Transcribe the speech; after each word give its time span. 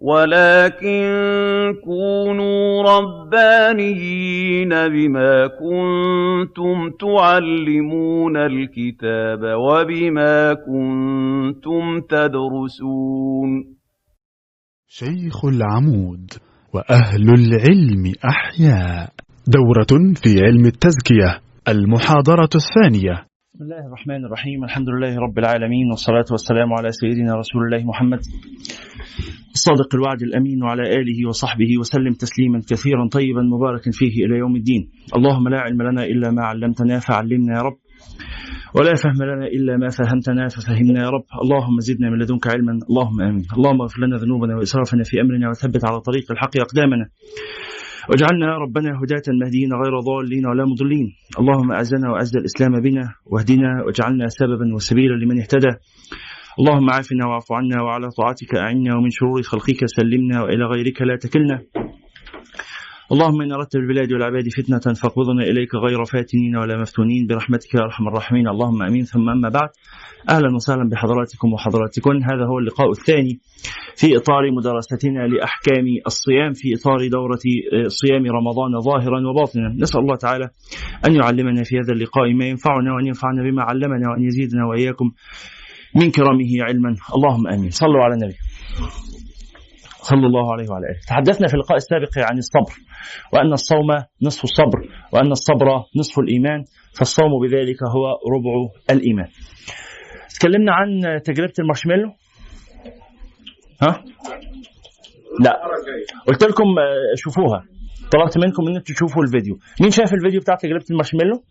ولكن 0.00 1.02
كونوا 1.84 2.82
ربانيين 2.82 4.68
بما 4.68 5.46
كنتم 5.46 6.90
تعلمون 7.00 8.36
الكتاب 8.36 9.40
وبما 9.42 10.54
كنتم 10.54 12.00
تدرسون. 12.08 13.50
شيخ 14.88 15.44
العمود 15.44 16.30
وأهل 16.74 17.28
العلم 17.28 18.12
أحياء. 18.24 19.10
دورة 19.46 20.14
في 20.22 20.40
علم 20.44 20.66
التزكية 20.66 21.40
المحاضرة 21.68 22.50
الثانية. 22.54 23.29
بسم 23.60 23.72
الله 23.72 23.86
الرحمن 23.86 24.24
الرحيم. 24.24 24.64
الحمد 24.64 24.88
لله 24.88 25.18
رب 25.18 25.38
العالمين 25.38 25.86
والصلاة 25.90 26.24
والسلام 26.30 26.72
على 26.72 26.92
سيدنا 26.92 27.34
رسول 27.34 27.60
الله 27.64 27.84
محمد. 27.84 28.20
الصادق 29.54 29.94
الوعد 29.94 30.22
الأمين 30.22 30.62
وعلى 30.62 30.82
آله 30.82 31.28
وصحبه 31.28 31.70
وسلم 31.80 32.12
تسليما 32.12 32.60
كثيرا 32.70 33.08
طيبا 33.08 33.42
مباركا 33.42 33.90
فيه 33.90 34.24
إلى 34.24 34.38
يوم 34.38 34.56
الدين. 34.56 34.90
اللهم 35.16 35.48
لا 35.48 35.60
علم 35.60 35.82
لنا 35.82 36.04
إلا 36.04 36.30
ما 36.30 36.42
علمتنا 36.42 36.98
فعلمنا 36.98 37.56
يا 37.56 37.62
رب. 37.62 37.78
ولا 38.76 38.94
فهم 38.94 39.20
لنا 39.30 39.46
إلا 39.46 39.76
ما 39.76 39.88
فهمتنا 39.88 40.48
ففهمنا 40.48 41.00
يا 41.04 41.10
رب. 41.10 41.26
اللهم 41.42 41.80
زدنا 41.80 42.10
من 42.10 42.18
لدنك 42.18 42.46
علما 42.46 42.72
اللهم 42.90 43.20
آمين. 43.20 43.44
اللهم 43.56 43.80
اغفر 43.80 44.00
لنا 44.06 44.16
ذنوبنا 44.16 44.56
وإسرافنا 44.56 45.02
في 45.04 45.20
أمرنا 45.20 45.48
وثبت 45.48 45.84
على 45.84 46.00
طريق 46.00 46.32
الحق 46.32 46.54
أقدامنا. 46.66 47.06
واجعلنا 48.10 48.58
ربنا 48.58 48.90
هداة 49.02 49.22
مهديين 49.40 49.72
غير 49.72 50.00
ضالين 50.00 50.46
ولا 50.46 50.64
مضلين. 50.64 51.06
اللهم 51.38 51.72
أعزنا 51.72 52.10
وأعز 52.10 52.36
الإسلام 52.36 52.80
بنا 52.80 53.14
واهدنا 53.26 53.84
واجعلنا 53.86 54.26
سببا 54.28 54.74
وسبيلا 54.74 55.14
لمن 55.14 55.40
اهتدى. 55.40 55.72
اللهم 56.58 56.90
عافنا 56.90 57.26
واعف 57.26 57.52
عنا 57.52 57.82
وعلى 57.82 58.08
طاعتك 58.18 58.54
أعنا 58.56 58.96
ومن 58.96 59.10
شرور 59.10 59.42
خلقك 59.42 59.80
سلمنا 59.86 60.42
وإلى 60.42 60.64
غيرك 60.64 61.02
لا 61.02 61.16
تكلنا. 61.16 61.58
اللهم 63.12 63.42
إن 63.42 63.52
أردت 63.52 63.76
بالبلاد 63.76 64.12
والعباد 64.12 64.48
فتنة 64.48 64.94
فاقبضنا 64.94 65.42
إليك 65.42 65.74
غير 65.74 66.04
فاتنين 66.04 66.56
ولا 66.56 66.80
مفتونين 66.80 67.26
برحمتك 67.26 67.74
يا 67.74 67.80
أرحم 67.80 68.08
الراحمين. 68.08 68.48
اللهم 68.48 68.82
أمين. 68.82 69.04
ثم 69.04 69.28
أما 69.28 69.48
بعد 69.48 69.68
أهلا 70.28 70.54
وسهلا 70.54 70.88
بحضراتكم 70.88 71.52
وحضراتكن 71.52 72.22
هذا 72.22 72.44
هو 72.50 72.58
اللقاء 72.58 72.90
الثاني 72.90 73.40
في 73.96 74.16
إطار 74.16 74.42
مدرستنا 74.56 75.26
لأحكام 75.26 75.86
الصيام 76.06 76.52
في 76.52 76.74
إطار 76.74 77.08
دورة 77.08 77.44
صيام 77.88 78.22
رمضان 78.26 78.80
ظاهرا 78.80 79.28
وباطنا. 79.28 79.76
نسأل 79.82 80.00
الله 80.00 80.16
تعالى 80.16 80.48
أن 81.06 81.14
يعلمنا 81.14 81.62
في 81.64 81.78
هذا 81.78 81.92
اللقاء 81.92 82.34
ما 82.34 82.44
ينفعنا 82.44 82.94
وأن 82.94 83.06
ينفعنا 83.06 83.42
بما 83.42 83.62
علمنا 83.62 84.10
وأن 84.10 84.22
يزيدنا 84.22 84.66
وإياكم 84.66 85.10
من 85.96 86.10
كرمه 86.10 86.52
علما. 86.60 86.94
اللهم 87.16 87.46
آمين. 87.46 87.70
صلوا 87.70 88.04
على 88.04 88.14
النبي. 88.14 88.36
صلى 90.02 90.26
الله 90.26 90.52
عليه 90.52 90.66
وعلى 90.70 90.86
آله. 90.86 91.00
تحدثنا 91.08 91.48
في 91.48 91.54
اللقاء 91.54 91.76
السابق 91.76 92.12
عن 92.18 92.38
الصبر 92.38 92.74
وأن 93.32 93.52
الصوم 93.52 93.88
نصف 94.22 94.44
الصبر 94.44 94.78
وأن 95.12 95.30
الصبر 95.30 95.66
نصف 95.96 96.18
الإيمان 96.18 96.64
فالصوم 96.98 97.30
بذلك 97.42 97.80
هو 97.94 98.04
ربع 98.34 98.52
الإيمان. 98.90 99.28
تكلمنا 100.40 100.72
عن 100.72 101.20
تجربة 101.22 101.52
المارشميلو؟ 101.58 102.08
ها؟ 103.82 104.04
لا. 105.44 105.52
قلت 106.28 106.44
لكم 106.44 106.64
شوفوها. 107.14 107.64
طلبت 108.12 108.38
منكم 108.38 108.68
ان 108.68 108.76
أنتم 108.76 108.94
تشوفوا 108.94 109.22
الفيديو. 109.22 109.58
مين 109.80 109.90
شاف 109.90 110.14
الفيديو 110.14 110.40
بتاع 110.40 110.54
تجربة 110.54 110.84
المارشميلو؟ 110.90 111.42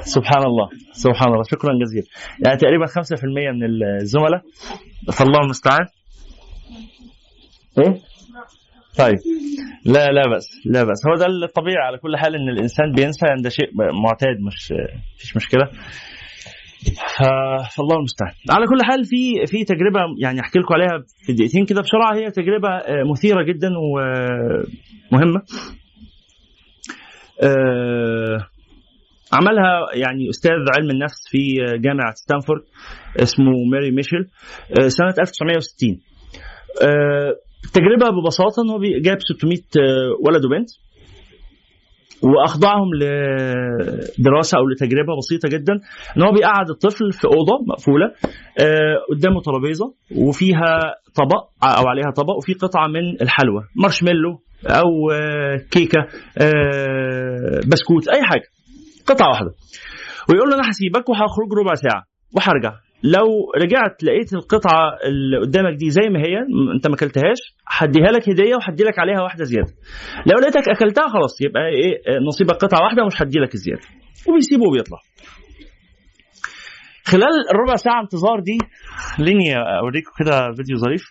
سبحان 0.00 0.42
الله 0.46 0.68
سبحان 0.92 1.28
الله 1.32 1.42
شكرا 1.42 1.72
جزيلا. 1.82 2.06
يعني 2.46 2.56
تقريبا 2.56 2.86
5% 2.86 3.50
من 3.54 3.62
الزملاء 4.00 4.42
فالله 5.12 5.40
المستعان. 5.44 5.86
إيه؟ 7.78 7.94
طيب. 8.98 9.16
لا 9.84 10.10
لا 10.12 10.36
بس 10.36 10.46
لا 10.66 10.84
بس 10.84 11.06
هو 11.08 11.14
ده 11.14 11.26
الطبيعي 11.26 11.76
على 11.86 11.98
كل 11.98 12.16
حال 12.16 12.34
إن 12.34 12.48
الإنسان 12.48 12.92
بينسى 12.92 13.26
ان 13.26 13.42
ده 13.42 13.50
شيء 13.50 13.70
معتاد 14.04 14.40
مش 14.46 14.72
مفيش 15.16 15.36
مشكلة. 15.36 15.70
فالله 17.76 17.96
المستعان. 17.98 18.32
على 18.50 18.66
كل 18.66 18.84
حال 18.84 19.04
في 19.04 19.46
في 19.46 19.64
تجربة 19.64 20.00
يعني 20.18 20.40
أحكي 20.40 20.58
لكم 20.58 20.74
عليها 20.74 21.04
في 21.26 21.32
دقيقتين 21.32 21.64
كده 21.66 21.80
بسرعة. 21.80 22.14
هي 22.14 22.30
تجربة 22.30 22.68
مثيرة 23.10 23.42
جدا 23.42 23.68
ومهمة. 23.78 25.42
أه 27.42 28.46
عملها 29.32 29.80
يعني 29.94 30.30
أستاذ 30.30 30.52
علم 30.76 30.90
النفس 30.90 31.28
في 31.30 31.54
جامعة 31.78 32.12
ستانفورد 32.14 32.62
اسمه 33.22 33.52
ماري 33.72 33.90
ميشيل 33.90 34.28
سنة 34.88 35.14
1960 35.20 36.00
التجربه 37.64 38.06
ببساطة 38.10 38.62
إن 38.62 38.70
هو 38.70 38.78
جاب 39.02 39.18
600 39.20 39.58
ولد 40.26 40.44
وبنت 40.44 40.68
وأخضعهم 42.22 42.94
لدراسة 42.94 44.58
أو 44.58 44.68
لتجربة 44.68 45.16
بسيطة 45.18 45.48
جدا. 45.48 45.72
إن 46.16 46.22
هو 46.22 46.32
بيقعد 46.32 46.70
الطفل 46.70 47.12
في 47.12 47.24
أوضة 47.24 47.64
مقفولة 47.68 48.06
قدامه 49.10 49.40
ترابيزة 49.40 49.94
وفيها 50.16 50.80
طبق 51.14 51.48
أو 51.62 51.88
عليها 51.88 52.10
طبق 52.16 52.36
وفي 52.36 52.52
قطعة 52.54 52.86
من 52.86 53.22
الحلوى 53.22 53.62
مارشميلو 53.76 54.40
أو 54.66 54.88
كيكة 55.70 56.00
بسكوت 57.68 58.08
أي 58.08 58.22
حاجة 58.22 58.48
قطعة 59.06 59.28
واحدة. 59.28 59.50
ويقول 60.30 60.48
له 60.48 60.54
أنا 60.54 60.70
هسيبك 60.70 61.08
وهخرج 61.08 61.52
ربع 61.60 61.74
ساعة 61.74 62.04
وهرجع. 62.36 62.72
لو 63.02 63.26
رجعت 63.62 64.04
لقيت 64.04 64.32
القطعة 64.32 64.96
اللي 65.04 65.38
قدامك 65.38 65.76
دي 65.78 65.90
زي 65.90 66.08
ما 66.08 66.18
هي 66.18 66.38
انت 66.76 66.86
ما 66.88 66.94
اكلتهاش 66.94 67.38
هديها 67.66 68.06
لك 68.06 68.28
هدية 68.28 68.56
وهدي 68.56 68.84
لك 68.84 68.98
عليها 68.98 69.22
واحدة 69.22 69.44
زيادة. 69.44 69.72
لو 70.26 70.38
لقيتك 70.40 70.68
أكلتها 70.68 71.08
خلاص 71.08 71.40
يبقى 71.40 71.62
إيه 71.68 72.18
نصيبك 72.28 72.52
قطعة 72.54 72.82
واحدة 72.84 73.02
ومش 73.02 73.22
هدي 73.22 73.38
لك 73.38 73.54
الزيادة. 73.54 73.82
وبيسيبه 74.28 74.66
وبيطلع. 74.68 74.98
خلال 77.04 77.50
الربع 77.50 77.76
ساعة 77.76 78.00
انتظار 78.02 78.40
دي 78.40 78.58
خليني 79.16 79.54
أوريكم 79.56 80.10
كده 80.18 80.52
فيديو 80.56 80.76
ظريف. 80.76 81.02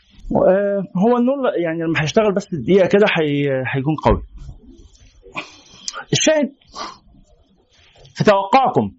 هو 0.97 1.17
النور 1.17 1.37
يعني 1.63 1.83
لما 1.83 2.01
هيشتغل 2.03 2.33
بس 2.35 2.47
دقيقة 2.55 2.87
كده 2.87 3.05
هيكون 3.73 3.95
قوي. 4.05 4.21
الشاهد 6.13 6.49
في 8.15 8.23
توقعكم 8.23 8.91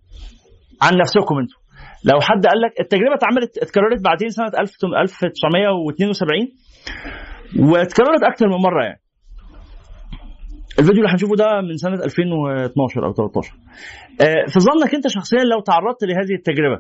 عن 0.82 0.98
نفسكم 0.98 1.38
أنتم. 1.38 1.67
لو 2.10 2.20
حد 2.20 2.46
قال 2.46 2.60
لك 2.60 2.80
التجربة 2.80 3.14
اتعملت 3.14 3.58
اتكررت 3.58 4.00
بعدين 4.04 4.28
سنة 4.28 4.46
1972 4.46 6.48
واتكررت 7.70 8.22
أكثر 8.22 8.48
من 8.48 8.56
مرة 8.68 8.84
يعني. 8.84 9.00
الفيديو 10.78 11.02
اللي 11.02 11.12
هنشوفه 11.12 11.36
ده 11.36 11.60
من 11.60 11.76
سنة 11.76 12.04
2012 12.04 13.06
أو 13.06 13.12
13 13.12 13.52
في 14.48 14.60
ظنك 14.60 14.94
أنت 14.94 15.08
شخصيا 15.08 15.44
لو 15.44 15.60
تعرضت 15.60 16.04
لهذه 16.04 16.34
التجربة 16.38 16.78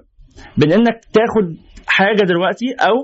بين 0.56 0.72
إنك 0.72 1.00
تاخد 1.12 1.56
حاجة 1.86 2.22
دلوقتي 2.22 2.66
أو 2.88 2.94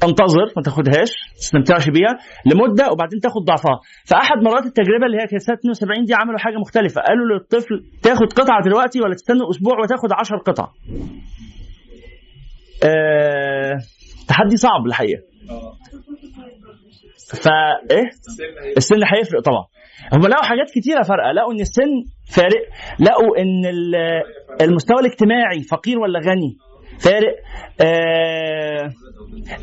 تنتظر 0.00 0.46
ما 0.56 0.62
تاخدهاش 0.62 1.10
ما 1.32 1.36
تستمتعش 1.38 1.88
بيها 1.88 2.18
لمدة 2.46 2.90
وبعدين 2.92 3.20
تاخد 3.20 3.42
ضعفها. 3.44 3.80
فأحد 4.10 4.36
مرات 4.44 4.66
التجربة 4.66 5.06
اللي 5.06 5.16
هي 5.22 5.26
كانت 5.26 5.42
سنة 5.42 5.54
72 5.56 6.04
دي 6.04 6.14
عملوا 6.14 6.38
حاجة 6.38 6.56
مختلفة. 6.56 7.00
قالوا 7.00 7.26
للطفل 7.26 7.84
تاخد 8.02 8.32
قطعة 8.32 8.62
دلوقتي 8.64 9.00
ولا 9.00 9.14
تستنى 9.14 9.40
أسبوع 9.50 9.80
وتاخد 9.82 10.12
10 10.12 10.38
قطع. 10.38 10.68
أه... 12.86 13.78
تحدي 14.28 14.56
صعب 14.56 14.86
الحقيقة. 14.86 15.22
فا 17.44 17.50
إيه؟ 17.90 18.10
السن 18.76 18.96
هيفرق. 19.16 19.40
طبعا. 19.42 19.64
هم 20.12 20.26
لقوا 20.26 20.44
حاجات 20.44 20.70
كتيرة 20.74 21.02
فارقة. 21.02 21.32
لقوا 21.32 21.52
إن 21.52 21.60
السن 21.60 21.90
فارق. 22.36 22.64
لقوا 23.00 23.38
إن 23.38 23.64
المستوى 24.60 25.00
الاجتماعي 25.00 25.62
فقير 25.70 25.98
ولا 25.98 26.18
غني؟ 26.20 26.56
فارق. 27.00 27.36
آه 27.80 28.90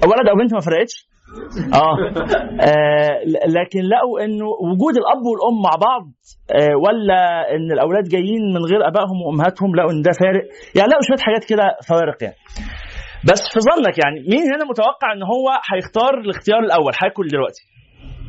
ولد 0.07 0.29
أو 0.29 0.35
بنت 0.35 0.53
ما 0.53 0.59
فرقتش؟ 0.59 1.07
آه. 1.73 1.97
آه 2.61 3.19
لكن 3.47 3.79
لقوا 3.81 4.23
انه 4.25 4.45
وجود 4.45 4.95
الأب 4.97 5.23
والأم 5.25 5.61
مع 5.63 5.75
بعض 5.81 6.03
آه 6.51 6.75
ولا 6.75 7.51
إن 7.55 7.71
الأولاد 7.71 8.03
جايين 8.03 8.53
من 8.53 8.65
غير 8.71 8.87
أبائهم 8.87 9.21
وأمهاتهم 9.21 9.75
لقوا 9.75 9.91
إن 9.91 10.01
ده 10.01 10.11
فارق. 10.11 10.43
يعني 10.75 10.89
لقوا 10.89 11.01
شوية 11.07 11.17
حاجات 11.19 11.43
كده 11.49 11.63
فوارق 11.87 12.23
يعني. 12.23 12.35
بس 13.29 13.41
في 13.53 13.59
ظنك 13.69 13.95
يعني 14.03 14.19
مين 14.31 14.43
هنا 14.53 14.65
متوقع 14.71 15.09
إن 15.15 15.23
هو 15.33 15.45
هيختار 15.71 16.13
الاختيار 16.23 16.59
الأول؟ 16.59 16.93
هاكل 17.03 17.27
دلوقتي. 17.27 17.63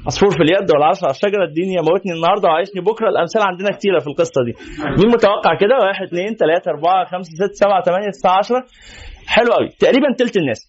عصفور 0.06 0.30
في 0.30 0.42
اليد 0.46 0.68
ولا 0.74 0.86
عصا 0.86 1.06
على 1.06 1.14
الشجره 1.14 1.44
الدنيا 1.50 1.80
موتني 1.88 2.12
النهارده 2.16 2.48
وعايشني 2.48 2.80
بكرة 2.90 3.08
الامثال 3.08 3.42
عندنا 3.42 3.70
كتيرة 3.76 3.98
في 3.98 4.06
القصة 4.06 4.40
دي. 4.46 4.52
مين 4.98 5.08
متوقع 5.16 5.52
كده؟ 5.62 5.74
واحد 5.86 6.06
اثنين 6.06 6.34
ثلاثة 6.42 6.70
أربعة 6.70 7.04
خمسة 7.04 7.30
ستة 7.40 7.54
سبعة 7.62 7.82
ثمانيه 7.82 8.10
تسعة 8.10 8.38
10 8.38 8.64
حلو 9.26 9.50
قوي 9.52 9.68
تقريبا 9.68 10.08
تلت 10.18 10.36
الناس. 10.36 10.60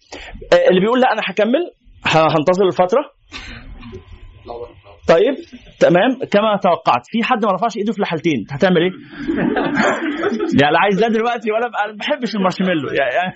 اللي 0.68 0.80
بيقول 0.80 1.00
لا 1.00 1.12
أنا 1.12 1.22
هكمل 1.24 1.62
هنتظر 2.06 2.66
الفترة. 2.66 3.02
طيب 5.08 5.34
تمام. 5.80 6.10
كما 6.32 6.56
توقعت. 6.62 7.02
في 7.06 7.22
حد 7.22 7.44
ما 7.44 7.52
رفعش 7.52 7.76
ايده 7.76 7.92
في 7.92 7.98
الحالتين. 7.98 8.44
هتعمل 8.50 8.76
إيه؟ 8.82 8.90
يعني 10.60 10.72
لا 10.72 10.80
عايز 10.80 11.00
ده 11.00 11.08
دلوقتي 11.08 11.52
ولا 11.52 11.66
أنا 11.66 11.92
ما 11.92 11.98
بحبش 11.98 12.34
المارشميلو. 12.34 12.88
يعني 12.88 13.32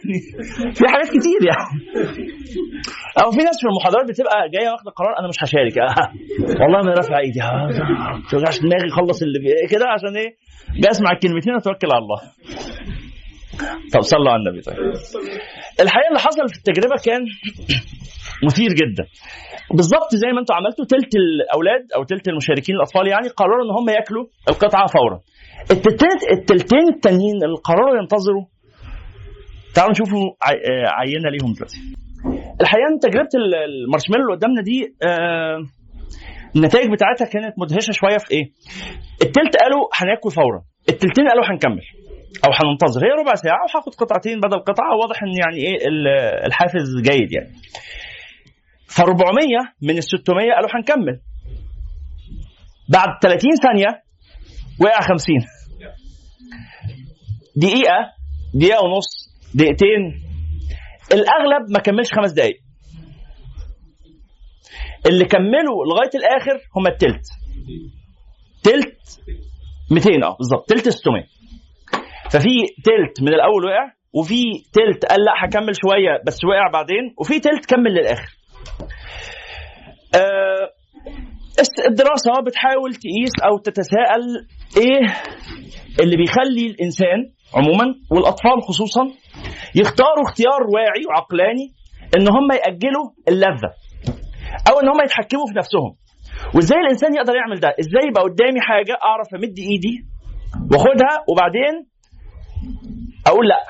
في 0.75 0.85
حاجات 0.89 1.09
كتير 1.17 1.41
يعني. 1.51 1.75
أو 3.25 3.31
في 3.31 3.39
ناس 3.39 3.57
في 3.61 3.67
المحاضرات 3.71 4.09
بتبقى 4.11 4.49
جاية 4.55 4.71
واخدة 4.71 4.91
قرار 4.91 5.19
أنا 5.19 5.29
مش 5.29 5.37
هشارك. 5.43 5.79
آه. 5.79 6.13
والله 6.61 6.81
ما 6.87 6.93
رافع 7.01 7.19
ايدي. 7.19 7.43
آه، 7.43 7.67
ما 8.19 8.23
توجعش 8.31 8.59
دماغي 8.59 8.91
خلص 8.91 9.23
اللي 9.23 9.39
كده 9.71 9.87
عشان 9.89 10.17
إيه؟ 10.17 10.31
جاي 10.83 10.91
أسمع 10.91 11.11
الكلمتين 11.13 11.55
وأتوكل 11.55 11.89
على 11.93 12.03
الله. 12.03 12.21
طب 13.95 14.01
صلوا 14.01 14.31
على 14.33 14.43
النبي. 14.43 14.61
طيب. 14.61 14.77
الحقيقة 15.81 16.09
اللي 16.09 16.21
حصل 16.21 16.49
في 16.49 16.59
التجربة 16.59 16.97
كان 17.05 17.21
مثير 18.45 18.71
جدا. 18.73 19.05
بالظبط 19.75 20.11
زي 20.15 20.29
ما 20.35 20.41
أنتم 20.41 20.55
عملتوا 20.55 20.85
تلت 20.85 21.13
الأولاد 21.17 21.83
أو 21.97 22.05
تلت 22.05 22.29
المشاركين 22.29 22.75
الأطفال 22.77 23.07
يعني 23.09 23.29
قرروا 23.29 23.65
إن 23.65 23.71
هم 23.79 23.89
يأكلوا 23.89 24.25
القطعة 24.49 24.87
فورا. 24.87 25.21
التلتين 26.33 26.85
التانيين 26.95 27.37
اللي 27.45 27.57
قرروا 27.65 27.97
ينتظروا 28.03 28.45
تعالوا 29.75 29.91
نشوفوا 29.93 30.21
آه، 30.21 30.87
عينة 30.99 31.29
ليهم 31.31 31.53
دلوقتي. 31.53 31.79
الحقيقة 32.61 32.87
إن 32.95 32.99
تجربة 32.99 33.29
ال- 33.35 33.55
المارشميلو 33.85 34.23
اللي 34.25 34.37
قدامنا 34.37 34.63
دي 34.63 34.95
آه، 35.09 35.59
النتائج 36.57 36.91
بتاعتها 36.93 37.25
كانت 37.33 37.55
مدهشة 37.59 37.91
شوية 37.93 38.19
في 38.19 38.31
إيه؟ 38.35 38.45
التلت 39.23 39.57
قالوا 39.63 39.83
هناكل 40.01 40.31
فورا. 40.31 40.61
التلتين 40.89 41.29
قالوا 41.29 41.45
هنكمل 41.51 41.85
أو 42.47 42.51
هننتظر. 42.59 43.01
هي 43.07 43.11
ربع 43.23 43.35
ساعة 43.35 43.63
وهاخد 43.75 43.95
قطعتين 43.95 44.41
بدل 44.41 44.59
قطعة 44.59 44.97
واضح 45.01 45.23
إن 45.23 45.33
يعني 45.43 45.57
إيه 45.67 45.89
ال- 45.89 46.47
الحافز 46.47 46.89
جيد 47.11 47.33
يعني. 47.33 47.51
ف 48.91 49.01
400 49.01 49.25
من 49.83 49.99
ال 49.99 50.05
600 50.05 50.53
قالوا 50.53 50.71
هنكمل. 50.77 51.21
بعد 52.89 53.09
30 53.23 53.51
ثانية 53.63 54.03
وقع 54.81 55.01
50 55.01 55.37
دقيقة 57.57 57.99
دقيقة 58.55 58.85
ونص 58.85 59.07
دقيقتين. 59.55 60.03
الأغلب 61.13 61.71
ما 61.71 61.79
كملش 61.79 62.13
خمس 62.13 62.33
دقائق 62.33 62.57
اللي 65.07 65.25
كملوا 65.25 65.85
لغاية 65.87 66.11
الآخر 66.15 66.61
هم 66.77 66.87
التلت. 66.87 67.27
تلت 68.63 69.21
200 69.91 70.11
آه 70.27 70.37
بالظبط. 70.37 70.69
تلت 70.69 70.89
600 70.89 71.25
ففي 72.31 72.49
تلت 72.85 73.23
من 73.23 73.29
الأول 73.29 73.65
وقع 73.65 73.93
وفي 74.13 74.43
تلت 74.73 75.05
قال 75.05 75.21
لا 75.25 75.33
هكمل 75.45 75.77
شوية 75.83 76.23
بس 76.27 76.45
وقع 76.45 76.71
بعدين 76.73 77.15
وفي 77.21 77.41
تلت 77.41 77.67
كمل 77.67 77.91
للآخر. 77.95 78.40
الدراسة 81.89 82.33
بتحاول 82.47 82.95
تقيس 82.95 83.33
أو 83.45 83.59
تتساءل 83.59 84.23
إيه 84.77 85.07
اللي 86.01 86.17
بيخلي 86.17 86.67
الإنسان 86.67 87.19
عموما 87.55 87.85
والأطفال 88.11 88.63
خصوصا 88.69 89.03
يختاروا 89.75 90.25
اختيار 90.29 90.61
واعي 90.75 91.03
وعقلاني 91.09 91.67
إن 92.17 92.29
هم 92.29 92.53
يأجلوا 92.53 93.07
اللذة 93.29 93.71
أو 94.71 94.81
إن 94.81 94.89
هم 94.89 95.01
يتحكموا 95.05 95.47
في 95.53 95.59
نفسهم. 95.59 95.97
وإزاي 96.55 96.79
الإنسان 96.81 97.15
يقدر 97.15 97.35
يعمل 97.37 97.61
ده؟ 97.61 97.69
إزاي 97.81 98.09
يبقى 98.09 98.23
قدامي 98.23 98.61
حاجة 98.61 98.99
أعرف 99.05 99.29
أمد 99.35 99.59
إيدي 99.59 99.95
وأخدها 100.73 101.15
وبعدين 101.29 101.75
أقول 103.27 103.49
لأ؟ 103.49 103.61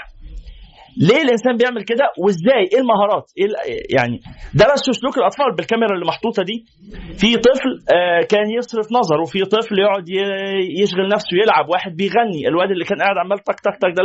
ليه 0.97 1.23
الإنسان 1.23 1.57
بيعمل 1.57 1.83
كده؟ 1.85 2.05
وإزاي؟ 2.19 2.63
إيه 2.73 2.79
المهارات؟ 2.81 3.27
إيه 3.39 3.47
يعني 3.97 4.21
درسوا 4.55 4.93
سلوك 5.01 5.19
الأطفال 5.19 5.55
بالكاميرا 5.57 5.95
اللي 5.95 6.07
محطوطة 6.07 6.43
دي. 6.43 6.65
في 7.21 7.37
طفل 7.37 7.71
آه، 7.97 8.21
كان 8.33 8.51
يصرف 8.59 8.87
نظره 8.93 9.21
وفي 9.23 9.39
طفل 9.45 9.79
يقعد 9.79 10.05
يشغل 10.83 11.09
نفسه 11.15 11.35
يلعب. 11.43 11.69
واحد 11.69 11.93
بيغني. 11.97 12.49
الواد 12.49 12.71
اللي 12.71 12.85
كان 12.85 12.99
قاعد 12.99 13.17
عمال 13.25 13.39
تك 13.39 13.61
تك 13.61 13.77
تك 13.83 13.93
ده 13.97 14.03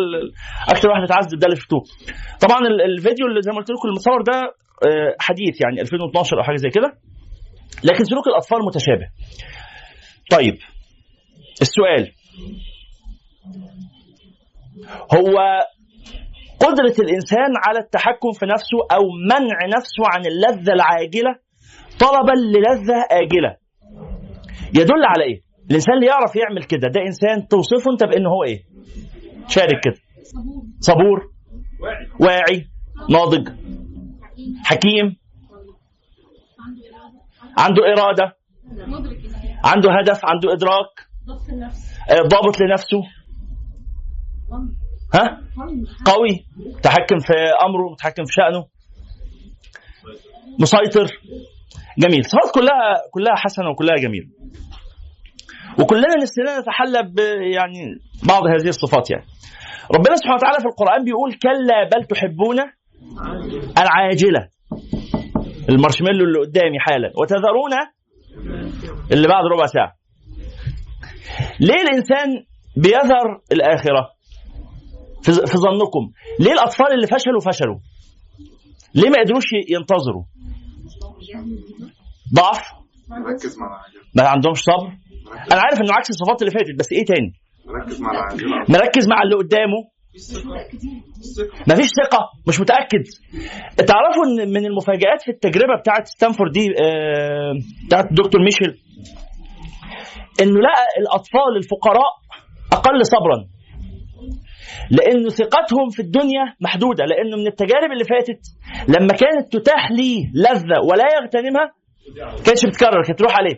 أكتر 0.73 0.89
واحد 0.89 1.03
اتعذب 1.03 1.39
ده 1.39 1.45
اللي 1.47 1.57
شفتوه 1.61 1.81
طبعا 2.41 2.59
ال- 2.67 2.81
الفيديو 2.81 3.27
اللي 3.27 3.41
زي 3.41 3.51
ما 3.51 3.57
قلت 3.57 3.69
لكم 3.69 3.87
المتصور 3.89 4.21
ده 4.21 4.37
آه، 4.87 5.15
حديث 5.19 5.61
يعني 5.63 5.81
2012 5.81 6.37
أو 6.37 6.43
حاجة 6.43 6.55
زي 6.55 6.69
كده. 6.69 6.89
لكن 7.83 8.03
سلوك 8.03 8.27
الأطفال 8.27 8.59
متشابه. 8.67 9.07
طيب 10.31 10.57
السؤال. 11.61 12.11
هو 15.15 15.37
قدرة 16.59 16.95
الإنسان 17.05 17.51
على 17.67 17.79
التحكم 17.79 18.31
في 18.39 18.45
نفسه 18.45 18.77
أو 18.91 19.01
منع 19.31 19.77
نفسه 19.77 20.03
عن 20.13 20.21
اللذة 20.25 20.73
العاجلة 20.73 21.35
طلبا 21.99 22.31
للذة 22.57 23.05
آجلة 23.11 23.57
يدل 24.73 25.05
على 25.05 25.23
إيه؟ 25.23 25.41
الإنسان 25.69 25.93
اللي 25.95 26.07
يعرف 26.07 26.35
يعمل 26.35 26.63
كده 26.63 26.87
ده 26.87 27.01
إنسان 27.01 27.47
توصفه 27.47 27.91
أنت 27.91 28.03
بأنه 28.03 28.29
هو 28.29 28.43
إيه؟ 28.43 28.59
شارك 29.47 29.79
كده 29.83 29.95
صبور 30.79 31.31
واعي 32.19 32.65
ناضج 33.09 33.49
حكيم 34.65 35.15
عنده 37.57 37.81
إرادة 37.83 38.35
عنده 39.65 39.89
هدف 39.99 40.19
عنده 40.25 40.53
إدراك 40.53 40.93
آه، 42.09 42.27
ضابط 42.27 42.61
لنفسه 42.61 43.01
ها؟ 45.15 45.41
قوي. 46.05 46.45
متحكم 46.77 47.19
في 47.19 47.33
أمره 47.65 47.91
متحكم 47.91 48.23
في 48.25 48.33
شأنه. 48.33 48.65
مسيطر. 50.59 51.07
جميل. 51.97 52.25
صفات 52.25 52.53
كلها 52.53 52.93
كلها 53.11 53.35
حسنة 53.35 53.69
وكلها 53.69 53.95
جميلة. 53.95 54.27
وكلنا 55.79 56.15
نفسنا 56.21 56.59
نتحلى 56.59 56.99
يعني 57.53 57.99
بعض 58.27 58.41
هذه 58.47 58.67
الصفات 58.67 59.11
يعني. 59.11 59.25
ربنا 59.95 60.15
سبحانه 60.15 60.35
وتعالى 60.35 60.59
في 60.59 60.65
القرآن 60.65 61.03
بيقول 61.03 61.33
كلا 61.33 61.89
بل 61.93 62.07
تحبون 62.07 62.57
العاجلة. 63.77 64.49
المارشميلو 65.69 66.25
اللي 66.25 66.39
قدامي 66.39 66.79
حالا. 66.79 67.11
وتذرون 67.21 67.71
اللي 69.11 69.27
بعد 69.27 69.43
ربع 69.53 69.65
ساعة. 69.65 69.95
ليه 71.59 71.81
الإنسان 71.81 72.45
بيذر 72.77 73.41
الآخرة؟ 73.51 74.14
في 75.31 75.57
ظنكم. 75.57 76.11
ليه 76.39 76.51
الأطفال 76.51 76.93
اللي 76.93 77.07
فشلوا 77.07 77.41
فشلوا؟ 77.41 77.79
ليه 78.95 79.09
ما 79.09 79.19
قدروش 79.19 79.45
ينتظروا؟ 79.69 80.23
ضعف؟ 82.35 82.61
ما 84.15 84.23
عندهمش 84.23 84.59
صبر؟ 84.59 84.87
أنا 85.51 85.61
عارف 85.61 85.81
إنه 85.81 85.93
عكس 85.93 86.09
الصفات 86.09 86.41
اللي 86.41 86.51
فاتت 86.51 86.79
بس 86.79 86.91
إيه 86.91 87.05
تاني؟ 87.05 87.33
مركز 88.69 89.07
مع 89.07 89.23
اللي 89.23 89.35
قدامه. 89.35 89.79
مفيش 91.67 91.89
ثقة 92.03 92.19
مش 92.47 92.59
متأكد. 92.59 93.03
تعرفوا 93.77 94.25
إن 94.25 94.49
من 94.49 94.65
المفاجآت 94.65 95.21
في 95.25 95.31
التجربة 95.31 95.75
بتاعت 95.79 96.07
ستانفورد 96.07 96.51
دي 96.51 96.65
آه، 96.83 97.53
بتاعت 97.87 98.05
الدكتور 98.11 98.41
ميشيل؟ 98.43 98.77
إنه 100.41 100.59
لقى 100.59 100.83
الأطفال 100.99 101.57
الفقراء 101.57 102.11
أقل 102.73 103.05
صبرا. 103.05 103.54
لأنه 104.91 105.29
ثقتهم 105.29 105.89
في 105.91 106.01
الدنيا 106.01 106.53
محدودة 106.61 107.05
لأنه 107.05 107.37
من 107.37 107.47
التجارب 107.47 107.91
اللي 107.91 108.03
فاتت 108.03 108.39
لما 108.87 109.13
كانت 109.13 109.53
تتاح 109.57 109.91
ليه 109.91 110.25
لذة 110.33 110.79
ولا 110.89 111.03
يغتنمها 111.21 111.71
كانتش 112.45 112.65
بتكرر 112.65 113.03
كانت 113.05 113.19
تروح 113.19 113.37
عليه. 113.37 113.55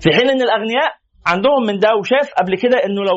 في 0.00 0.10
حين 0.16 0.30
إن 0.30 0.42
الأغنياء 0.42 0.90
عندهم 1.26 1.62
من 1.66 1.78
ده 1.78 1.88
وشاف 2.00 2.30
قبل 2.38 2.56
كده 2.56 2.76
إنه 2.84 3.02
لو 3.04 3.16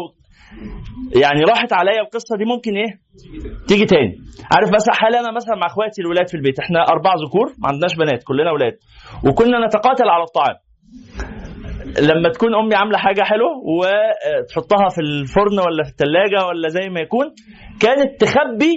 يعني 1.22 1.42
راحت 1.44 1.74
عليا 1.74 2.02
القصة 2.02 2.38
دي 2.38 2.46
ممكن 2.46 2.72
إيه؟ 2.78 3.00
تيجي 3.68 3.86
تاني. 3.86 4.16
عارف 4.56 4.70
مثلا 4.70 4.94
حالي 4.96 5.20
أنا 5.20 5.32
مثلا 5.32 5.56
مع 5.56 5.68
إخواتي 5.68 6.02
الولاد 6.02 6.28
في 6.28 6.38
البيت 6.38 6.60
إحنا 6.60 6.80
أربع 6.84 7.14
ذكور 7.28 7.48
ما 7.60 7.68
عندناش 7.68 7.96
بنات 7.96 8.24
كلنا 8.24 8.50
أولاد 8.50 8.74
وكنا 9.28 9.66
نتقاتل 9.66 10.10
على 10.10 10.24
الطعام. 10.24 10.56
لما 12.00 12.30
تكون 12.30 12.56
أمي 12.56 12.76
عاملة 12.76 12.98
حاجة 12.98 13.22
حلوة 13.22 13.52
وتحطها 13.66 14.90
في 14.96 15.02
الفرن 15.02 15.60
ولا 15.60 15.84
في 15.84 15.90
الثلاجه 15.90 16.46
ولا 16.48 16.68
زي 16.70 16.90
ما 16.90 17.00
يكون 17.00 17.26
كانت 17.82 18.22
تخبي 18.22 18.74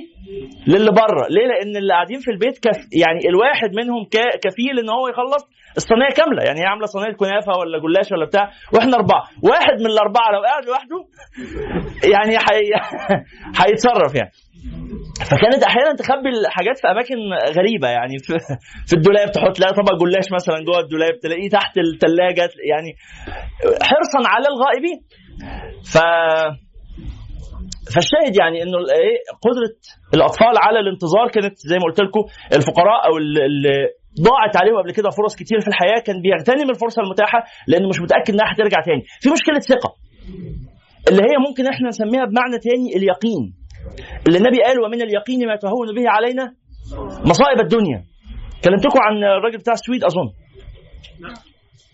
للي 0.67 0.91
بره. 0.91 1.27
ليه؟ 1.31 1.47
لأن 1.47 1.77
اللي 1.77 1.93
قاعدين 1.93 2.19
في 2.19 2.31
البيت 2.31 2.59
كف 2.59 2.79
يعني 3.03 3.21
الواحد 3.29 3.71
منهم 3.81 4.05
كفيل 4.45 4.79
إن 4.83 4.91
هو 4.91 5.09
يخلص 5.09 5.45
الصينية 5.77 6.13
كاملة. 6.17 6.43
يعني 6.47 6.61
هي 6.61 6.67
عاملة 6.67 6.87
صينية 6.87 7.13
كنافة 7.17 7.53
ولا 7.61 7.79
جلاش 7.79 8.13
ولا 8.13 8.27
بتاع 8.27 8.51
وإحنا 8.73 8.97
أربعة. 8.97 9.23
واحد 9.43 9.77
من 9.81 9.87
الأربعة 9.87 10.31
لو 10.33 10.41
قاعد 10.49 10.65
لوحده 10.67 10.99
يعني 12.13 12.39
حي... 12.39 12.63
هيتصرف 13.61 14.15
يعني. 14.15 14.31
فكانت 15.31 15.63
أحيانا 15.63 15.95
تخبي 15.97 16.29
الحاجات 16.29 16.79
في 16.79 16.87
أماكن 16.89 17.17
غريبة 17.59 17.89
يعني 17.89 18.19
في, 18.89 18.93
الدولاب 18.97 19.31
تحط 19.31 19.61
لها 19.61 19.71
طبق 19.71 19.95
جلاش 20.05 20.33
مثلا 20.33 20.65
جوه 20.65 20.79
الدولاب 20.81 21.19
تلاقيه 21.23 21.49
تحت 21.49 21.79
الثلاجه 21.79 22.51
يعني 22.71 22.91
حرصا 23.83 24.29
على 24.29 24.47
الغائبين. 24.49 24.99
ف 25.93 25.99
فالشاهد 27.95 28.37
يعني 28.41 28.63
إنه 28.63 28.79
إيه 28.79 29.17
قدرة 29.47 29.75
الأطفال 30.15 30.55
على 30.67 30.79
الانتظار 30.81 31.29
كانت 31.35 31.55
زي 31.59 31.77
ما 31.79 31.85
قلت 31.85 32.01
لكم 32.01 32.23
الفقراء 32.57 33.07
أو 33.09 33.19
ال- 33.19 33.43
ال- 33.43 33.89
ضاعت 34.29 34.57
عليه 34.57 34.73
قبل 34.83 34.93
كده 34.93 35.11
فرص 35.11 35.37
كتير 35.37 35.61
في 35.61 35.69
الحياة 35.69 36.01
كان 36.07 36.23
بيغتنم 36.23 36.71
الفرصة 36.71 37.03
المتاحة 37.03 37.45
لأنه 37.69 37.89
مش 37.89 38.01
متأكد 38.01 38.35
إنها 38.35 38.53
هترجع 38.53 38.81
تاني. 38.87 39.03
في 39.21 39.29
مشكلة 39.31 39.59
ثقة 39.59 39.91
اللي 41.09 41.23
هي 41.23 41.37
ممكن 41.49 41.67
إحنا 41.67 41.89
نسميها 41.89 42.25
بمعنى 42.25 42.59
تاني 42.59 42.89
اليقين. 42.97 43.64
اللي 44.27 44.39
النبي 44.39 44.63
قال 44.63 44.81
ومن 44.81 45.03
اليقين 45.03 45.47
ما 45.47 45.57
تهون 45.57 45.95
به 45.95 46.05
علينا 46.11 46.55
مصائب 47.27 47.61
الدنيا. 47.61 48.05
كلمتكم 48.65 48.99
عن 49.03 49.17
الراجل 49.25 49.59
بتاع 49.59 49.73
السويد 49.73 50.05
أظن. 50.05 50.29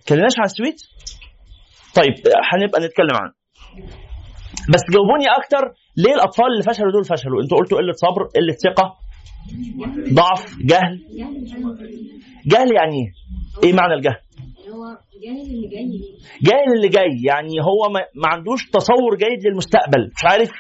كلمناش 0.09 0.33
عن 0.39 0.45
السويد؟ 0.45 0.75
طيب 1.97 2.15
هنبقى 2.53 2.81
نتكلم 2.81 3.17
عنه. 3.23 3.33
بس 4.75 4.81
جاوبوني 4.93 5.25
أكتر 5.39 5.73
ليه 5.97 6.15
الأطفال 6.15 6.47
اللي 6.47 6.63
فشلوا 6.63 6.93
دول 6.93 7.05
فشلوا؟ 7.05 7.43
أنتوا 7.43 7.59
قلتوا 7.59 7.79
قلة 7.79 7.93
صبر 7.93 8.23
قلة 8.25 8.53
ثقة 8.65 8.95
ضعف 10.15 10.57
جهل. 10.59 11.01
جهل 12.47 12.75
يعني 12.75 12.95
إيه؟ 12.95 13.13
إيه 13.65 13.73
معنى 13.73 13.95
الجهل؟ 13.95 14.17
جاهل 15.25 15.41
اللي 15.41 15.69
جاي. 15.69 16.01
جاهل 16.43 16.77
اللي 16.77 16.89
جاي 16.89 17.23
يعني 17.27 17.55
هو 17.63 17.93
ما, 17.93 18.01
ما 18.15 18.29
عندوش 18.29 18.71
تصور 18.71 19.17
جيد 19.17 19.47
للمستقبل. 19.47 20.11
مش 20.17 20.25
عارف 20.25 20.51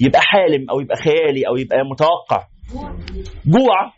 يبقى 0.00 0.20
حالم 0.20 0.70
أو 0.70 0.80
يبقى 0.80 0.96
خيالي 0.96 1.48
أو 1.48 1.56
يبقى 1.56 1.78
متوقع. 1.90 2.46
جوع. 3.46 3.92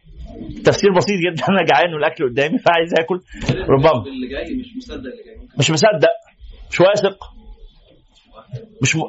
تفسير 0.65 0.91
بسيط 0.97 1.19
جدا. 1.21 1.45
أنا 1.49 1.65
جعان 1.65 1.95
والأكل 1.95 2.29
قدامي 2.29 2.59
فعايز 2.59 2.95
آكل. 2.99 3.21
ربما. 3.69 4.05
اللي 4.07 4.29
جاي 4.29 4.55
مش 4.55 4.77
مصدق 4.77 4.95
اللي 4.97 5.23
جاي. 5.27 5.37
مش 5.59 5.71
مصدق. 5.71 6.15
مش 6.71 6.81
واثق. 6.81 7.19
مش 8.83 8.97
م... 8.97 9.01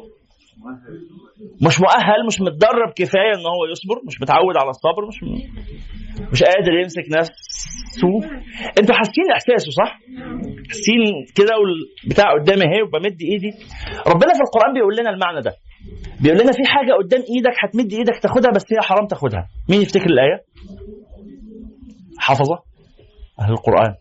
مش 1.68 1.80
مؤهل 1.82 2.26
مش 2.28 2.42
متدرب 2.42 2.90
كفاية 2.96 3.34
إن 3.36 3.46
هو 3.46 3.66
يصبر. 3.72 4.02
مش 4.08 4.22
متعود 4.22 4.58
على 4.58 4.70
الصبر. 4.70 5.08
مش 5.08 5.18
مش 6.32 6.44
قادر 6.44 6.74
يمسك 6.82 7.04
نفسه. 7.18 8.08
أنتوا 8.80 8.96
حاسين 8.96 9.32
إحساسه 9.34 9.72
صح؟ 9.72 10.00
حاسين 10.70 11.02
كده 11.36 11.54
والبتاع 11.60 12.34
قدامي 12.34 12.62
أهي 12.62 12.82
وبمد 12.82 13.18
إيدي. 13.22 13.52
ربنا 14.08 14.34
في 14.34 14.42
القرآن 14.48 14.74
بيقول 14.74 14.96
لنا 14.96 15.10
المعنى 15.10 15.42
ده. 15.42 15.54
بيقول 16.22 16.38
لنا 16.40 16.52
في 16.52 16.64
حاجة 16.66 16.94
قدام 16.94 17.20
إيدك 17.36 17.56
هتمد 17.64 17.94
إيدك 17.94 18.20
تاخدها 18.24 18.52
بس 18.56 18.64
هي 18.74 18.82
حرام 18.82 19.08
تاخدها. 19.08 19.48
مين 19.70 19.82
يفتكر 19.82 20.06
الآية؟ 20.10 20.38
حفظه 22.20 22.60
أهل 23.40 23.52
القرآن. 23.52 23.94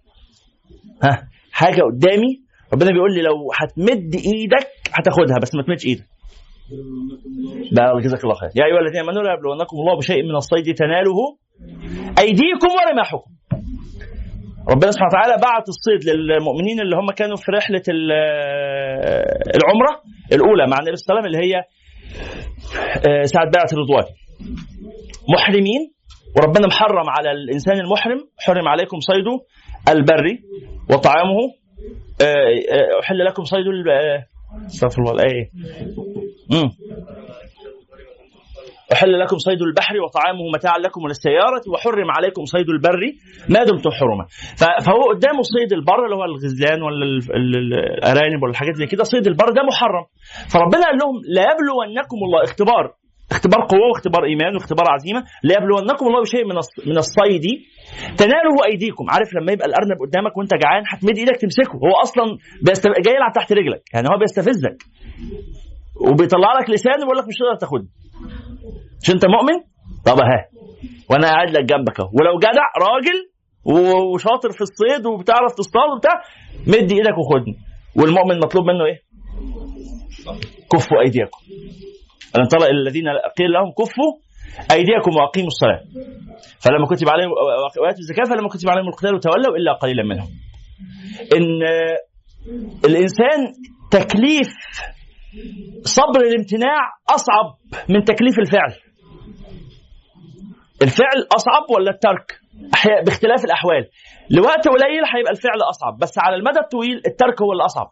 ها 1.03 1.29
حاجة 1.53 1.83
قدامي 1.83 2.33
ربنا 2.73 2.91
بيقول 2.91 3.15
لي 3.15 3.23
لو 3.23 3.37
هتمد 3.61 4.15
إيدك 4.15 4.67
هتاخدها 4.93 5.39
بس 5.43 5.55
ما 5.55 5.63
تمدش 5.63 5.87
إيدك. 5.87 6.05
بقى 7.73 8.01
جزاك 8.03 8.25
الله 8.25 8.35
خير. 8.35 8.51
يا 8.57 8.65
أيها 8.65 8.81
الذين 8.81 9.01
آمنوا 9.01 9.23
لا 9.23 9.35
الله 9.73 9.97
بشيء 9.99 10.23
من 10.23 10.37
الصيد 10.37 10.75
تناله 10.75 11.19
أيديكم 12.19 12.69
ورماحكم 12.79 13.31
ربنا 14.73 14.91
سبحانه 14.91 15.11
وتعالى 15.13 15.37
بعت 15.43 15.67
الصيد 15.69 16.01
للمؤمنين 16.11 16.81
اللي 16.81 16.97
هم 16.97 17.11
كانوا 17.17 17.37
في 17.37 17.53
رحلة 17.53 17.83
ال- 17.89 18.13
العمرة 19.57 19.93
الأولى 20.33 20.67
مع 20.67 20.77
النبي 20.81 20.97
صلى 20.97 21.05
الله 21.09 21.21
عليه 21.21 21.21
وسلم 21.21 21.27
اللي 21.27 21.41
هي 21.47 21.63
آه، 23.09 23.23
ساعة 23.25 23.51
بيعه 23.51 23.69
الرضوان. 23.73 24.05
محرمين 25.29 25.93
وربنا 26.37 26.67
محرم 26.67 27.11
على 27.11 27.31
الإنسان 27.31 27.81
المحرم 27.81 28.19
حرم 28.39 28.69
عليكم 28.69 29.01
صيده 29.01 29.41
البري 29.89 30.39
وطعامه. 30.91 31.39
آه، 32.23 32.25
آه، 32.25 33.01
أحل 33.03 33.25
لكم 33.25 33.45
صيد 33.45 33.65
استغفر 34.67 35.03
الله 35.03 35.13
الايه 35.13 35.51
أحل 38.93 39.19
لكم 39.21 39.39
صيد 39.39 39.63
البحر 39.63 39.95
وطعامه 40.05 40.45
متاعا 40.55 40.79
لكم 40.79 41.01
وللسيارة 41.05 41.63
وحرم 41.73 42.11
عليكم 42.17 42.45
صيد 42.45 42.69
البر 42.69 43.01
ما 43.49 43.65
دمتم 43.65 43.91
حرما. 43.91 44.25
فهو 44.85 45.03
قدامه 45.13 45.43
صيد 45.55 45.73
البر 45.73 46.05
اللي 46.05 46.17
هو 46.17 46.25
الغزلان 46.25 46.83
ولا 46.83 47.05
ال- 47.05 47.35
ال- 47.37 47.57
ال- 47.57 47.75
الأرانب 47.99 48.43
ولا 48.43 48.51
الحاجات 48.51 48.75
زي 48.75 48.87
كده 48.87 49.05
صيد 49.05 49.27
البر 49.27 49.49
ده 49.57 49.63
محرم. 49.71 50.05
فربنا 50.53 50.85
قال 50.87 50.97
لهم 51.03 51.17
ليبلونكم 51.39 52.19
الله 52.27 52.43
اختبار 52.45 52.85
اختبار 53.31 53.61
قوة 53.73 53.87
واختبار 53.93 54.25
إيمان 54.25 54.55
واختبار 54.55 54.87
عزيمة 54.91 55.25
ليبلونكم 55.45 56.07
الله 56.07 56.21
بشيء 56.21 56.45
من 56.45 56.57
من 56.91 56.99
الصيد. 56.99 57.45
تناله 58.19 58.55
أيديكم. 58.71 59.05
عارف 59.11 59.29
لما 59.35 59.53
يبقى 59.53 59.67
الأرنب 59.71 59.99
قدامك 60.05 60.37
وأنت 60.37 60.55
جعان 60.63 60.83
هتمد 60.93 61.17
إيدك 61.19 61.37
تمسكه. 61.37 61.77
هو 61.87 61.93
أصلا 62.03 62.25
بيست... 62.67 62.87
جاي 63.05 63.15
يلعب 63.15 63.33
تحت 63.35 63.53
رجلك. 63.53 63.83
يعني 63.95 64.07
هو 64.13 64.19
بيستفزك. 64.19 64.77
وبيطلع 66.07 66.51
لك 66.61 66.71
لسان 66.71 66.99
ويقول 67.03 67.17
لك 67.19 67.27
مش 67.29 67.35
هتقدر 67.41 67.59
تاخده 67.61 67.87
مش 69.03 69.11
انت 69.11 69.25
مؤمن؟ 69.27 69.59
طب 70.07 70.21
ها. 70.21 70.49
وأنا 71.11 71.29
قاعد 71.29 71.51
لك 71.51 71.65
جنبك 71.65 72.01
أهو. 72.01 72.09
ولو 72.09 72.39
جدع 72.39 72.67
راجل 72.89 73.19
وشاطر 74.15 74.51
في 74.53 74.61
الصيد 74.61 75.07
وبتعرف 75.07 75.53
تصطاد 75.55 75.89
وبتاع 75.97 76.13
مد 76.67 76.93
إيدك 76.93 77.19
وخدني. 77.19 77.57
والمؤمن 77.97 78.39
مطلوب 78.39 78.65
منه 78.65 78.85
إيه؟ 78.85 78.99
كفوا 80.73 81.01
أيديكم. 81.05 81.39
ألم 82.37 82.47
ترى 82.47 82.71
الذين 82.71 83.05
قيل 83.39 83.51
لهم 83.53 83.71
كفوا 83.79 84.11
أيديكم 84.73 85.11
وأقيموا 85.17 85.49
الصلاة. 85.49 85.81
فلما 86.61 86.87
كتب 86.87 87.09
عليهم 87.09 87.31
وآتوا 87.83 87.99
الزكاة 87.99 88.25
فلما 88.25 88.49
كتب 88.49 88.69
عليهم 88.71 88.89
القتال 88.89 89.21
تولوا 89.21 89.57
إلا 89.57 89.73
قليلا 89.73 90.03
منهم. 90.03 90.29
إن 91.37 91.63
الإنسان 92.85 93.39
تكليف 93.91 94.49
صبر 95.85 96.21
الامتناع 96.21 96.79
أصعب 97.15 97.47
من 97.89 98.05
تكليف 98.05 98.39
الفعل. 98.39 98.90
الفعل 100.83 101.27
أصعب 101.37 101.71
ولا 101.77 101.91
الترك؟ 101.91 102.41
باختلاف 103.07 103.45
الأحوال. 103.45 103.89
لوقت 104.31 104.69
قليل 104.69 105.03
هيبقى 105.17 105.33
الفعل 105.33 105.61
أصعب 105.71 105.99
بس 105.99 106.19
على 106.19 106.37
المدى 106.37 106.59
الطويل 106.61 107.03
الترك 107.07 107.43
هو 107.43 107.53
اللي 107.53 107.65
أصعب. 107.65 107.91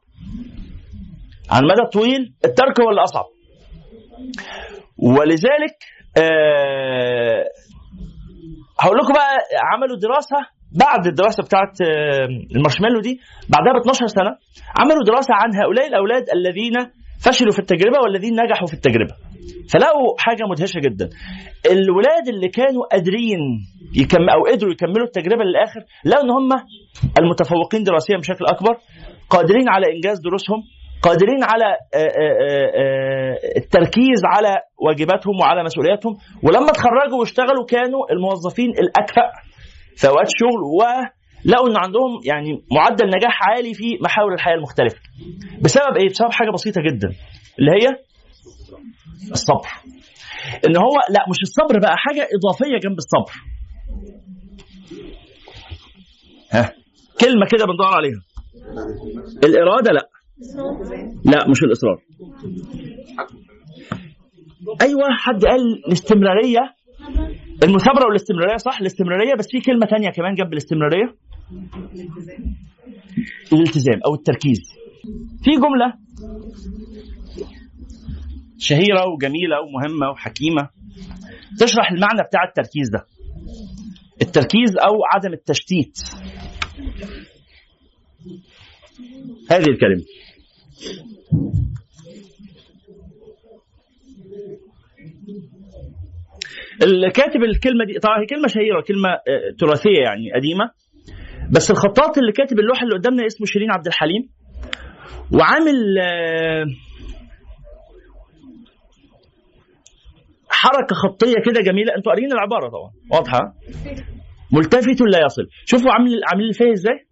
على 1.50 1.62
المدى 1.62 1.80
الطويل 1.83 2.35
الترك 2.45 2.80
هو 2.80 2.90
اللي 2.90 3.02
أصعب. 3.02 3.25
ولذلك 4.99 5.76
آه 6.18 7.45
هقول 8.80 8.99
لكم 8.99 9.12
بقى 9.12 9.37
عملوا 9.73 9.97
دراسة 9.97 10.37
بعد 10.73 11.07
الدراسة 11.07 11.42
بتاعت 11.42 11.80
آه، 11.80 12.28
المارشميلو 12.57 13.00
دي 13.00 13.21
بعدها 13.49 13.73
ب 13.73 13.76
12 13.80 14.07
سنة 14.07 14.30
عملوا 14.80 15.04
دراسة 15.07 15.35
عن 15.35 15.50
هؤلاء 15.62 15.87
الأولاد 15.87 16.25
الذين 16.35 16.73
فشلوا 17.21 17.52
في 17.52 17.59
التجربة 17.59 17.99
والذين 18.04 18.33
نجحوا 18.42 18.66
في 18.66 18.75
التجربة. 18.75 19.14
فلقوا 19.72 20.14
حاجة 20.18 20.42
مدهشة 20.50 20.80
جدا 20.80 21.08
الولاد 21.70 22.28
اللي 22.28 22.48
كانوا 22.48 22.82
قادرين 22.92 23.40
يكم 23.96 24.28
أو 24.28 24.52
قدروا 24.52 24.72
يكملوا 24.72 25.06
التجربة 25.06 25.44
للآخر 25.44 25.80
لقوا 26.04 26.24
إن 26.24 26.30
هم 26.30 26.48
المتفوقين 27.20 27.82
دراسيا 27.82 28.16
بشكل 28.16 28.44
أكبر 28.46 28.76
قادرين 29.30 29.68
على 29.68 29.86
إنجاز 29.96 30.20
دروسهم 30.20 30.62
قادرين 31.02 31.44
على 31.44 31.64
آه، 31.64 31.98
آه، 31.98 32.70
آه، 32.80 33.38
التركيز 33.56 34.22
على 34.24 34.56
واجباتهم 34.78 35.40
وعلى 35.40 35.64
مسؤولياتهم 35.64 36.16
ولما 36.42 36.70
اتخرجوا 36.70 37.18
واشتغلوا 37.20 37.64
كانوا 37.68 38.12
الموظفين 38.12 38.70
الأكفأ 38.70 39.32
في 39.96 40.08
أوقات 40.08 40.26
الشغل 40.26 40.62
ولقوا 40.78 41.68
إن 41.68 41.76
عندهم 41.76 42.10
يعني 42.24 42.62
معدل 42.76 43.06
نجاح 43.06 43.48
عالي 43.48 43.74
في 43.74 43.98
محاور 44.04 44.34
الحياة 44.34 44.54
المختلفة 44.54 44.98
بسبب 45.62 45.96
إيه؟ 46.00 46.08
بسبب 46.08 46.32
حاجة 46.32 46.50
بسيطة 46.50 46.80
جدا 46.80 47.08
اللي 47.58 47.70
هي 47.70 48.07
الصبر 49.32 49.68
إن 50.66 50.76
هو 50.76 50.94
لا 51.11 51.20
مش 51.30 51.37
الصبر 51.42 51.80
بقى 51.80 51.97
حاجة 51.97 52.28
إضافية 52.37 52.78
جنب 52.88 52.99
الصبر. 52.99 53.32
ها؟ 56.52 56.73
كلمة 57.20 57.47
كده 57.50 57.64
بندور 57.66 57.87
عليها. 57.87 58.20
الإرادة 59.44 59.92
لا. 59.92 60.08
لا 61.25 61.49
مش 61.50 61.62
الإصرار. 61.62 61.99
أيوه 64.82 65.02
حد 65.11 65.44
قال 65.44 65.61
الاستمرارية. 65.87 66.75
المثابرة 67.64 68.06
والاستمرارية 68.06 68.56
صح 68.56 68.80
الاستمرارية 68.80 69.35
بس 69.38 69.47
في 69.50 69.61
كلمة 69.61 69.87
تانية 69.87 70.11
كمان 70.11 70.35
جنب 70.35 70.52
الاستمرارية. 70.52 71.14
الالتزام 73.52 74.00
أو 74.06 74.14
التركيز. 74.14 74.61
في 75.44 75.50
جملة. 75.50 75.92
شهيرة 78.58 79.06
وجميلة 79.14 79.56
ومهمة 79.60 80.10
وحكيمة. 80.10 80.68
تشرح 81.60 81.92
المعنى 81.92 82.22
بتاع 82.22 82.44
التركيز 82.44 82.90
ده. 82.90 83.06
التركيز 84.22 84.76
أو 84.76 84.94
عدم 85.14 85.32
التشتيت. 85.32 85.98
هذه 89.50 89.68
الكلمة. 89.68 90.04
الكاتب 96.82 97.42
الكلمة 97.42 97.84
دي 97.84 97.98
طبعا 97.98 98.20
هي 98.20 98.26
كلمة 98.26 98.48
شهيرة 98.48 98.80
كلمة 98.80 99.08
آه، 99.08 99.54
تراثية 99.58 99.98
يعني 100.04 100.32
قديمة. 100.32 100.70
بس 101.50 101.70
الخطاط 101.70 102.18
اللي 102.18 102.32
كاتب 102.32 102.58
اللوحة 102.58 102.82
اللي 102.82 102.94
قدامنا 102.94 103.26
اسمه 103.26 103.46
شيرين 103.46 103.70
عبد 103.70 103.86
الحليم. 103.86 104.28
وعامل 105.32 105.98
آه، 105.98 106.64
حركة 110.60 110.94
خطية 110.94 111.34
كده 111.46 111.60
جميلة. 111.60 111.94
أنتوا 111.96 112.12
قاريين 112.12 112.32
العبارة 112.32 112.68
طبعا. 112.68 112.90
واضحة؟ 113.12 113.54
ملتفت 114.52 115.00
لا 115.00 115.18
يصل؟ 115.26 115.42
شوفوا 115.66 115.90
عامل 115.92 116.20
عاملين 116.30 116.48
الفاء 116.48 116.72
إزاي. 116.72 117.06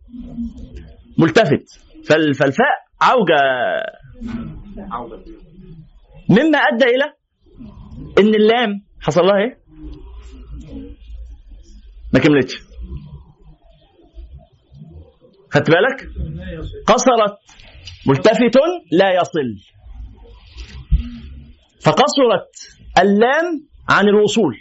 ملتفت. 1.19 1.65
فال- 2.09 2.35
فالفاء 2.35 2.75
عوجة. 3.01 3.41
مما 6.31 6.59
أدى 6.59 6.85
إلى 6.85 7.05
إن 8.19 8.35
اللام 8.35 8.71
حصل 9.01 9.21
لها 9.21 9.37
إيه؟ 9.39 9.59
ما 12.15 12.21
كملتش. 12.21 12.55
خدت 15.51 15.71
بالك؟ 15.71 16.09
قصرت. 16.87 17.39
ملتفت 18.07 18.57
لا 18.93 19.13
يصل. 19.15 19.57
فقصرت. 21.83 22.76
اللام 23.03 23.67
عن 23.91 24.09
الوصول 24.09 24.55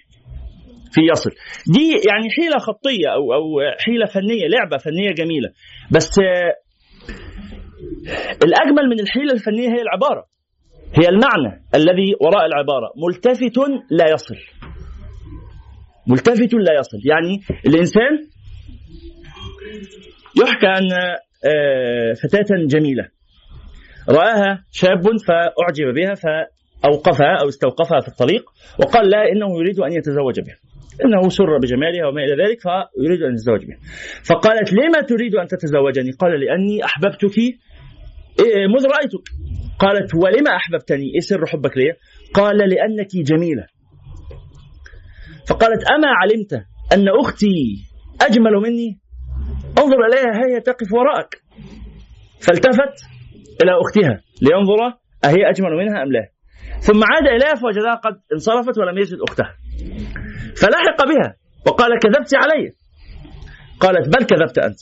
في 0.92 1.02
يصل. 1.12 1.30
دي 1.74 1.92
يعني 1.92 2.30
حيلة 2.30 2.58
خطية 2.58 3.08
أو 3.14 3.34
أو 3.34 3.44
حيلة 3.80 4.06
فنية 4.06 4.48
لعبة 4.48 4.78
فنية 4.78 5.12
جميلة. 5.12 5.50
بس 5.92 6.20
آه، 6.20 6.54
الأجمل 8.44 8.90
من 8.90 9.00
الحيلة 9.00 9.34
الفنية 9.34 9.70
هي 9.70 9.82
العبارة. 9.82 10.26
هي 10.94 11.10
المعنى 11.10 11.64
الذي 11.76 12.16
وراء 12.22 12.46
العبارة. 12.46 12.92
ملتفت 13.08 13.58
لا 13.92 14.10
يصل. 14.14 14.36
ملتفت 16.08 16.54
لا 16.54 16.74
يصل. 16.80 16.98
يعني 17.06 17.40
الإنسان 17.66 18.28
يحكى 20.42 20.68
أن 20.68 20.92
آه، 21.48 22.14
فتاة 22.14 22.56
جميلة. 22.68 23.08
رآها 24.10 24.66
شاب 24.72 25.04
فأعجب 25.28 25.94
بها 25.96 26.14
فأوقفها 26.86 27.38
أو 27.42 27.48
استوقفها 27.48 28.00
في 28.00 28.08
الطريق 28.08 28.44
وقال 28.80 29.10
لها 29.10 29.24
إنه 29.32 29.60
يريد 29.60 29.80
أن 29.80 29.92
يتزوج 29.92 30.40
بها. 30.40 30.58
إنه 31.06 31.30
سر 31.30 31.58
بجمالها 31.58 32.08
وما 32.08 32.24
إلى 32.24 32.44
ذلك 32.44 32.60
فيريد 32.62 33.22
أن 33.22 33.34
يتزوج 33.34 33.66
بها. 33.66 33.78
فقالت 34.24 34.74
لما 34.74 35.02
تريد 35.02 35.36
أن 35.36 35.48
تتزوجني؟ 35.48 36.12
قال 36.12 36.32
لأني 36.40 36.86
أحببتك. 36.86 37.38
إيه، 37.40 38.68
مذ 38.68 38.86
رأيتك؟ 38.86 39.26
قالت 39.80 40.16
ولما 40.16 40.56
أحببتني؟ 40.56 41.06
إيه 41.14 41.20
سر 41.20 41.46
حبك 41.46 41.78
لي 41.78 41.94
قال 42.34 42.58
لأنك 42.58 43.12
جميلة. 43.16 43.66
فقالت 45.48 45.84
أما 45.84 46.08
علمت 46.08 46.54
أن 46.94 47.10
أختي 47.20 47.56
أجمل 48.22 48.52
مني؟ 48.52 49.00
انظر 49.78 50.06
إليها 50.06 50.48
هي 50.48 50.62
تقف 50.62 50.94
وراءك. 50.94 51.42
فالتفت 52.42 52.96
إلى 53.64 53.72
أختها 53.82 54.22
لينظر 54.42 54.98
أهي 55.26 55.50
أجمل 55.50 55.72
منها 55.72 56.04
أم 56.04 56.12
لا؟ 56.12 56.35
ثم 56.80 57.02
عاد 57.04 57.28
إليها 57.28 57.56
فوجدها 57.56 57.96
قد 57.96 58.20
انصرفت 58.34 58.78
ولم 58.80 58.98
يجد 58.98 59.18
أختها 59.30 59.56
فلحق 60.62 61.06
بها 61.06 61.36
وقال 61.68 62.00
كذبت 62.00 62.36
علي. 62.36 62.74
قالت 63.80 64.08
بل 64.08 64.26
كذبت 64.26 64.58
أنت. 64.58 64.80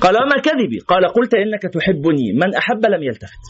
قال 0.00 0.16
وما 0.16 0.36
كذبي؟ 0.42 0.78
قال 0.78 1.08
قلت 1.08 1.34
إنك 1.34 1.62
تحبني. 1.74 2.32
من 2.32 2.54
أحب 2.54 2.86
لم 2.86 3.02
يلتفت. 3.02 3.44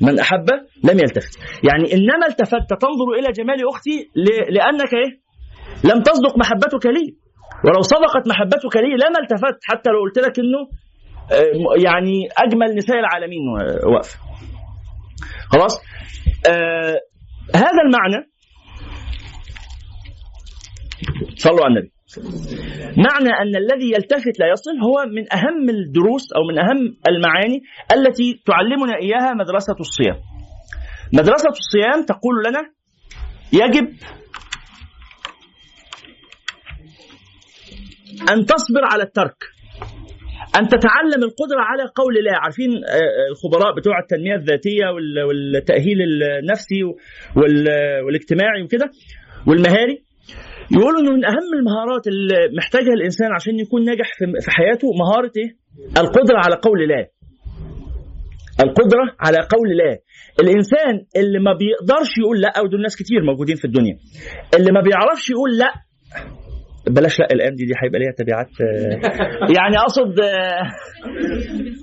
من 0.00 0.18
أحب 0.18 0.46
لم 0.84 0.98
يلتفت. 0.98 1.38
يعني 1.68 1.92
إنما 1.92 2.26
التفت 2.28 2.68
تنظر 2.80 3.08
إلى 3.18 3.32
جمال 3.32 3.68
أختي 3.68 4.10
لأنك 4.50 4.94
إيه؟ 4.94 5.20
لم 5.84 6.02
تصدق 6.02 6.38
محبتك 6.38 6.86
لي. 6.86 7.16
ولو 7.64 7.80
صدقت 7.80 8.28
محبتك 8.28 8.76
لي 8.76 8.94
لما 8.94 9.18
التفت. 9.22 9.58
حتى 9.64 9.90
لو 9.90 10.00
قلت 10.00 10.18
لك 10.18 10.38
إنه 10.38 10.60
آه، 11.32 11.82
يعني 11.84 12.28
أجمل 12.38 12.76
نساء 12.76 12.98
العالمين. 12.98 13.48
واقفة 13.94 14.27
خلاص؟ 15.52 15.80
آه 16.48 17.00
هذا 17.54 17.82
المعنى 17.86 18.30
صلوا 21.36 21.64
على 21.64 21.74
النبي. 21.74 21.92
معنى 22.96 23.28
أن 23.28 23.56
الذي 23.56 23.92
يلتفت 23.92 24.38
لا 24.40 24.46
يصل 24.52 24.70
هو 24.70 25.06
من 25.06 25.32
أهم 25.32 25.70
الدروس 25.70 26.32
أو 26.36 26.42
من 26.50 26.58
أهم 26.58 26.96
المعاني 27.08 27.62
التي 27.92 28.42
تعلمنا 28.46 28.96
إياها 29.02 29.34
مدرسة 29.34 29.76
الصيام. 29.80 30.16
مدرسة 31.12 31.48
الصيام 31.48 32.04
تقول 32.06 32.34
لنا 32.46 32.62
يجب 33.52 33.88
أن 38.30 38.46
تصبر 38.46 38.84
على 38.92 39.02
الترك. 39.02 39.36
أن 40.56 40.68
تتعلم 40.68 41.22
القدرة 41.28 41.60
على 41.60 41.82
قول 41.94 42.14
لا 42.24 42.32
عارفين 42.42 42.70
آه، 42.70 42.90
آه، 42.90 43.30
الخبراء 43.30 43.74
بتوع 43.76 43.98
التنمية 43.98 44.34
الذاتية 44.34 44.86
وال- 44.94 45.22
والتأهيل 45.28 45.98
النفسي 46.02 46.84
وال- 47.36 48.02
والاجتماعي 48.04 48.62
وكده 48.62 48.90
والمهاري 49.46 50.02
يقولوا 50.72 51.00
إنه 51.00 51.10
من 51.12 51.24
أهم 51.24 51.48
المهارات 51.58 52.06
اللي 52.06 52.34
محتاجها 52.56 52.92
الإنسان 52.94 53.28
عشان 53.34 53.58
يكون 53.58 53.84
ناجح 53.84 54.06
في 54.44 54.50
حياته 54.50 54.88
مهارة 55.02 55.32
إيه؟ 55.36 55.50
القدرة 56.02 56.38
على 56.46 56.54
قول 56.62 56.88
لا. 56.88 57.06
القدرة 58.64 59.04
على 59.20 59.36
قول 59.54 59.68
لا. 59.76 59.98
الإنسان 60.40 60.94
اللي 61.16 61.38
ما 61.38 61.52
بيقدرش 61.52 62.10
يقول 62.18 62.40
لا 62.40 62.60
ودول 62.64 62.82
ناس 62.82 62.96
كتير 62.96 63.22
موجودين 63.22 63.56
في 63.56 63.64
الدنيا. 63.64 63.96
اللي 64.58 64.72
ما 64.72 64.80
بيعرفش 64.80 65.30
يقول 65.30 65.58
لا 65.58 65.72
بلاش 66.90 67.20
لا 67.20 67.26
الأيام 67.32 67.54
دي 67.54 67.64
دي 67.64 67.72
هيبقى 67.82 67.98
ليها 68.00 68.12
تبعات 68.12 68.48
آه، 68.60 69.52
يعني 69.56 69.76
أقصد 69.78 70.20
آه، 70.20 70.62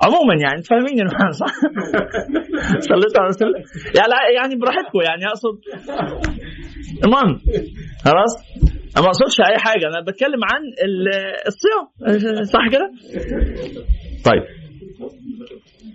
عموما 0.05 0.33
يعني 0.41 0.57
أنت 0.57 0.67
فاهمين 0.67 1.07
صح؟ 1.31 1.53
صليت 2.89 3.17
على 3.17 3.29
الله. 3.41 3.59
يعني 3.97 4.35
يعني 4.37 4.55
براحتكم 4.55 4.99
يعني 5.05 5.25
أقصد. 5.27 5.59
المهم 7.05 7.39
خلاص؟ 8.05 8.33
أنا 8.97 9.03
ما 9.05 9.07
أقصدش 9.11 9.41
أي 9.41 9.57
حاجة 9.57 9.87
أنا 9.87 10.01
بتكلم 10.07 10.39
عن 10.53 10.61
ال- 10.85 11.47
الصيام. 11.47 12.45
صح 12.53 12.67
كده؟ 12.71 12.91
طيب. 14.25 14.43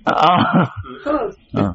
آه. 0.09 0.71
آه. 1.59 1.73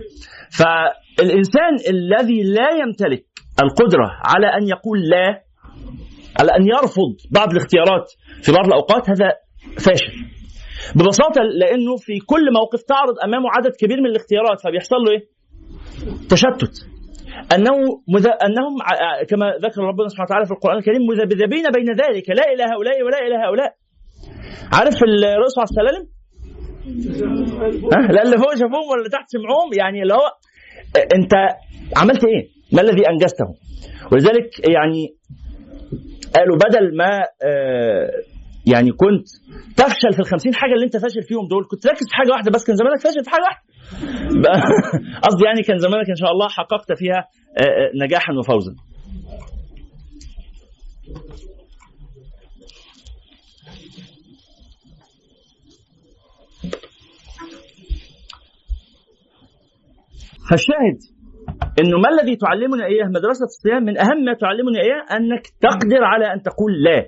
فالإنسان 0.57 1.73
الذي 1.89 2.43
لا 2.43 2.69
يمتلك 2.83 3.25
القدرة 3.63 4.11
على 4.25 4.47
أن 4.47 4.67
يقول 4.67 4.99
لا 5.09 5.41
على 6.39 6.51
أن 6.57 6.63
يرفض 6.67 7.11
بعض 7.31 7.49
الاختيارات 7.51 8.07
في 8.43 8.51
بعض 8.51 8.65
الأوقات 8.67 9.09
هذا 9.09 9.29
فاشل 9.85 10.13
ببساطة 10.95 11.41
لأنه 11.41 11.95
في 12.05 12.19
كل 12.31 12.53
موقف 12.59 12.81
تعرض 12.83 13.15
أمامه 13.25 13.45
عدد 13.57 13.71
كبير 13.81 13.97
من 14.01 14.05
الاختيارات 14.05 14.61
فبيحصل 14.63 14.95
له 14.95 15.11
إيه؟ 15.11 15.23
تشتت 16.29 16.75
أنه 17.55 17.73
مذ... 18.15 18.27
أنهم 18.47 18.73
ع- 18.81 19.23
كما 19.29 19.45
ذكر 19.65 19.81
ربنا 19.81 20.07
سبحانه 20.07 20.27
وتعالى 20.29 20.45
في 20.45 20.51
القرآن 20.51 20.77
الكريم 20.77 21.01
مذبذبين 21.11 21.63
بين 21.77 21.89
ذلك 22.03 22.29
لا 22.29 22.45
إلى 22.53 22.63
هؤلاء 22.63 23.03
ولا 23.05 23.19
إلى 23.27 23.35
هؤلاء 23.45 23.71
عارف 24.73 24.95
الرؤوس 25.03 25.55
على 25.59 25.67
السلالم؟ 25.71 26.03
ها 27.93 28.11
لا 28.13 28.21
اللي 28.23 28.37
فوق 28.37 28.53
شافوهم 28.55 28.87
ولا 28.91 29.09
تحت 29.11 29.25
سمعوهم 29.27 29.69
يعني 29.77 30.01
اللي 30.03 30.13
هو 30.13 30.27
أنت 31.15 31.33
عملت 31.97 32.25
إيه؟ 32.25 32.47
ما 32.73 32.81
الذي 32.81 33.09
أنجزته؟ 33.09 33.45
ولذلك 34.11 34.69
يعني 34.69 35.15
قالوا 36.37 36.55
بدل 36.57 36.97
ما 36.97 37.19
آه، 37.43 38.09
يعني 38.73 38.91
كنت 38.91 39.27
تفشل 39.77 40.13
في 40.13 40.19
الخمسين 40.19 40.53
حاجة 40.55 40.73
اللي 40.73 40.85
انت 40.85 40.97
فاشل 40.97 41.21
فيهم 41.23 41.47
دول 41.47 41.65
كنت 41.71 41.87
ركز 41.87 42.07
في 42.09 42.15
حاجة 42.15 42.31
واحدة 42.31 42.51
بس 42.51 42.65
كان 42.67 42.75
زمانك 42.75 42.99
فاشل 43.01 43.23
في 43.23 43.29
حاجة 43.29 43.41
واحدة. 43.41 43.63
بقى- 44.43 45.21
قصدي 45.27 45.45
يعني 45.45 45.61
كان 45.61 45.77
زمانك 45.77 46.09
إن 46.09 46.15
شاء 46.15 46.31
الله 46.31 46.47
حققت 46.49 46.93
فيها 46.97 47.19
آه، 47.57 47.61
آه، 47.61 48.05
نجاحا 48.05 48.33
وفوزا. 48.33 48.75
فالشاهد 60.49 60.99
إنه 61.79 61.97
ما 62.03 62.09
الذي 62.15 62.35
تعلمنا 62.35 62.85
إياه 62.85 63.07
مدرسة 63.07 63.45
الصيام 63.45 63.83
من 63.83 63.97
أهم 63.97 64.19
ما 64.25 64.33
تعلمنا 64.33 64.79
إياه 64.85 65.01
أنك 65.17 65.43
تقدر 65.61 66.03
على 66.03 66.25
أن 66.33 66.41
تقول 66.41 66.83
لا. 66.83 66.99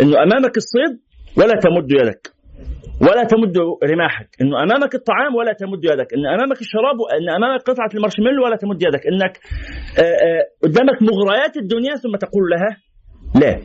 إنه 0.00 0.16
أمامك 0.22 0.54
الصيد 0.56 0.92
ولا 1.38 1.54
تمد 1.64 1.90
يدك 1.90 2.22
ولا 3.00 3.24
تمد 3.24 3.56
رماحك. 3.92 4.28
إنه 4.40 4.54
أمامك 4.62 4.94
الطعام 4.94 5.34
ولا 5.34 5.52
تمد 5.52 5.84
يدك. 5.84 6.08
إن 6.14 6.26
أمامك 6.26 6.60
الشراب 6.60 6.98
إن 7.16 7.28
أمامك 7.38 7.60
قطعة 7.60 7.90
المارشميلو 7.94 8.44
ولا 8.44 8.56
تمد 8.56 8.82
يدك. 8.82 9.02
إنك 9.06 9.34
آه، 9.98 10.02
آه، 10.02 10.42
قدامك 10.64 10.98
مغريات 11.02 11.56
الدنيا 11.56 11.94
ثم 11.94 12.16
تقول 12.16 12.44
لها 12.52 12.70
لا. 13.42 13.60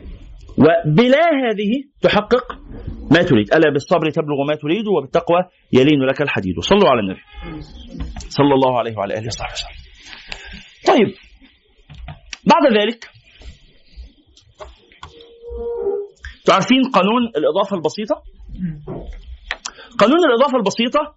وبلا 0.58 1.24
هذه 1.44 1.72
تحقق 2.02 2.46
ما 3.12 3.22
تريد. 3.22 3.54
ألا 3.54 3.70
بالصبر 3.72 4.10
تبلغ 4.10 4.38
ما 4.48 4.54
تريد 4.54 4.86
وبالتقوى 4.88 5.40
يلين 5.72 6.00
لك 6.10 6.22
الحديد. 6.22 6.60
صلوا 6.60 6.88
على 6.88 7.00
النبي. 7.00 7.20
صلى 8.38 8.54
الله 8.54 8.78
عليه 8.78 8.96
وعلى 8.96 9.14
آله 9.14 9.26
وصحبه 9.26 9.52
وسلم. 9.52 9.81
طيب. 10.86 11.14
بعد 12.44 12.72
ذلك 12.80 13.10
تعرفين 16.44 16.82
قانون 16.94 17.22
الإضافة 17.36 17.76
البسيطة؟ 17.76 18.22
قانون 19.98 20.18
الإضافة 20.24 20.56
البسيطة 20.56 21.14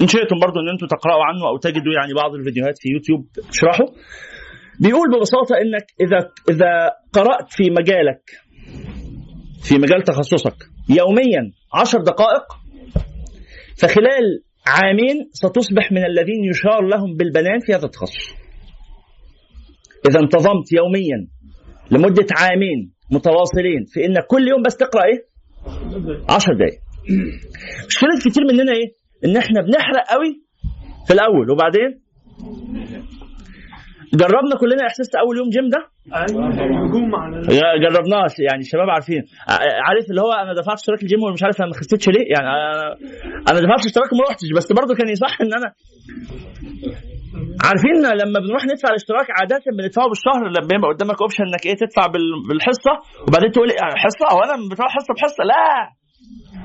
إن 0.00 0.08
شئتم 0.08 0.38
برضو 0.42 0.60
أن 0.60 0.68
أنتم 0.68 0.86
تقرأوا 0.86 1.24
عنه 1.24 1.48
أو 1.48 1.56
تجدوا 1.56 1.92
يعني 2.00 2.14
بعض 2.14 2.34
الفيديوهات 2.34 2.78
في 2.78 2.88
يوتيوب 2.88 3.26
تشرحه 3.50 3.84
بيقول 4.80 5.10
ببساطة 5.10 5.54
إنك 5.56 5.86
إذا 6.00 6.30
إذا 6.50 6.90
قرأت 7.12 7.52
في 7.52 7.70
مجالك 7.70 8.22
في 9.62 9.74
مجال 9.78 10.02
تخصصك 10.02 10.56
يوميا 10.88 11.52
عشر 11.74 11.98
دقائق 11.98 12.44
فخلال 13.78 14.42
عامين 14.70 15.16
ستصبح 15.32 15.92
من 15.92 16.04
الذين 16.04 16.44
يشار 16.50 16.82
لهم 16.92 17.16
بالبنان 17.16 17.58
في 17.66 17.74
هذا 17.74 17.84
التخصص. 17.84 18.34
إذا 20.10 20.20
انتظمت 20.20 20.72
يوميا 20.72 21.18
لمدة 21.90 22.26
عامين 22.36 22.92
متواصلين 23.12 23.84
في 23.92 24.04
انك 24.06 24.26
كل 24.26 24.48
يوم 24.48 24.62
بس 24.62 24.76
تقرأ 24.76 25.04
إيه؟ 25.04 25.20
10 26.28 26.54
دقائق 26.54 26.78
مشكله 27.88 28.10
كتير 28.24 28.42
مننا 28.50 28.72
إيه؟ 28.72 28.88
إن 29.24 29.36
إحنا 29.36 29.60
بنحرق 29.62 30.04
قوي 30.14 30.32
في 31.06 31.12
الأول 31.14 31.50
وبعدين 31.50 32.00
جربنا 34.14 34.54
كلنا 34.60 34.82
إحساس 34.86 35.08
اول 35.22 35.36
يوم 35.38 35.48
جيم 35.54 35.68
ده؟ 35.74 35.80
يا- 37.60 37.76
جربناش 37.84 38.34
يعني 38.48 38.60
الشباب 38.66 38.90
عارفين. 38.90 39.22
عارف 39.86 40.04
اللي 40.10 40.20
هو 40.20 40.32
أنا 40.32 40.52
دفعت 40.60 40.78
اشتراك 40.78 41.02
الجيم 41.02 41.22
ومش 41.22 41.42
عارف 41.42 41.56
أنا 41.60 41.68
ما 41.68 41.74
خسيتش 41.80 42.08
ليه؟ 42.08 42.26
يعني 42.34 42.48
أنا 42.48 42.96
أنا 43.50 43.58
دفعت 43.64 43.82
اشتراك 43.86 44.12
وما 44.12 44.22
رحتش 44.28 44.48
بس 44.56 44.72
برضه 44.78 44.94
كان 44.98 45.08
يصح 45.08 45.34
إن 45.40 45.52
أنا 45.58 45.68
عارفين 47.66 47.96
لما 48.22 48.38
بنروح 48.44 48.62
ندفع 48.70 48.88
الاشتراك 48.92 49.26
عادة 49.40 49.60
بندفعه 49.78 50.06
بالشهر 50.12 50.42
لما 50.56 50.72
يبقى 50.76 50.88
قدامك 50.92 51.18
اوبشن 51.22 51.44
إنك 51.50 51.66
إيه 51.66 51.76
تدفع 51.82 52.04
بال- 52.12 52.42
بالحصة 52.48 52.92
وبعدين 53.28 53.50
تقول 53.54 53.68
إيه، 53.70 53.78
حصة؟ 54.04 54.24
هو 54.34 54.40
أنا 54.46 54.54
بدفع 54.70 54.86
حصة 54.96 55.12
بحصة. 55.16 55.42
لا! 55.52 55.64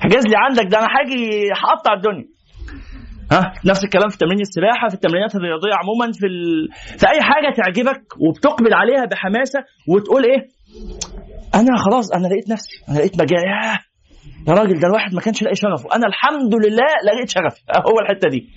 حجز 0.04 0.24
لي 0.30 0.36
عندك 0.46 0.66
ده 0.72 0.78
أنا 0.80 0.88
هاجي 0.96 1.24
هقطع 1.64 1.94
الدنيا. 1.94 2.26
ها؟ 3.32 3.54
نفس 3.66 3.84
الكلام 3.84 4.10
في 4.10 4.18
تمرين 4.18 4.40
السباحة 4.42 4.88
في 4.90 4.94
التمرينات 4.96 5.36
الرياضية 5.36 5.74
عموما 5.82 6.12
في 6.14 6.26
ال... 6.26 6.68
في 7.00 7.06
أي 7.14 7.22
حاجة 7.22 7.54
تعجبك 7.58 8.04
وبتقبل 8.20 8.74
عليها 8.74 9.06
بحماسة 9.06 9.60
وتقول 9.90 10.24
إيه؟ 10.26 10.48
أنا 11.56 11.78
خلاص 11.86 12.12
أنا 12.12 12.28
لقيت 12.28 12.50
نفسي 12.50 12.84
أنا 12.90 12.98
لقيت 12.98 13.16
مجال 13.22 13.40
ياه! 13.40 13.80
يا 14.48 14.54
راجل 14.54 14.80
ده 14.80 14.88
الواحد 14.88 15.14
ما 15.14 15.22
كانش 15.22 15.44
لاقي 15.44 15.56
شغفه. 15.56 15.96
أنا 15.96 16.08
الحمد 16.08 16.54
لله 16.66 16.90
لقيت 17.06 17.30
شغفي. 17.30 17.62
هو 17.90 18.00
الحتة 18.00 18.30
دي. 18.30 18.50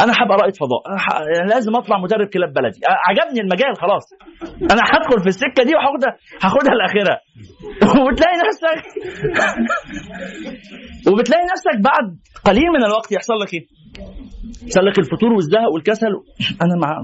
أنا 0.00 0.12
حابب 0.12 0.32
رائد 0.32 0.56
فضاء. 0.56 0.82
أنا, 0.88 0.98
ح... 0.98 1.06
لازم 1.54 1.76
أطلع 1.76 1.98
مدرب 1.98 2.28
كلاب 2.28 2.52
بلدي. 2.52 2.80
عجبني 3.08 3.40
المجال 3.40 3.76
خلاص. 3.76 4.04
أنا 4.72 4.82
هدخل 4.92 5.20
في 5.22 5.26
السكة 5.26 5.62
دي 5.62 5.72
وهاخدها 5.74 6.16
هاخدها 6.42 6.74
لآخرها. 6.74 7.20
وبتلاقي 8.02 8.36
نفسك 8.46 8.82
وبتلاقي 11.08 11.44
نفسك 11.52 11.76
بعد 11.84 12.06
قليل 12.44 12.68
من 12.76 12.84
الوقت 12.84 13.12
يحصل 13.12 13.34
لك 13.42 13.54
إيه؟ 13.54 13.66
يحصل 14.62 14.86
لك 14.86 14.98
الفتور 14.98 15.32
والزهق 15.32 15.72
والكسل. 15.74 16.12
أنا 16.62 16.74
مع 16.82 17.02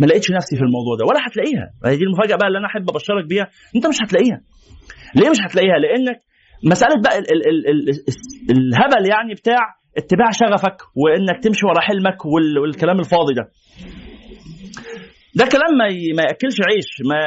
ما 0.00 0.06
لقيتش 0.06 0.30
نفسي 0.30 0.56
في 0.56 0.62
الموضوع 0.62 0.96
ده 0.98 1.04
ولا 1.08 1.20
هتلاقيها. 1.26 1.66
هي 1.86 1.96
دي 1.96 2.04
المفاجأة 2.04 2.36
بقى 2.36 2.48
اللي 2.48 2.58
أنا 2.58 2.66
أحب 2.66 2.90
أبشرك 2.90 3.24
بيها. 3.28 3.46
أنت 3.76 3.86
مش 3.86 3.96
هتلاقيها. 4.02 4.40
ليه 5.14 5.30
مش 5.30 5.38
هتلاقيها؟ 5.46 5.78
لأنك 5.78 6.20
مسألة 6.66 6.94
بقى 7.04 7.18
ال 7.18 7.32
ال 7.32 7.48
ال 7.48 7.68
ال 7.88 7.88
الهبل 8.50 9.10
يعني 9.10 9.34
بتاع 9.34 9.58
اتباع 9.98 10.30
شغفك 10.30 10.76
وإنك 10.96 11.42
تمشي 11.44 11.66
ورا 11.66 11.80
حلمك 11.80 12.26
وال 12.26 12.58
والكلام 12.58 12.98
الفاضي 13.00 13.34
ده. 13.34 13.48
ده 15.34 15.44
كلام 15.46 15.78
ما 15.78 15.86
ي- 15.86 16.12
ما 16.16 16.22
يأكلش 16.22 16.56
عيش 16.68 16.88
ما 17.10 17.20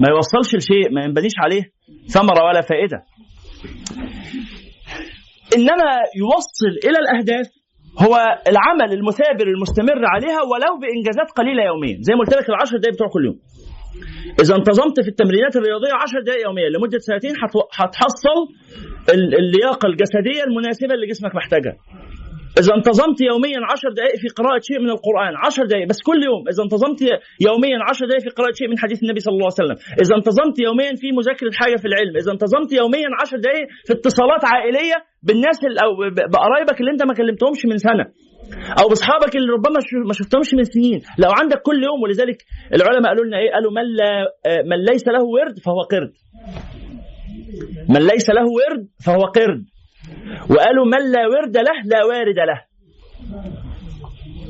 ما 0.00 0.08
يوصلش 0.14 0.54
لشيء 0.54 0.92
ما 0.94 1.04
ينبنيش 1.04 1.32
عليه 1.38 1.62
ثمرة 2.08 2.44
ولا 2.44 2.60
فائدة. 2.60 3.02
إنما 5.56 5.88
يوصل 6.16 6.72
إلى 6.88 6.98
الأهداف 6.98 7.46
هو 7.98 8.14
العمل 8.48 8.92
المثابر 8.94 9.46
المستمر 9.46 10.06
عليها 10.14 10.42
ولو 10.42 10.72
بإنجازات 10.82 11.30
قليلة 11.36 11.62
يوميا 11.64 11.96
زي 12.00 12.14
ما 12.14 12.20
قلت 12.20 12.34
لك 12.36 12.48
العشر 12.48 12.76
دقائق 12.76 12.94
بتوع 12.94 13.08
كل 13.08 13.24
يوم. 13.24 13.38
إذا 14.42 14.54
انتظمت 14.60 14.96
في 15.04 15.08
التمرينات 15.14 15.54
الرياضية 15.56 15.92
10 16.04 16.20
دقائق 16.26 16.42
يوميا 16.48 16.68
لمدة 16.74 16.98
سنتين 17.08 17.34
هتحصل 17.78 18.38
ال- 19.14 19.34
اللياقة 19.42 19.86
الجسدية 19.90 20.42
المناسبة 20.48 20.94
اللي 20.94 21.06
جسمك 21.12 21.32
محتاجها. 21.40 21.76
إذا 22.60 22.72
انتظمت 22.78 23.18
يوميا 23.30 23.60
10 23.72 23.90
دقائق 23.98 24.16
في 24.22 24.28
قراءة 24.38 24.60
شيء 24.68 24.78
من 24.84 24.90
القرآن 24.96 25.32
10 25.46 25.64
دقائق 25.70 25.86
بس 25.92 26.00
كل 26.08 26.18
يوم. 26.28 26.42
إذا 26.52 26.60
انتظمت 26.66 27.00
يوميا 27.48 27.78
10 27.90 28.04
دقائق 28.08 28.22
في 28.26 28.30
قراءة 28.38 28.54
شيء 28.60 28.68
من 28.72 28.78
حديث 28.84 28.98
النبي 29.04 29.20
صلى 29.26 29.34
الله 29.36 29.48
عليه 29.50 29.60
وسلم. 29.62 29.76
إذا 30.02 30.12
انتظمت 30.18 30.56
يوميا 30.68 30.92
في 31.02 31.08
مذاكرة 31.20 31.52
حاجة 31.60 31.76
في 31.82 31.86
العلم. 31.90 32.14
إذا 32.22 32.30
انتظمت 32.36 32.70
يوميا 32.80 33.08
10 33.22 33.38
دقائق 33.46 33.66
في 33.86 33.92
اتصالات 33.98 34.42
عائلية 34.52 34.96
بالناس 35.26 35.56
ب- 36.16 36.30
بقرايبك 36.34 36.76
اللي 36.80 36.90
أنت 36.94 37.02
ما 37.10 37.14
كلمتهمش 37.20 37.60
من 37.70 37.78
سنة. 37.88 38.04
أو 38.82 38.88
باصحابك 38.88 39.36
اللي 39.36 39.52
ربما 39.52 39.80
ما 40.06 40.12
شفتهمش 40.12 40.54
من 40.54 40.64
سنين. 40.64 41.00
لو 41.18 41.30
عندك 41.40 41.62
كل 41.62 41.84
يوم 41.84 42.02
ولذلك 42.02 42.38
العلماء 42.74 43.08
قالوا 43.10 43.24
لنا 43.24 43.38
إيه؟ 43.38 43.52
قالوا 43.52 43.72
من 43.72 43.86
لا 43.96 44.10
آه، 44.46 44.62
من 44.70 44.84
ليس 44.84 45.08
له 45.08 45.22
ورد 45.24 45.58
فهو 45.58 45.80
قرد. 45.80 46.12
من 47.88 48.00
ليس 48.06 48.30
له 48.30 48.46
ورد 48.58 48.88
فهو 49.06 49.20
قرد. 49.20 49.64
وقالوا 50.50 50.86
من 50.86 51.12
لا 51.12 51.26
ورد 51.26 51.56
له 51.56 51.76
لا 51.84 52.04
وارد 52.04 52.38
له. 52.50 52.60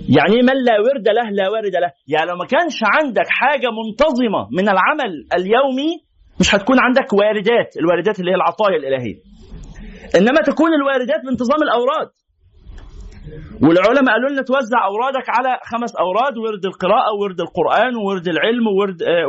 يعني 0.08 0.34
إيه 0.34 0.42
من 0.42 0.56
لا 0.64 0.80
ورد 0.80 1.08
له 1.08 1.30
لا 1.30 1.48
وارد 1.48 1.76
له؟ 1.76 1.90
يعني 2.08 2.30
لو 2.30 2.36
ما 2.36 2.46
كانش 2.46 2.78
عندك 2.82 3.28
حاجة 3.28 3.68
منتظمة 3.80 4.48
من 4.52 4.68
العمل 4.68 5.12
اليومي 5.34 5.90
مش 6.40 6.54
هتكون 6.54 6.76
عندك 6.80 7.12
واردات 7.12 7.76
الواردات 7.80 8.20
اللي 8.20 8.30
هي 8.30 8.34
العطايا 8.34 8.76
الإلهية. 8.76 9.16
إنما 10.16 10.40
تكون 10.46 10.74
الواردات 10.74 11.20
بانتظام 11.24 11.62
الأوراد. 11.62 12.08
والعلماء 13.62 14.14
قالوا 14.14 14.30
لنا 14.30 14.42
توزع 14.42 14.84
أورادك 14.84 15.26
على 15.28 15.58
خمس 15.70 15.96
أوراد 15.96 16.38
ورد 16.38 16.64
القراءة 16.66 17.10
وورد 17.18 17.40
القرآن 17.40 17.96
وورد 17.96 18.28
العلم 18.28 18.66
وورد 18.66 19.02
آه، 19.02 19.26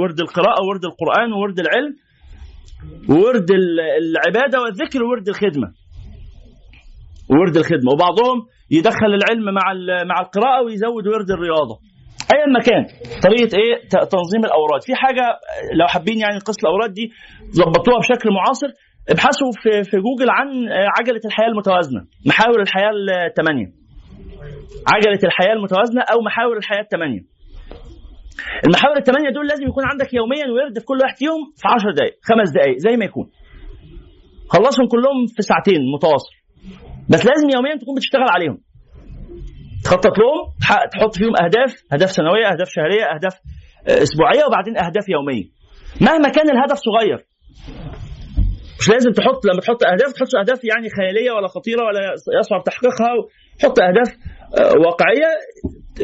ورد 0.00 0.20
القراءة 0.20 0.62
وورد 0.64 0.84
القرآن 0.84 1.32
وورد 1.32 1.58
العلم 1.60 1.94
وورد 3.10 3.50
ال- 3.50 3.80
العبادة 4.02 4.60
والذكر 4.62 5.02
وورد 5.04 5.28
الخدمة. 5.28 5.68
ورد 7.30 7.56
الخدمة. 7.56 7.92
وبعضهم 7.92 8.46
يدخل 8.70 9.06
العلم 9.20 9.44
مع 9.54 9.64
مع 10.04 10.20
القراءة 10.20 10.62
ويزود 10.64 11.06
ورد 11.06 11.30
الرياضة. 11.30 11.76
ايا 12.34 12.46
ما 12.54 12.60
كان. 12.60 12.84
طريقة 13.22 13.58
إيه؟ 13.58 13.74
تنظيم 13.88 14.44
الأوراد. 14.44 14.82
في 14.86 14.94
حاجة 14.94 15.24
لو 15.80 15.86
حابين 15.86 16.18
يعني 16.18 16.38
قصة 16.38 16.60
الأوراد 16.62 16.92
دي 16.92 17.12
ظبطوها 17.56 17.98
بشكل 17.98 18.28
معاصر. 18.32 18.68
ابحثوا 19.10 19.50
في 19.62 19.90
في 19.90 19.96
جوجل 19.96 20.30
عن 20.30 20.48
عجلة 20.98 21.20
الحياة 21.24 21.48
المتوازنة 21.48 22.00
محاور 22.26 22.60
الحياة 22.62 22.90
الثمانيه 23.28 23.66
عجلة 24.94 25.18
الحياة 25.24 25.52
المتوازنة 25.52 26.02
أو 26.02 26.20
محاور 26.26 26.56
الحياة 26.56 26.80
الثمانيه 26.80 27.20
المحاور 28.66 28.96
الثمانيه 28.96 29.30
دول 29.30 29.46
لازم 29.46 29.66
يكون 29.66 29.84
عندك 29.84 30.14
يوميا 30.14 30.46
ورد 30.46 30.78
في 30.78 30.84
كل 30.84 30.98
واحد 31.02 31.16
فيهم 31.16 31.40
في 31.56 31.68
10 31.68 31.92
دقائق 31.92 32.14
خمس 32.22 32.50
دقائق 32.50 32.76
زي 32.78 32.96
ما 32.96 33.04
يكون. 33.04 33.30
خلصهم 34.48 34.86
كلهم 34.88 35.26
في 35.36 35.42
ساعتين 35.42 35.80
متواصل. 35.94 36.34
بس 37.10 37.26
لازم 37.26 37.48
يوميا 37.54 37.76
تكون 37.76 37.94
بتشتغل 37.96 38.26
عليهم. 38.30 38.58
تخطط 39.84 40.18
لهم 40.18 40.38
تح- 40.60 40.84
تحط 40.92 41.16
فيهم 41.16 41.34
أهداف 41.44 41.72
أهداف 41.92 42.10
سنوية 42.10 42.46
أهداف 42.52 42.68
شهرية 42.68 43.04
أهداف 43.14 43.34
آه، 43.88 44.02
أسبوعية 44.02 44.44
وبعدين 44.48 44.76
أهداف 44.84 45.08
يومية. 45.08 45.44
مهما 46.00 46.28
كان 46.28 46.50
الهدف 46.50 46.78
صغير 46.88 47.18
مش 48.82 48.88
لازم 48.88 49.10
تحط 49.10 49.40
لما 49.46 49.60
تحط 49.60 49.84
أهداف 49.84 50.12
تحط 50.12 50.34
أهداف 50.40 50.60
يعني 50.64 50.88
خيالية 50.96 51.30
ولا 51.32 51.48
خطيرة 51.48 51.82
ولا 51.86 52.00
يصعب 52.40 52.64
تحقيقها 52.64 53.10
حط 53.62 53.76
أهداف 53.80 54.10
آه، 54.60 54.74
واقعية 54.86 55.28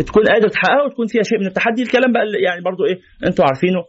تكون 0.09 0.23
قادر 0.33 0.49
تحققها 0.49 0.83
وتكون 0.85 1.07
فيها 1.07 1.23
شيء 1.23 1.39
من 1.41 1.47
التحدي. 1.47 1.83
الكلام 1.83 2.13
بقى 2.13 2.25
يعني 2.47 2.61
برضو 2.69 2.83
إيه 2.89 2.99
أنتوا 3.27 3.45
عارفينه 3.45 3.81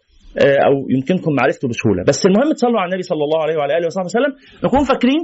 آه، 0.43 0.60
أو 0.67 0.73
يمكنكم 0.95 1.32
معرفته 1.39 1.67
بسهولة. 1.67 2.02
بس 2.08 2.25
المهم 2.25 2.54
تصلوا 2.54 2.80
على 2.80 2.89
النبي 2.89 3.04
صلى 3.12 3.23
الله 3.28 3.41
عليه 3.43 3.56
وعلى 3.58 3.78
آله 3.78 3.86
وصحبه 3.86 4.06
وسلم. 4.06 4.34
نكون 4.65 4.84
فاكرين 4.91 5.21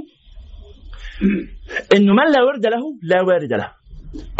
إنه 1.96 2.12
من 2.18 2.26
لا 2.34 2.40
ورد 2.46 2.66
له 2.74 2.82
لا 3.02 3.18
وارد 3.28 3.52
له. 3.52 3.68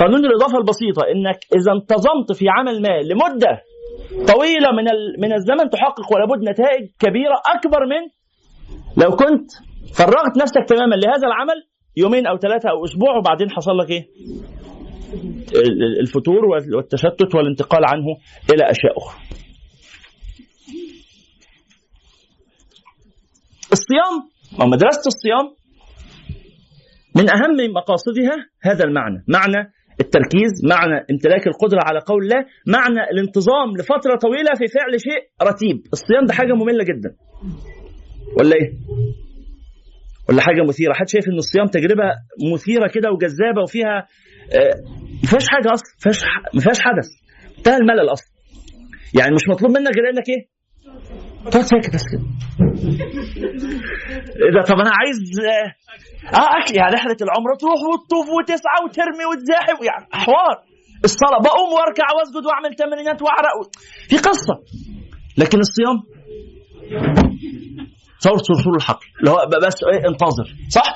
قانون 0.00 0.24
الإضافة 0.26 0.58
البسيطة 0.58 1.02
إنك 1.14 1.38
إذا 1.58 1.72
انتظمت 1.78 2.28
في 2.38 2.44
عمل 2.56 2.82
ما 2.82 2.94
لمدة 3.10 3.52
طويلة 4.32 4.68
من 4.78 4.86
من 5.22 5.32
الزمن 5.38 5.70
تحقق 5.70 6.06
ولا 6.14 6.26
بد 6.32 6.48
نتائج 6.50 6.82
كبيرة 6.98 7.36
أكبر 7.56 7.80
من 7.92 8.02
لو 8.96 9.10
كنت 9.10 9.50
فرغت 9.94 10.36
نفسك 10.42 10.64
تماما 10.68 10.94
لهذا 10.94 11.26
العمل 11.26 11.66
يومين 11.96 12.26
أو 12.26 12.36
ثلاثة 12.38 12.70
أو 12.70 12.84
أسبوع 12.84 13.16
وبعدين 13.18 13.50
حصل 13.50 13.78
لك 13.78 13.90
إيه؟ 13.90 14.06
ال- 15.54 15.82
ال- 15.82 16.00
الفتور 16.00 16.44
والتشتت 16.74 17.34
والانتقال 17.34 17.84
عنه 17.84 18.06
إلى 18.54 18.70
أشياء 18.70 18.98
أخرى. 18.98 19.20
الصيام 23.72 24.14
أو 24.60 24.66
مدرسة 24.66 25.02
الصيام 25.06 25.46
من 27.16 27.30
أهم 27.30 27.72
مقاصدها 27.74 28.36
هذا 28.62 28.84
المعنى، 28.84 29.24
معنى 29.28 29.72
التركيز، 30.00 30.52
معنى 30.70 31.06
امتلاك 31.10 31.46
القدرة 31.46 31.80
على 31.84 31.98
قول 32.00 32.22
الله، 32.24 32.44
معنى 32.66 33.00
الانتظام 33.12 33.76
لفترة 33.78 34.16
طويلة 34.16 34.50
في 34.58 34.66
فعل 34.66 35.00
شيء 35.00 35.48
رتيب، 35.48 35.76
الصيام 35.92 36.24
ده 36.26 36.34
حاجة 36.34 36.52
مملة 36.52 36.84
جدا. 36.84 37.16
ولا 38.38 38.54
إيه؟ 38.56 38.72
ولا 40.28 40.42
حاجة 40.42 40.62
مثيرة، 40.68 40.92
حد 40.92 41.08
شايف 41.08 41.24
إن 41.28 41.38
الصيام 41.38 41.66
تجربة 41.66 42.04
مثيرة 42.54 42.88
كده 42.88 43.10
وجذابة 43.12 43.62
وفيها 43.62 43.96
آه، 44.52 44.74
ما 45.22 45.28
فيهاش 45.30 45.48
حاجة 45.48 45.72
أصلا، 45.72 45.90
ما 46.54 46.60
فيهاش 46.60 46.80
حدث. 46.80 47.08
انتهى 47.58 47.76
الملل 47.76 48.12
أصلا. 48.12 48.36
يعني 49.18 49.34
مش 49.34 49.42
مطلوب 49.48 49.70
منك 49.70 49.94
غير 49.96 50.10
إنك 50.10 50.28
إيه 50.28 50.56
تقعد 51.50 51.64
ساكت 51.64 51.94
بس 51.94 52.02
كده 52.12 52.22
إيه 54.42 54.52
ده 54.54 54.62
طب 54.70 54.78
أنا 54.84 54.90
عايز 55.00 55.18
آه 55.40 55.68
آه 56.38 56.50
أكل 56.58 56.76
يعني 56.76 56.92
رحلة 56.94 57.16
العمرة 57.22 57.54
تروح 57.60 57.80
وتطوف 57.90 58.26
وتسعى 58.38 58.78
وترمي 58.84 59.24
وتزاحم 59.30 59.84
يعني 59.84 60.06
حوار 60.12 60.56
الصلاة 61.04 61.40
بقوم 61.44 61.72
وأركع 61.72 62.06
وأسجد 62.16 62.46
وأعمل 62.46 62.74
تمرينات 62.74 63.22
وأعرق. 63.22 63.56
في 64.08 64.16
قصة 64.16 64.54
لكن 65.38 65.58
الصيام 65.58 65.96
ثورة 68.24 68.36
صرصور 68.36 68.76
الحقل 68.76 69.06
اللي 69.20 69.30
هو 69.30 69.38
بس 69.66 69.84
إيه 69.84 70.08
انتظر 70.08 70.46
صح؟ 70.68 70.88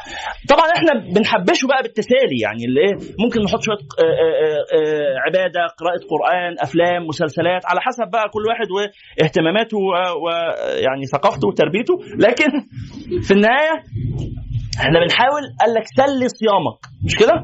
طبعا 0.48 0.66
إحنا 0.76 0.92
بنحبشه 1.14 1.66
بقى 1.68 1.83
بالتسالي 1.83 2.38
يعني 2.42 2.64
اللي 2.64 2.80
إيه 2.80 2.94
ممكن 3.24 3.40
نحط 3.42 3.61
شوية 3.62 3.76
آه، 3.76 4.02
آه، 4.02 4.62
آه، 4.76 5.14
عبادة 5.26 5.61
قراءة 5.78 6.00
قرآن 6.12 6.52
أفلام 6.62 7.06
مسلسلات 7.06 7.62
على 7.66 7.80
حسب 7.80 8.11
بقى 8.12 8.28
كل 8.35 8.42
واحد 8.48 8.68
واهتماماته 8.70 9.78
ويعني 10.24 11.06
ثقافته 11.06 11.48
وتربيته 11.48 11.94
لكن 12.18 12.50
في 13.22 13.30
النهاية 13.30 13.74
إحنا 14.80 15.00
بنحاول 15.00 15.42
قال 15.61 15.70
لك 15.74 15.85
سلي 15.96 16.28
صيامك 16.28 16.80
مش 17.06 17.16
كده؟ 17.16 17.35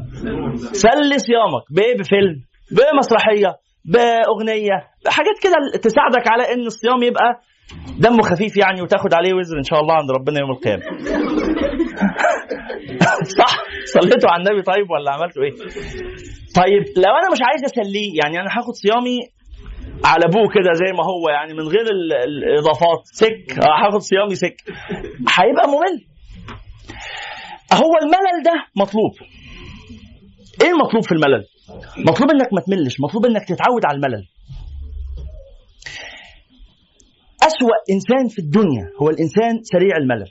سلي 0.72 1.18
صيامك 1.18 1.64
بإيه؟ 1.70 1.98
بفيلم 1.98 2.34
بمسرحية 2.76 3.56
بأغنية 3.84 4.76
حاجات 5.06 5.36
كده 5.42 5.80
تساعدك 5.82 6.28
على 6.28 6.52
إن 6.52 6.66
الصيام 6.66 7.02
يبقى 7.02 7.40
دمه 7.98 8.22
خفيف 8.22 8.56
يعني 8.56 8.82
وتاخد 8.82 9.14
عليه 9.14 9.34
وزر 9.34 9.58
إن 9.58 9.62
شاء 9.62 9.80
الله 9.80 9.94
عند 9.94 10.10
ربنا 10.10 10.40
يوم 10.40 10.50
القيامة. 10.50 10.82
صح؟ 13.40 13.56
صليتوا 13.84 14.30
على 14.30 14.42
النبي 14.42 14.62
طيب 14.62 14.90
ولا 14.90 15.12
عملتوا 15.14 15.42
إيه؟ 15.42 15.52
طيب 16.56 16.82
لو 17.04 17.12
أنا 17.20 17.30
مش 17.32 17.38
عايز 17.42 17.64
أسليه 17.64 18.10
يعني 18.22 18.40
أنا 18.40 18.50
هاخد 18.58 18.72
صيامي 18.74 19.18
على 20.04 20.24
أبوه 20.24 20.48
كده 20.54 20.72
زي 20.72 20.92
ما 20.92 21.04
هو 21.04 21.28
يعني 21.28 21.54
من 21.54 21.68
غير 21.68 21.86
ال- 21.96 22.12
الإضافات. 22.28 23.00
سك. 23.04 23.58
آه، 23.58 23.86
هاخد 23.86 24.00
صيامي 24.00 24.34
سك. 24.34 24.56
هيبقى 25.38 25.68
ممل. 25.68 26.04
هو 27.72 27.92
الملل 28.02 28.42
ده 28.44 28.52
مطلوب. 28.76 29.12
إيه 30.62 30.70
المطلوب 30.70 31.04
في 31.04 31.12
الملل؟ 31.12 31.44
مطلوب 32.08 32.30
إنك 32.30 32.52
ما 32.52 32.60
تملش 32.60 33.00
مطلوب 33.00 33.26
إنك 33.26 33.44
تتعود 33.44 33.84
على 33.84 33.96
الملل. 33.96 34.24
أسوأ 37.46 37.76
إنسان 37.90 38.28
في 38.28 38.38
الدنيا 38.38 38.84
هو 39.02 39.10
الإنسان 39.10 39.62
سريع 39.62 39.96
الملل. 39.96 40.30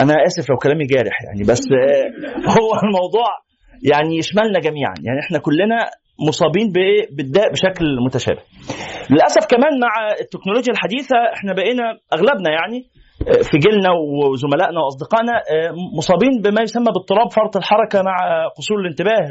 أنا 0.00 0.14
آسف 0.26 0.50
لو 0.50 0.56
كلامي 0.56 0.86
جارح 0.86 1.22
يعني 1.22 1.42
بس 1.42 1.62
هو 2.56 2.68
الموضوع 2.84 3.28
يعني 3.82 4.16
يشملنا 4.16 4.58
جميعا. 4.60 4.94
يعني 5.02 5.20
إحنا 5.20 5.38
كلنا 5.38 5.76
مصابين؟ 6.28 6.72
بالداء 7.10 7.52
بشكل 7.52 7.84
متشابه. 8.06 8.42
للأسف 9.10 9.46
كمان 9.50 9.80
مع 9.80 9.92
التكنولوجيا 10.20 10.72
الحديثة 10.72 11.16
إحنا 11.36 11.52
بقينا 11.52 11.84
أغلبنا 12.12 12.50
يعني 12.50 12.86
آه، 13.28 13.42
في 13.42 13.58
جيلنا 13.58 13.90
وزملائنا 14.32 14.80
وأصدقائنا 14.80 15.32
آه، 15.32 15.72
مصابين 15.98 16.42
بما 16.44 16.62
يسمى 16.62 16.84
باضطراب 16.84 17.32
فرط 17.32 17.56
الحركة 17.56 18.02
مع 18.02 18.16
قصور 18.56 18.80
الانتباه 18.80 19.30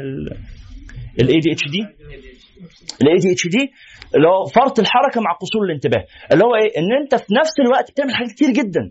ال 1.20 1.28
ADHD 1.28 1.76
ال 3.02 3.06
ADHD 3.16 3.56
اللي 4.14 4.28
هو 4.28 4.44
فرط 4.44 4.78
الحركة 4.78 5.20
مع 5.20 5.32
قصور 5.42 5.62
الانتباه. 5.64 6.04
اللي 6.32 6.44
هو 6.44 6.54
إيه؟ 6.54 6.70
إن 6.78 6.90
أنت 7.02 7.14
في 7.14 7.34
نفس 7.40 7.54
الوقت 7.64 7.90
بتعمل 7.90 8.14
حاجات 8.14 8.30
كتير 8.30 8.50
جدا. 8.50 8.82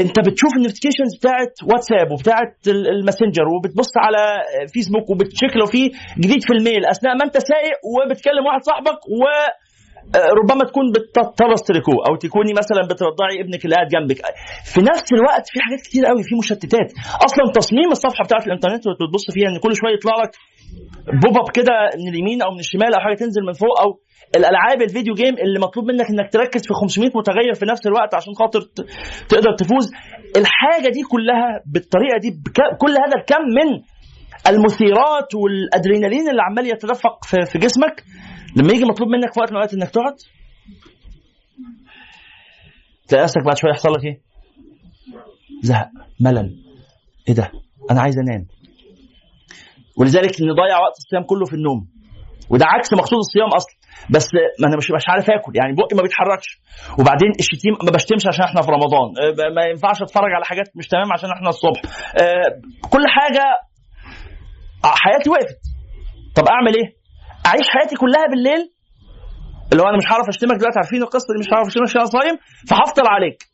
أنت 0.00 0.16
بتشوف 0.26 0.50
ال 0.56 0.60
notifications 0.60 1.10
بتاعت 1.18 1.52
واتساب 1.68 2.08
وبتاعت 2.12 2.52
ال- 2.68 2.88
الماسنجر 2.88 3.46
وبتبص 3.54 3.92
على 4.04 4.22
فيسبوك 4.72 5.10
وبت 5.10 5.27
check 5.27 5.56
لو 5.60 5.66
في 5.66 5.82
جديد 6.18 6.42
في 6.46 6.52
ال 6.58 6.63
mail. 6.63 6.86
أثناء 6.86 7.16
ما 7.16 7.24
أنت 7.24 7.36
سايق 7.38 7.78
وبتكلم 7.92 8.42
واحد 8.46 8.62
صاحبك 8.62 9.00
و 9.20 9.22
ربما 10.40 10.64
تكون 10.70 10.86
بتطرزي 10.94 11.62
تريكو 11.68 11.92
أو 12.08 12.12
تكوني 12.16 12.52
مثلا 12.60 12.82
بترضعي 12.90 13.34
ابنك 13.42 13.64
اللي 13.64 13.74
قاعد 13.76 13.88
جنبك. 13.94 14.18
في 14.72 14.80
نفس 14.90 15.06
الوقت 15.16 15.44
في 15.52 15.58
حاجات 15.64 15.80
كتير 15.86 16.02
قوي 16.10 16.22
في 16.28 16.34
مشتتات. 16.40 16.88
أصلا 17.26 17.44
تصميم 17.60 17.90
الصفحة 17.96 18.24
بتاعت 18.24 18.44
الإنترنت 18.46 18.82
اللي 18.86 18.96
بتبص 19.00 19.26
فيها 19.34 19.48
إن 19.50 19.56
كل 19.64 19.72
شوية 19.80 19.94
يطلع 19.98 20.14
لك 20.22 20.32
pop 21.22 21.34
up 21.42 21.48
كده 21.58 21.74
من 22.00 22.06
اليمين 22.12 22.38
أو 22.42 22.50
من 22.54 22.60
الشمال 22.66 22.90
أو 22.94 23.00
حاجة 23.04 23.14
تنزل 23.22 23.42
من 23.48 23.52
فوق 23.52 23.76
أو 23.84 23.90
الألعاب 24.38 24.78
ال 24.82 24.87
video 24.87 25.14
game 25.14 25.34
اللي 25.44 25.58
مطلوب 25.66 25.84
منك 25.90 26.06
إنك 26.12 26.28
تركز 26.32 26.62
في 26.68 26.74
500 26.74 27.10
متغير 27.20 27.54
في 27.60 27.64
نفس 27.72 27.86
الوقت 27.86 28.14
عشان 28.14 28.32
خاطر 28.40 28.60
تقدر 29.32 29.52
تفوز. 29.60 29.86
الحاجة 30.40 30.88
دي 30.96 31.02
كلها 31.12 31.48
بالطريقة 31.72 32.16
دي 32.24 32.30
كل 32.82 32.92
هذا 33.02 33.16
الكم 33.20 33.44
من 33.58 33.68
المثيرات 34.52 35.30
والأدرينالين 35.34 36.28
اللي 36.30 36.42
عمال 36.42 36.66
يتدفق 36.66 37.24
في 37.50 37.58
جسمك 37.58 38.04
لما 38.56 38.72
يجي 38.72 38.84
مطلوب 38.84 39.08
منك 39.08 39.32
في 39.34 39.40
وقت 39.40 39.50
من 39.50 39.56
الاوقات 39.56 39.74
إنك 39.74 39.90
تقعد؟ 39.90 40.14
تلاقي 43.08 43.22
نفسك 43.24 43.44
بعد 43.46 43.56
شوية 43.56 43.70
يحصل 43.70 43.92
لك 43.92 44.04
إيه؟ 44.04 44.20
زهق 45.62 45.88
ملل. 46.20 46.56
إيه 47.28 47.34
ده؟ 47.34 47.50
أنا 47.90 48.00
عايز 48.00 48.18
أنام. 48.18 48.46
ولذلك 49.96 50.40
نضيع 50.40 50.78
وقت 50.78 50.96
الصيام 50.98 51.22
كله 51.22 51.44
في 51.46 51.54
النوم. 51.54 51.88
وده 52.50 52.66
عكس 52.66 52.92
مقصود 52.92 53.18
الصيام 53.18 53.48
أصلا. 53.56 53.74
بس 54.10 54.28
ما 54.60 54.68
أنا 54.68 54.76
مش 54.76 54.90
مش 54.90 55.08
عارف 55.08 55.30
آكل. 55.30 55.52
يعني 55.54 55.72
بقي 55.72 55.96
ما 55.96 56.02
بيتحركش. 56.02 56.60
وبعدين 56.98 57.30
الشتيم 57.40 57.72
ما 57.84 57.90
بشتمش 57.90 58.26
عشان 58.26 58.44
إحنا 58.44 58.62
في 58.62 58.70
رمضان. 58.70 59.08
آه، 59.20 59.50
ما 59.56 59.64
ينفعش 59.64 60.02
أتفرج 60.02 60.32
على 60.36 60.44
حاجات 60.44 60.76
مش 60.76 60.88
تمام 60.88 61.12
عشان 61.12 61.30
إحنا 61.30 61.48
الصبح. 61.48 61.80
آه، 62.20 62.60
كل 62.90 63.04
حاجة 63.08 63.44
آه، 64.84 64.94
حياتي 64.96 65.30
وقفت. 65.30 65.60
طب 66.36 66.44
أعمل 66.48 66.74
إيه؟ 66.74 67.01
أعيش 67.46 67.66
حياتي 67.74 67.96
كلها 67.96 68.26
بالليل؟ 68.30 68.62
اللي 69.72 69.82
هو 69.82 69.88
أنا 69.88 69.96
مش 69.96 70.06
هعرف 70.10 70.28
أشتمك 70.28 70.56
دلوقتي 70.60 70.78
عارفين 70.78 71.02
القصة 71.02 71.26
دي؟ 71.34 71.38
مش 71.40 71.48
هعرف 71.52 71.66
أشتمك 71.66 71.88
عشان 71.88 72.00
أنا 72.00 72.10
صايم 72.10 72.36
فهفطر 72.70 73.06
عليك. 73.14 73.38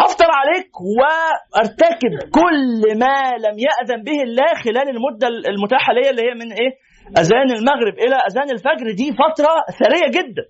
هفطر 0.00 0.30
عليك 0.40 0.70
وأرتكب 0.98 2.12
كل 2.38 2.98
ما 3.02 3.16
لم 3.46 3.56
يأذن 3.66 4.00
به 4.08 4.18
الله 4.22 4.50
خلال 4.64 4.86
المدة 4.94 5.26
المتاحة 5.52 5.92
ليا 5.92 6.10
اللي 6.10 6.22
هي 6.22 6.34
من 6.34 6.52
إيه؟ 6.52 6.70
أذان 7.18 7.48
المغرب 7.58 7.94
إلى 8.04 8.16
أذان 8.28 8.50
الفجر. 8.50 8.86
دي 9.00 9.12
فترة 9.12 9.52
ثرية 9.80 10.08
جدا. 10.18 10.44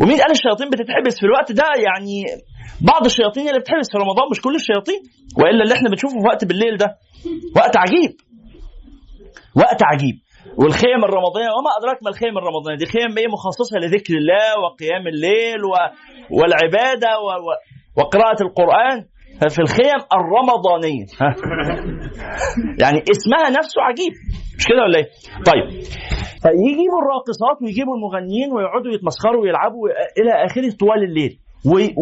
ومين 0.00 0.16
قال 0.20 0.30
الشياطين 0.30 0.70
بتتحبس 0.70 1.14
في 1.20 1.26
الوقت 1.26 1.52
ده؟ 1.52 1.64
يعني 1.86 2.24
بعض 2.80 3.04
الشياطين 3.04 3.48
اللي 3.48 3.60
بتحبس 3.60 3.90
في 3.92 3.98
رمضان 3.98 4.26
مش 4.30 4.40
كل 4.40 4.54
الشياطين. 4.54 5.00
وإلا 5.38 5.62
اللي 5.62 5.74
إحنا 5.74 5.88
بنشوفه 5.90 6.18
في 6.20 6.26
وقت 6.26 6.44
بالليل 6.44 6.76
ده 6.76 6.86
وقت 7.56 7.76
عجيب. 7.76 8.12
وقت 9.56 9.80
عجيب. 9.82 10.16
والخيم 10.60 11.00
الرمضانية 11.08 11.50
وما 11.58 11.70
أدراك 11.78 11.98
ما 12.02 12.10
الخيم 12.10 12.38
الرمضانية 12.38 12.78
دي 12.78 12.86
خيم 12.86 13.18
إيه 13.18 13.28
مخصصة 13.36 13.78
لذكر 13.78 14.14
الله 14.14 14.48
وقيام 14.64 15.06
الليل 15.06 15.60
و... 15.64 15.72
والعبادة 16.36 17.10
و... 17.24 17.26
و... 17.46 17.48
وقراءة 17.98 18.42
القرآن؟ 18.42 18.98
في 19.54 19.58
الخيم 19.62 20.00
الرمضانية. 20.18 21.06
يعني 22.82 22.98
اسمها 23.14 23.50
نفسه 23.58 23.82
عجيب. 23.82 24.12
مش 24.58 24.66
كده 24.66 24.82
ولا 24.82 24.98
إيه؟ 24.98 25.08
طيب. 25.50 25.66
فيجيبوا 26.42 27.00
الراقصات 27.02 27.56
ويجيبوا 27.62 27.94
المغنيين 27.96 28.52
ويقعدوا 28.52 28.92
يتمسخروا 28.92 29.42
ويلعبوا 29.42 29.88
إلى 30.18 30.32
اخره 30.46 30.70
طوال 30.80 31.04
الليل. 31.08 31.38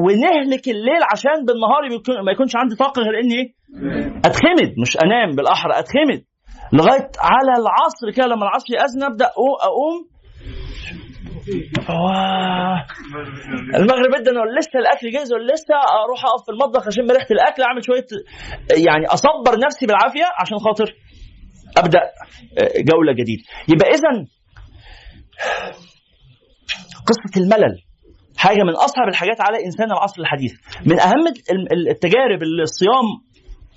ونهلك 0.05 0.69
الليل 0.69 1.03
عشان 1.13 1.39
بالنهار 1.47 1.83
ما 2.25 2.33
يكونش 2.33 2.57
عندي 2.57 2.75
طاقة 2.77 3.03
غير 3.03 3.21
إني 3.23 3.35
إيه؟ 3.35 3.49
أتخمد. 4.27 4.71
مش 4.83 4.97
أنام 5.05 5.37
بالأحرى 5.37 5.73
أتخمد. 5.79 6.23
لغاية 6.73 7.11
على 7.21 7.53
العصر 7.63 8.11
كده 8.17 8.27
لما 8.27 8.43
العصر 8.43 8.67
يأذن 8.75 9.03
أبدأ 9.03 9.27
أقوم. 9.69 10.09
آه. 11.89 12.87
المغرب 13.75 14.15
ادن 14.15 14.37
ولا 14.39 14.61
لسه 14.61 14.79
الأكل 14.79 15.11
جاهز 15.13 15.33
ولا 15.33 15.53
لسه؟ 15.53 15.75
أروح 16.05 16.25
أقف 16.25 16.45
في 16.47 16.53
المطبخ 16.53 16.87
أشم 16.87 17.11
ريحة 17.11 17.27
الأكل 17.31 17.63
أعمل 17.63 17.85
شوية 17.85 18.07
يعني 18.87 19.07
أصبر 19.07 19.59
نفسي 19.67 19.87
بالعافية 19.87 20.25
عشان 20.41 20.59
خاطر 20.59 20.95
أبدأ 21.79 22.01
جولة 22.93 23.13
جديدة. 23.13 23.43
يبقى 23.69 23.89
إذا 23.89 24.27
قصة 27.07 27.41
الملل 27.41 27.75
حاجة 28.37 28.63
من 28.63 28.75
أصعب 28.77 29.09
الحاجات 29.09 29.41
على 29.41 29.65
إنسان 29.65 29.93
العصر 29.93 30.21
الحديث. 30.23 30.53
من 30.87 31.01
أهم 31.01 31.27
ال- 31.51 31.73
ال- 31.73 31.89
التجارب 31.89 32.43
اللي 32.43 32.63
الصيام 32.63 33.07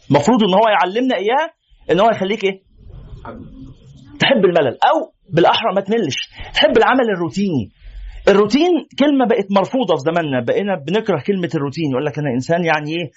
المفروض 0.10 0.44
إن 0.44 0.54
هو 0.54 0.68
يعلمنا 0.70 1.16
إياها 1.16 1.54
إن 1.92 2.00
هو 2.00 2.10
يخليك 2.10 2.44
إيه؟ 2.44 2.67
تحب 4.20 4.46
الملل 4.46 4.78
أو 4.84 5.14
بالأحرى 5.34 5.76
ما 5.76 5.82
تملش. 5.82 6.16
تحب 6.54 6.78
العمل 6.78 7.10
الروتيني. 7.16 7.70
الروتين 8.28 8.72
كلمة 9.00 9.26
بقت 9.26 9.46
مرفوضة 9.52 9.96
في 9.96 10.02
زماننا. 10.12 10.44
بقينا 10.48 10.84
بنكره 10.88 11.24
كلمة 11.28 11.50
الروتين. 11.56 11.92
يقول 11.92 12.06
لك 12.06 12.20
أنا 12.20 12.30
إنسان 12.34 12.66
يعني 12.66 12.92
إيه؟ 12.92 13.12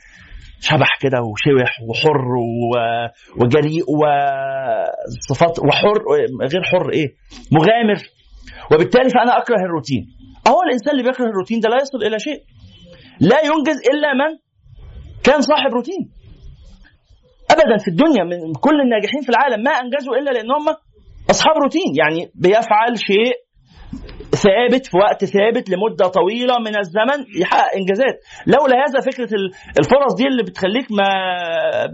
شبح 0.60 0.98
كده 1.00 1.18
وشوح 1.22 1.72
وحر 1.88 2.34
وجريء 3.36 3.84
وصفات 3.90 5.58
وحر 5.58 6.02
غير 6.52 6.62
حر 6.62 6.90
إيه؟ 6.92 7.06
مغامر. 7.52 8.02
وبالتالي 8.72 9.10
فأنا 9.10 9.38
أكره 9.38 9.56
الروتين. 9.56 10.06
أهو 10.46 10.62
الإنسان 10.66 10.92
اللي 10.92 11.02
بيكره 11.02 11.26
الروتين 11.26 11.60
ده 11.60 11.68
لا 11.68 11.76
يصل 11.76 12.06
إلى 12.06 12.18
شيء. 12.18 12.40
لا 13.20 13.36
ينجز 13.44 13.78
إلا 13.94 14.14
من 14.14 14.38
كان 15.24 15.40
صاحب 15.40 15.70
روتين. 15.74 16.19
ابدا 17.54 17.76
في 17.84 17.88
الدنيا 17.88 18.24
من 18.24 18.52
كل 18.66 18.80
الناجحين 18.80 19.20
في 19.22 19.28
العالم 19.28 19.62
ما 19.62 19.70
أنجزوا 19.70 20.16
إلا 20.16 20.30
لأن 20.30 20.50
هم 20.50 20.66
أصحاب 21.30 21.54
روتين. 21.62 21.90
يعني 22.00 22.30
بيفعل 22.34 22.92
شيء 22.98 23.32
ثابت 24.44 24.86
في 24.86 24.96
وقت 24.96 25.24
ثابت 25.24 25.70
لمدة 25.70 26.06
طويلة 26.08 26.54
من 26.66 26.74
الزمن 26.78 27.18
يحقق 27.42 27.70
إنجازات. 27.80 28.16
لولا 28.46 28.76
هذا 28.84 29.00
فكرة 29.10 29.30
ال- 29.38 29.50
الفرص 29.80 30.12
دي 30.18 30.26
اللي 30.26 30.42
بتخليك 30.42 30.86
ما 30.92 31.08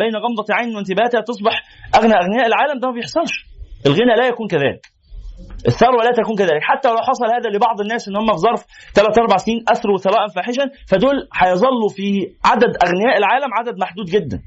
بين 0.01 0.15
غمضة 0.25 0.55
عين 0.55 0.77
وانتباهها 0.77 1.21
تصبح 1.31 1.55
أغنى 1.97 2.15
أغنياء 2.23 2.47
العالم 2.47 2.81
ده 2.81 2.89
ما 2.89 2.95
بيحصلش. 2.95 3.35
الغنى 3.87 4.15
لا 4.21 4.27
يكون 4.27 4.49
كذلك. 4.49 4.81
الثروة 5.69 6.03
لا 6.05 6.11
تكون 6.23 6.37
كذلك. 6.37 6.63
حتى 6.63 6.89
لو 6.89 6.97
حصل 6.97 7.27
هذا 7.37 7.49
لبعض 7.57 7.81
الناس 7.81 8.09
إن 8.09 8.17
هم 8.17 8.27
في 8.33 8.39
ظرف 8.39 8.63
ثلاث 8.95 9.19
أربع 9.19 9.37
سنين 9.37 9.65
أثروا 9.69 9.99
ثراء 9.99 10.29
فاحشا 10.37 10.65
فدول 10.91 11.17
هيظلوا 11.41 11.89
في 11.97 12.07
عدد 12.45 12.73
أغنياء 12.85 13.19
العالم 13.19 13.51
عدد 13.59 13.75
محدود 13.81 14.07
جدا. 14.07 14.39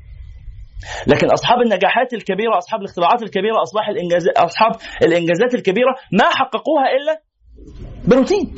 لكن 1.08 1.28
أصحاب 1.28 1.62
النجاحات 1.62 2.14
الكبيرة 2.14 2.58
أصحاب 2.58 2.80
الاختراعات 2.80 3.22
الكبيرة 3.24 3.62
اصبح 3.62 3.90
الانجاز 3.90 4.28
أصحاب 4.38 4.72
الإنجازات 5.02 5.56
الكبيرة 5.56 5.96
ما 6.12 6.26
حققوها 6.40 6.86
إلا 6.98 7.22
بروتين 8.08 8.56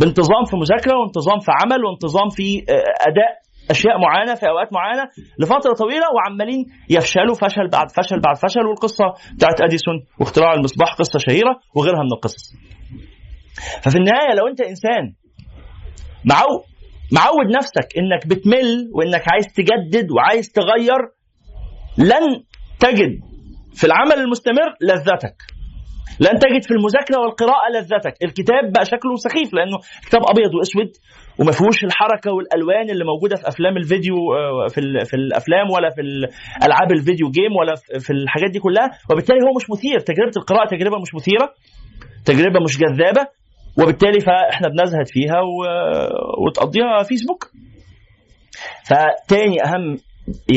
بانتظام 0.00 0.44
في 0.50 0.56
مذاكرة 0.56 0.94
وانتظام 1.00 1.38
في 1.38 1.50
عمل 1.62 1.84
وانتظام 1.84 2.28
في 2.28 2.58
آه، 2.58 3.08
أداء 3.08 3.42
أشياء 3.70 3.98
معينة 3.98 4.34
في 4.34 4.48
أوقات 4.48 4.72
معينة 4.72 5.04
لفترة 5.38 5.72
طويلة 5.78 6.06
وعمالين 6.14 6.64
يفشلوا 6.90 7.34
فشل 7.34 7.68
بعد 7.68 7.90
فشل 7.90 8.20
بعد 8.20 8.36
فشل 8.36 8.66
والقصة 8.66 9.04
بتاعت 9.36 9.60
أديسون 9.60 9.94
واختراع 10.20 10.52
المصباح 10.52 10.94
قصة 10.94 11.18
شهيرة 11.18 11.60
وغيرها 11.76 12.02
من 12.02 12.12
القصص. 12.12 12.54
ففي 13.82 13.96
النهاية 13.96 14.34
لو 14.38 14.46
أنت 14.48 14.60
إنسان 14.60 15.14
معو 16.24 16.64
معود 17.12 17.46
نفسك 17.56 17.88
إنك 17.98 18.26
بتمل 18.26 18.90
وإنك 18.94 19.24
عايز 19.32 19.46
تجدد 19.54 20.10
وعايز 20.10 20.52
تغير 20.52 21.00
لن 21.98 22.42
تجد 22.80 23.20
في 23.74 23.84
العمل 23.84 24.12
المستمر 24.24 24.74
لذتك. 24.80 25.36
لن 26.20 26.38
تجد 26.38 26.62
في 26.62 26.70
المذاكرة 26.70 27.18
والقراءة 27.20 27.68
لذتك. 27.74 28.14
الكتاب 28.24 28.72
بقى 28.72 28.84
شكله 28.84 29.16
سخيف 29.16 29.54
لأنه 29.54 29.78
كتاب 30.06 30.20
أبيض 30.30 30.54
وأسود 30.54 30.90
وما 31.38 31.52
فيهوش 31.52 31.84
الحركة 31.84 32.32
والألوان 32.32 32.90
اللي 32.90 33.04
موجودة 33.04 33.36
في 33.36 33.48
أفلام 33.48 33.76
الفيديو 33.76 34.14
آه، 34.34 34.66
في 34.68 34.80
في 35.04 35.14
الأفلام 35.16 35.70
ولا 35.70 35.90
في 35.90 36.00
ال- 36.00 36.28
العاب 36.66 36.92
الفيديو 36.92 37.30
جيم 37.30 37.56
ولا 37.56 37.74
في- 38.00 38.10
الحاجات 38.12 38.50
دي 38.50 38.58
كلها. 38.58 38.90
وبالتالي 39.10 39.38
هو 39.40 39.52
مش 39.56 39.70
مثير. 39.70 39.98
تجربة 40.00 40.32
القراءة 40.36 40.68
تجربة 40.68 40.98
مش 40.98 41.14
مثيرة. 41.14 41.54
تجربة 42.24 42.60
مش 42.64 42.78
جذابة. 42.78 43.26
وبالتالي 43.82 44.20
فإحنا 44.20 44.68
بنزهد 44.68 45.06
فيها 45.06 45.40
و... 45.40 45.56
وتقضيها 46.46 47.02
فيسبوك. 47.02 47.50
فتاني 48.88 49.56
أهم 49.66 49.96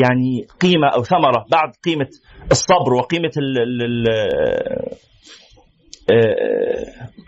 يعني 0.02 0.46
قيمة 0.60 0.88
أو 0.94 1.02
ثمرة 1.02 1.44
بعد 1.50 1.70
قيمة 1.84 2.08
الصبر 2.50 2.94
وقيمة 2.94 3.30
ال... 3.36 3.58
ال... 3.82 4.08
آه، 6.10 6.84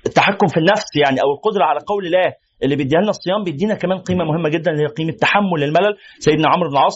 التحكم 0.06 0.46
في 0.46 0.56
النفس 0.56 0.96
يعني 1.04 1.20
أو 1.20 1.32
القدرة 1.32 1.64
على 1.64 1.78
قول 1.86 2.06
الله 2.06 2.32
اللي 2.62 2.76
بيديها 2.76 3.00
لنا 3.00 3.10
الصيام 3.10 3.44
بيدينا 3.44 3.74
كمان 3.74 3.98
قيمة 3.98 4.24
مهمة 4.24 4.48
جدا 4.48 4.70
اللي 4.70 4.82
هي 4.82 4.86
قيمة 4.86 5.12
تحمل 5.12 5.62
الملل. 5.62 5.96
سيدنا 6.18 6.48
عمرو 6.48 6.68
بن 6.70 6.76
العاص 6.76 6.94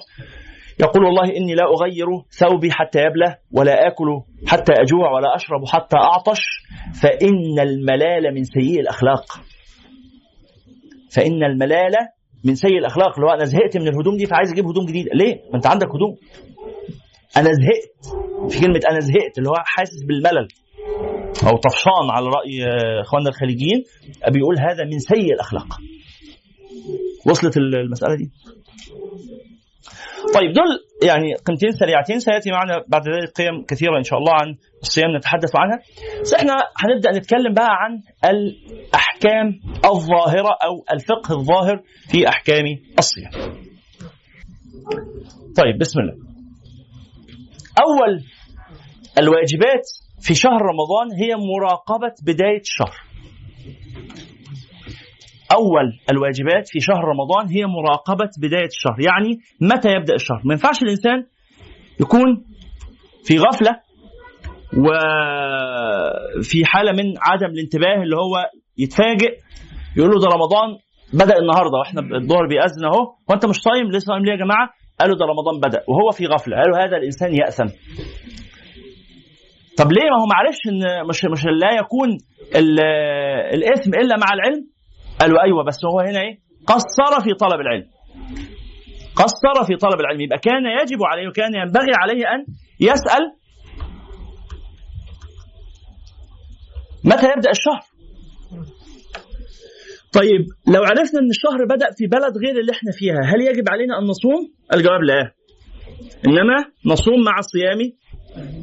يقول 0.80 1.04
والله 1.04 1.36
إني 1.36 1.54
لا 1.54 1.64
أغير 1.64 2.06
ثوبي 2.30 2.70
حتى 2.72 2.98
يبلى 2.98 3.36
ولا 3.52 3.86
آكل 3.86 4.06
حتى 4.46 4.72
أجوع 4.72 5.12
ولا 5.12 5.34
أشرب 5.36 5.64
حتى 5.66 5.96
أعطش. 5.96 6.40
فإن 7.02 7.60
الملال 7.60 8.34
من 8.34 8.44
سيء 8.44 8.80
الأخلاق. 8.80 9.24
فإن 11.16 11.44
الملال 11.44 11.94
من 12.44 12.54
سيء 12.54 12.78
الأخلاق 12.78 13.14
اللي 13.14 13.26
هو 13.26 13.34
أنا 13.34 13.44
زهقت 13.44 13.76
من 13.76 13.88
الهدوم 13.88 14.16
دي 14.16 14.26
فعايز 14.26 14.52
أجيب 14.52 14.66
هدوم 14.66 14.86
جديدة. 14.86 15.10
ليه؟ 15.14 15.34
ما 15.50 15.56
أنت 15.56 15.66
عندك 15.66 15.88
هدوم. 15.88 16.16
أنا 17.36 17.50
زهقت. 17.52 17.94
في 18.52 18.60
كلمة 18.60 18.80
أنا 18.90 19.00
زهقت 19.00 19.38
اللي 19.38 19.48
هو 19.48 19.54
حاسس 19.64 20.02
بالملل. 20.08 20.48
أو 21.46 21.56
طفشان 21.56 22.10
على 22.10 22.26
رأي 22.26 22.64
آه، 22.64 23.00
إخواننا 23.00 23.28
الخليجيين 23.28 23.84
بيقول 24.28 24.56
هذا 24.58 24.84
من 24.84 24.98
سيء 24.98 25.34
الأخلاق. 25.34 25.66
وصلت 27.26 27.56
المسألة 27.56 28.14
دي؟ 28.14 28.30
طيب 30.34 30.52
دول 30.52 30.68
يعني 31.08 31.34
قيمتين 31.34 31.70
سريعتين 31.72 32.18
سيأتي 32.20 32.50
معنا 32.50 32.84
بعد 32.88 33.02
ذلك 33.08 33.32
قيم 33.36 33.64
كثيرة 33.68 33.98
إن 33.98 34.02
شاء 34.02 34.18
الله 34.18 34.32
عن 34.32 34.56
الصيام 34.82 35.16
نتحدث 35.16 35.56
عنها. 35.56 35.78
بس 36.22 36.34
إحنا 36.34 36.52
هنبدأ 36.76 37.10
نتكلم 37.18 37.54
بقى 37.54 37.68
عن 37.70 38.00
الأحكام 38.30 39.60
الظاهرة 39.84 40.58
أو 40.64 40.84
الفقه 40.92 41.34
الظاهر 41.34 41.82
في 42.08 42.28
أحكام 42.28 42.64
الصيام. 42.98 43.30
طيب 45.56 45.78
بسم 45.80 46.00
الله. 46.00 46.14
أول 47.80 48.20
الواجبات 49.18 49.82
في 50.20 50.34
شهر 50.34 50.62
رمضان 50.62 51.12
هي 51.20 51.36
مراقبة 51.36 52.12
بداية 52.26 52.60
الشهر. 52.60 52.96
أول 55.52 55.92
الواجبات 56.10 56.68
في 56.68 56.80
شهر 56.80 57.04
رمضان 57.04 57.48
هي 57.48 57.66
مراقبة 57.66 58.30
بداية 58.42 58.66
الشهر 58.66 59.00
يعني 59.00 59.38
متى 59.60 59.88
يبدأ 59.88 60.14
الشهر. 60.14 60.40
ما 60.44 60.52
ينفعش 60.54 60.82
الإنسان 60.82 61.24
يكون 62.00 62.44
في 63.24 63.38
غفلة 63.38 63.80
وفي 66.38 66.64
حالة 66.64 66.92
من 66.92 67.14
عدم 67.20 67.46
الانتباه 67.46 68.02
اللي 68.02 68.16
هو 68.16 68.50
يتفاجئ 68.78 69.38
يقول 69.96 70.10
له 70.10 70.20
ده 70.20 70.26
رمضان 70.28 70.68
بدأ 71.12 71.38
النهارده 71.38 71.78
وإحنا 71.78 72.00
الظهر 72.16 72.46
بيأذن 72.46 72.84
أهو 72.84 73.14
وأنت 73.28 73.46
مش 73.46 73.56
صايم 73.56 73.90
ليه 73.90 73.98
صايم 73.98 74.24
ليه 74.24 74.32
يا 74.32 74.36
جماعة؟ 74.36 74.68
قالوا 75.00 75.16
ده 75.16 75.24
رمضان 75.24 75.60
بدأ 75.60 75.82
وهو 75.88 76.10
في 76.10 76.26
غفلة 76.26 76.56
قالوا 76.56 76.78
هذا 76.78 76.96
الإنسان 76.96 77.34
يأثم. 77.34 77.66
طب 79.78 79.92
ليه؟ 79.92 80.02
ما 80.10 80.22
هو 80.22 80.26
معرفش 80.26 80.58
إن 80.68 81.06
مش 81.08 81.24
مش 81.24 81.44
لا 81.44 81.72
يكون 81.80 82.08
ال- 82.56 82.80
الإثم 83.54 83.94
إلا 83.94 84.16
مع 84.16 84.26
العلم. 84.34 84.66
قالوا 85.20 85.42
أيوه 85.44 85.64
بس 85.64 85.84
هو 85.84 86.00
هنا 86.00 86.20
إيه؟ 86.20 86.38
قصر 86.66 87.20
في 87.24 87.34
طلب 87.34 87.60
العلم. 87.60 87.86
قصر 89.16 89.64
في 89.66 89.76
طلب 89.76 90.00
العلم. 90.00 90.20
يبقى 90.20 90.38
كان 90.38 90.62
يجب 90.82 91.02
عليه 91.02 91.28
وكان 91.28 91.54
ينبغي 91.54 91.92
عليه 92.02 92.24
أن 92.34 92.44
يسأل 92.80 93.22
متى 97.04 97.26
يبدأ 97.36 97.50
الشهر. 97.50 97.82
طيب 100.12 100.46
لو 100.74 100.82
عرفنا 100.82 101.20
إن 101.20 101.30
الشهر 101.30 101.64
بدأ 101.64 101.86
في 101.98 102.06
بلد 102.06 102.38
غير 102.44 102.60
اللي 102.60 102.72
إحنا 102.72 102.92
فيها 102.92 103.20
هل 103.24 103.40
يجب 103.42 103.64
علينا 103.70 103.98
أن 103.98 104.04
نصوم؟ 104.04 104.52
الجواب 104.74 105.02
لا. 105.02 105.32
إنما 106.26 106.56
نصوم 106.86 107.24
مع 107.24 107.40
صيام 107.40 107.78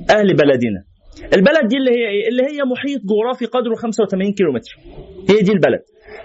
أهل 0.10 0.34
بلدنا. 0.36 0.84
البلد 1.34 1.68
دي 1.68 1.78
اللي 1.78 1.92
هي 1.92 2.08
إيه؟ 2.10 2.28
اللي 2.30 2.44
هي 2.44 2.64
محيط 2.72 3.02
جغرافي 3.06 3.46
قدره 3.46 3.76
85 3.76 4.34
كيلومتر. 4.34 4.72
هي 5.30 5.42
دي 5.42 5.52
البلد. 5.52 5.82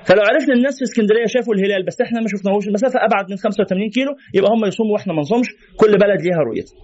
فلو 0.07 0.23
عرفنا 0.29 0.55
الناس 0.55 0.75
في 0.79 0.85
اسكندرية 0.85 1.27
شافوا 1.27 1.55
الهلال 1.55 1.83
بس 1.89 2.01
إحنا 2.01 2.21
ما 2.21 2.29
شفناهوش 2.35 2.67
المسافة 2.69 2.99
أبعد 3.05 3.31
من 3.31 3.37
85 3.37 3.91
كيلو 3.91 4.13
يبقى 4.35 4.51
هم 4.55 4.65
يصوموا 4.65 4.93
وإحنا 4.93 5.13
ما 5.13 5.21
نصومش 5.21 5.49
كل 5.77 5.93
بلد 6.05 6.21
ليها 6.27 6.41
رؤيتها. 6.49 6.77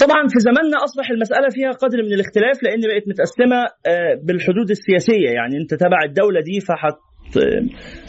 طبعا 0.00 0.22
في 0.32 0.38
زماننا 0.48 0.76
أصبح 0.84 1.10
المسألة 1.10 1.48
فيها 1.50 1.70
قدر 1.82 1.98
من 2.02 2.12
الاختلاف 2.12 2.62
لأن 2.62 2.80
بقت 2.80 3.04
متقسمة 3.08 3.60
آه، 3.86 4.14
بالحدود 4.26 4.70
السياسية 4.70 5.30
يعني 5.38 5.56
أنت 5.56 5.74
تبع 5.74 5.98
الدولة 6.08 6.40
دي 6.40 6.60
فحت 6.60 6.96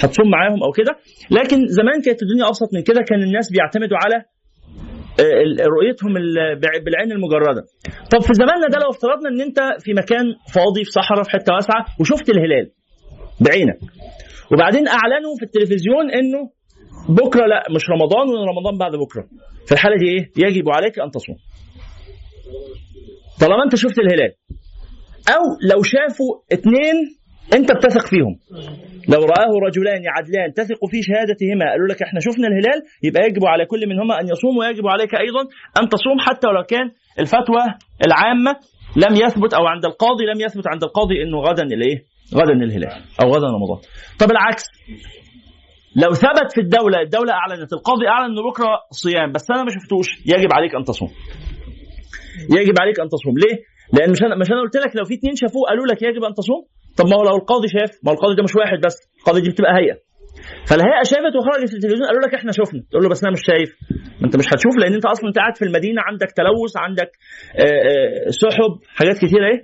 هتصوم 0.03 0.29
معاهم 0.31 0.63
أو 0.63 0.71
كده. 0.71 0.93
لكن 1.31 1.57
زمان 1.67 1.97
كانت 2.05 2.19
الدنيا 2.23 2.47
أبسط 2.47 2.69
من 2.73 2.81
كده 2.83 3.01
كان 3.09 3.23
الناس 3.23 3.51
بيعتمدوا 3.51 3.97
على 4.03 4.15
آه، 4.15 4.25
رؤيتهم 5.75 6.17
ال- 6.17 6.59
بع- 6.61 6.83
بالعين 6.85 7.11
المجردة. 7.11 7.63
طب 8.11 8.21
في 8.21 8.33
زماننا 8.33 8.67
ده 8.67 8.79
لو 8.79 8.89
افترضنا 8.89 9.29
إن 9.29 9.41
أنت 9.41 9.59
في 9.83 9.93
مكان 9.93 10.25
فاضي 10.53 10.83
في 10.83 10.91
صحراء 10.91 11.23
في 11.23 11.29
حتة 11.29 11.53
واسعة 11.53 11.85
وشفت 11.99 12.29
الهلال 12.29 12.71
بعينك 13.41 13.79
وبعدين 14.53 14.87
أعلنوا 14.87 15.33
في 15.39 15.45
التلفزيون 15.45 16.11
إنه 16.11 16.49
بكرة 17.09 17.45
لا 17.45 17.63
مش 17.75 17.89
رمضان 17.89 18.27
رمضان 18.51 18.77
بعد 18.77 18.91
بكرة. 18.95 19.23
في 19.65 19.71
الحالة 19.71 19.95
دي 19.97 20.05
إيه؟ 20.09 20.47
يجب 20.47 20.69
عليك 20.69 20.99
أن 20.99 21.11
تصوم. 21.11 21.35
طالما 23.41 23.63
أنت 23.65 23.75
شفت 23.75 23.99
الهلال. 23.99 24.31
أو 25.29 25.41
لو 25.71 25.83
شافوا 25.83 26.31
اتنين 26.51 26.95
أنت 27.53 27.71
بتثق 27.71 28.05
فيهم 28.07 28.39
لو 29.09 29.21
رآه 29.21 29.51
رجلان 29.67 30.01
عدلان 30.17 30.53
تثق 30.53 30.85
في 30.91 31.01
شهادتهما 31.03 31.65
قالوا 31.71 31.87
لك 31.87 32.01
إحنا 32.03 32.19
شفنا 32.19 32.47
الهلال 32.47 32.79
يبقى 33.03 33.21
يجب 33.27 33.45
على 33.45 33.65
كل 33.65 33.89
منهما 33.89 34.19
أن 34.21 34.25
يصوم 34.25 34.57
ويجب 34.57 34.87
عليك 34.87 35.15
أيضا 35.15 35.41
أن 35.81 35.89
تصوم 35.89 36.19
حتى 36.19 36.47
ولو 36.47 36.63
كان 36.63 36.91
الفتوى 37.19 37.63
العامة 38.07 38.55
لم 38.95 39.13
يثبت 39.25 39.53
أو 39.53 39.65
عند 39.65 39.85
القاضي 39.85 40.25
لم 40.33 40.41
يثبت 40.41 40.67
عند 40.67 40.83
القاضي 40.83 41.23
إنه 41.23 41.37
غدا 41.39 41.63
الايه؟ 41.63 41.97
غدا 42.35 42.53
الهلال 42.53 43.01
أو 43.23 43.29
غدا 43.29 43.47
رمضان. 43.47 43.79
طب 44.19 44.31
العكس 44.31 44.63
لو 45.95 46.11
ثبت 46.13 46.51
في 46.55 46.61
الدولة 46.61 47.01
الدولة 47.01 47.33
أعلنت 47.33 47.73
القاضي 47.73 48.07
أعلن 48.07 48.31
إنه 48.31 48.49
بكرة 48.49 48.67
صيام 48.91 49.31
بس 49.31 49.51
أنا 49.51 49.63
ما 49.63 49.69
شفتوش 49.69 50.07
يجب 50.25 50.53
عليك 50.53 50.75
أن 50.75 50.83
تصوم. 50.83 51.09
يجب 52.59 52.73
عليك 52.81 52.99
أن 52.99 53.07
تصوم 53.09 53.33
ليه؟ 53.37 53.74
لأن 53.93 54.09
مش 54.11 54.21
أنا 54.23 54.35
مش 54.35 54.51
أنا 54.51 54.61
قلت 54.61 54.77
لك 54.77 54.95
لو 54.95 55.05
في 55.05 55.13
اتنين 55.13 55.35
شافوه 55.35 55.63
قالوا 55.69 55.85
لك 55.85 55.99
يجب 56.01 56.23
أن 56.23 56.33
تصوم؟ 56.33 56.61
طب 56.97 57.05
ما 57.09 57.15
هو 57.17 57.23
لو 57.29 57.35
القاضي 57.41 57.67
شاف 57.67 57.91
ما 58.03 58.11
هو 58.11 58.15
القاضي 58.15 58.35
ده 58.35 58.43
مش 58.43 58.55
واحد 58.55 58.77
بس 58.85 58.95
القاضي 59.19 59.41
دي 59.41 59.49
بتبقى 59.49 59.73
هيئة. 59.79 59.97
فالهيئة 60.69 61.03
شافت 61.11 61.33
وخرجت 61.37 61.69
في 61.69 61.75
التلفزيون 61.77 62.07
قالوا 62.09 62.21
لك 62.25 62.33
إحنا 62.39 62.51
شفنا. 62.59 62.81
تقول 62.91 63.03
له 63.03 63.09
بس 63.09 63.23
أنا 63.23 63.33
مش 63.35 63.43
شايف. 63.49 63.69
ما 64.19 64.25
أنت 64.27 64.35
مش 64.41 64.47
هتشوف 64.51 64.73
لأن 64.81 64.93
أنت 64.93 65.05
أصلا 65.05 65.25
أنت 65.29 65.37
قاعد 65.41 65.55
في 65.59 65.65
المدينة 65.65 66.01
عندك 66.09 66.29
تلوث 66.39 66.73
عندك 66.85 67.11
آه، 67.63 67.81
آه، 67.89 68.29
سحب 68.41 68.71
حاجات 68.99 69.17
كتيره 69.23 69.45
إيه؟ 69.51 69.59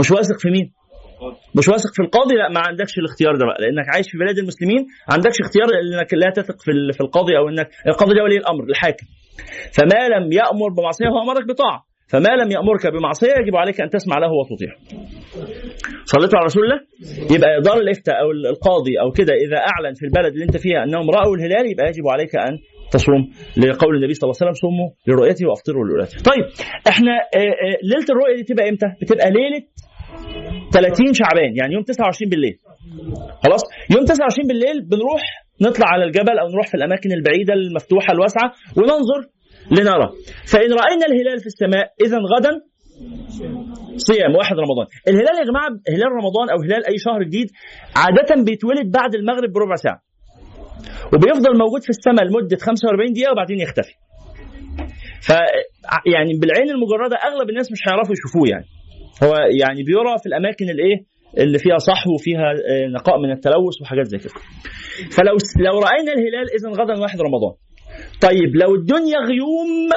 مش 0.00 0.10
واثق 0.10 0.38
في 0.42 0.48
مين؟ 0.50 0.66
مش 1.58 1.68
واثق 1.68 1.92
في 1.96 2.02
القاضي؟ 2.02 2.34
لا 2.34 2.48
ما 2.48 2.60
عندكش 2.68 2.98
الاختيار 2.98 3.32
ده 3.40 3.44
بقى. 3.46 3.58
لأنك 3.62 3.86
عايش 3.94 4.06
في 4.10 4.18
بلاد 4.18 4.38
المسلمين 4.38 4.82
ما 5.08 5.14
عندكش 5.14 5.36
اختيار 5.44 5.68
إنك 5.80 6.14
لا 6.14 6.30
تثق 6.38 6.58
في 6.96 7.00
القاضي 7.04 7.36
أو 7.38 7.48
انك 7.48 7.68
القاضي 7.88 8.14
ده 8.14 8.22
ولي 8.22 8.36
الأمر 8.36 8.64
الحاكم. 8.64 9.06
فما 9.76 10.00
لم 10.14 10.32
يأمر 10.32 10.68
بمعصية 10.76 11.06
هو 11.06 11.18
أمرك 11.22 11.46
بطاعة. 11.48 11.91
فما 12.12 12.28
لم 12.42 12.50
يأمرك 12.50 12.86
بمعصية 12.86 13.34
يجب 13.40 13.56
عليك 13.56 13.80
أن 13.80 13.90
تسمع 13.90 14.18
له 14.18 14.30
وتطيعه 14.32 14.76
صليتوا 16.04 16.38
على 16.38 16.44
رسول 16.44 16.62
الله 16.64 16.80
يبقى 17.36 17.60
دار 17.60 17.76
الافتاء 17.76 18.14
أو 18.22 18.30
القاضي 18.30 19.00
أو 19.00 19.10
كده 19.10 19.34
إذا 19.34 19.56
أعلن 19.56 19.94
في 19.94 20.04
البلد 20.06 20.32
اللي 20.32 20.44
أنت 20.44 20.56
فيها 20.56 20.84
أنهم 20.84 21.10
رأوا 21.10 21.36
الهلال 21.36 21.70
يبقى 21.72 21.86
يجب 21.88 22.08
عليك 22.08 22.36
أن 22.36 22.58
تصوم 22.92 23.22
لقول 23.56 23.96
النبي 23.96 24.14
صلى 24.14 24.24
الله 24.24 24.36
عليه 24.40 24.50
وسلم 24.50 24.58
صوموا 24.64 24.88
لرؤيته 25.08 25.46
وأفطروا 25.48 25.84
لرؤيته. 25.84 26.16
طيب 26.30 26.44
إحنا 26.88 27.12
آه، 27.36 27.38
آه، 27.38 27.76
ليلة 27.90 28.08
الرؤية 28.10 28.36
دي 28.36 28.44
تبقى 28.50 28.68
إمتى؟ 28.68 28.86
بتبقى 29.02 29.30
ليلة 29.30 29.62
30 30.72 31.12
شعبان 31.20 31.56
يعني 31.60 31.74
يوم 31.74 31.82
29 31.82 32.30
بالليل. 32.30 32.56
خلاص؟ 33.44 33.62
يوم 33.94 34.04
29 34.04 34.48
بالليل 34.48 34.76
بنروح 34.90 35.22
نطلع 35.60 35.86
على 35.88 36.04
الجبل 36.04 36.38
أو 36.38 36.46
نروح 36.48 36.66
في 36.66 36.74
الأماكن 36.74 37.12
البعيدة 37.12 37.54
المفتوحة 37.54 38.12
الواسعة 38.12 38.52
وننظر 38.76 39.20
لنرى. 39.70 40.08
فإن 40.52 40.72
رأينا 40.72 41.06
الهلال 41.06 41.40
في 41.40 41.46
السماء 41.46 41.86
اذا 42.04 42.18
غدا 42.18 42.60
صيام 43.96 44.34
واحد 44.34 44.56
رمضان. 44.56 44.86
الهلال 45.08 45.34
يا 45.40 45.44
جماعة 45.50 45.70
هلال 45.88 46.12
رمضان 46.20 46.50
أو 46.50 46.58
هلال 46.62 46.86
أي 46.86 46.98
شهر 46.98 47.22
جديد 47.22 47.48
عادة 47.96 48.42
بيتولد 48.44 48.90
بعد 48.90 49.14
المغرب 49.14 49.52
بربع 49.52 49.74
ساعة. 49.74 50.00
وبيفضل 51.12 51.58
موجود 51.58 51.82
في 51.82 51.90
السماء 51.90 52.24
لمدة 52.24 52.56
45 52.56 53.12
دقيقة 53.12 53.32
وبعدين 53.32 53.60
يختفي. 53.60 53.94
ف 55.26 55.30
يعني 56.14 56.32
بالعين 56.40 56.70
المجردة 56.70 57.16
أغلب 57.16 57.50
الناس 57.50 57.72
مش 57.72 57.78
هيعرفوا 57.86 58.14
يشوفوه 58.16 58.48
يعني. 58.52 58.66
هو 59.22 59.32
يعني 59.60 59.82
بيرى 59.82 60.18
في 60.22 60.26
الأماكن 60.26 60.66
الايه 60.70 60.98
اللي 61.38 61.58
فيها 61.58 61.78
صحو 61.78 62.14
وفيها 62.14 62.46
آه، 62.70 62.86
نقاء 62.86 63.18
من 63.18 63.30
التلوث 63.30 63.82
وحاجات 63.82 64.06
زي 64.06 64.18
كده. 64.18 64.34
فلو 65.16 65.36
لو 65.66 65.78
رأينا 65.86 66.12
الهلال 66.12 66.46
اذا 66.56 66.82
غدا 66.82 67.00
واحد 67.02 67.20
رمضان. 67.20 67.54
طيب 68.22 68.56
لو 68.62 68.74
الدنيا 68.74 69.18
غيوم 69.28 69.90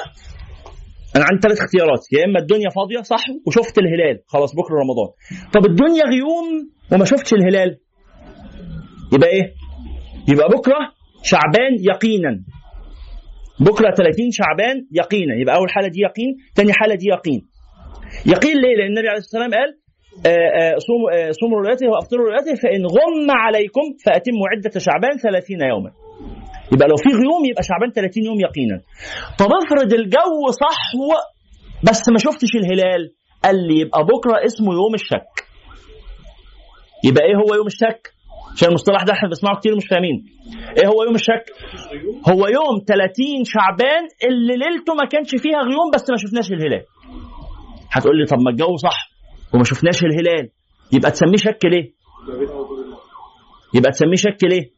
أنا 1.16 1.26
عندي 1.30 1.42
ثلاث 1.42 1.60
اختيارات 1.62 2.00
يا 2.14 2.26
إما 2.26 2.40
الدنيا 2.40 2.70
فاضية 2.70 3.02
صح 3.02 3.24
وشفت 3.48 3.78
الهلال 3.78 4.20
خلاص 4.28 4.56
بكرة 4.56 4.76
رمضان. 4.84 5.10
طب 5.54 5.66
الدنيا 5.66 6.04
غيوم 6.06 6.46
وما 6.92 7.06
شفتش 7.06 7.34
الهلال 7.34 7.78
يبقى 9.14 9.30
إيه؟ 9.30 9.54
يبقى 10.32 10.48
بكرة 10.50 10.80
شعبان 11.24 11.74
يقينا. 11.80 12.44
بكرة 13.60 13.94
30 13.96 14.32
شعبان 14.32 14.76
يقينا 14.92 15.36
يبقى 15.42 15.56
أول 15.56 15.70
حالة 15.70 15.88
دي 15.88 16.00
يقين 16.02 16.32
ثاني 16.56 16.74
حالة 16.74 16.96
دي 16.96 17.08
يقين. 17.08 17.42
يقين 18.26 18.56
ليه؟ 18.62 18.76
لأن 18.78 18.88
النبي 18.88 19.08
عليه 19.08 19.18
الصلاة 19.20 19.44
والسلام 19.44 19.60
قال 19.62 19.72
آه، 20.26 20.30
آه، 20.30 20.76
صوموا 20.88 21.10
آه، 21.28 21.32
صوموا 21.32 21.60
رؤيته 21.62 21.88
وأفطروا 21.90 22.26
رؤيته 22.30 22.56
فإن 22.64 22.86
غم 22.86 23.32
عليكم 23.32 23.82
فأتموا 24.06 24.48
عدة 24.52 24.80
شعبان 24.80 25.18
30 25.18 25.62
يوما. 25.70 25.92
يبقى 26.74 26.88
لو 26.88 26.96
في 26.96 27.10
غيوم 27.10 27.46
يبقى 27.50 27.64
شعبان 27.64 27.92
30 27.92 28.24
يوم 28.26 28.40
يقينا. 28.40 28.78
طب 29.40 29.50
افرض 29.64 29.94
الجو 29.94 30.52
صحو 30.52 31.08
بس 31.84 32.02
ما 32.10 32.18
شفتش 32.18 32.56
الهلال. 32.56 33.12
قال 33.44 33.68
لي 33.68 33.80
يبقى 33.80 34.04
بكرة 34.04 34.46
اسمه 34.46 34.74
يوم 34.74 34.94
الشك. 34.94 35.34
يبقى 37.04 37.24
إيه 37.26 37.36
هو 37.36 37.56
يوم 37.56 37.68
الشك؟ 37.68 38.02
عشان 38.56 38.68
المصطلح 38.70 39.04
ده 39.04 39.14
إحنا 39.14 39.30
بنسمعه 39.30 39.60
كتير 39.60 39.76
مش 39.76 39.86
فاهمين. 39.92 40.26
إيه 40.78 40.88
هو 40.88 41.04
يوم 41.04 41.16
الشك؟ 41.16 41.46
هو 42.30 42.48
يوم 42.48 42.76
30 42.88 43.44
شعبان 43.44 44.04
اللي 44.28 44.54
ليلته 44.58 44.94
ما 44.94 45.06
كانش 45.12 45.30
فيها 45.30 45.60
غيوم 45.62 45.92
بس 45.94 46.04
ما 46.10 46.18
شفناش 46.18 46.52
الهلال. 46.52 46.84
هتقول 47.92 48.18
لي 48.20 48.26
طب 48.26 48.40
ما 48.40 48.52
الجو 48.52 48.76
صح 48.78 49.10
وما 49.54 49.64
شفناش 49.64 50.04
الهلال. 50.04 50.50
يبقى 50.94 51.12
تسميه 51.12 51.38
شك 51.38 51.66
ليه؟ 51.66 51.94
يبقى 53.74 53.92
تسميه 53.92 54.16
شك 54.16 54.44
ليه؟ 54.44 54.75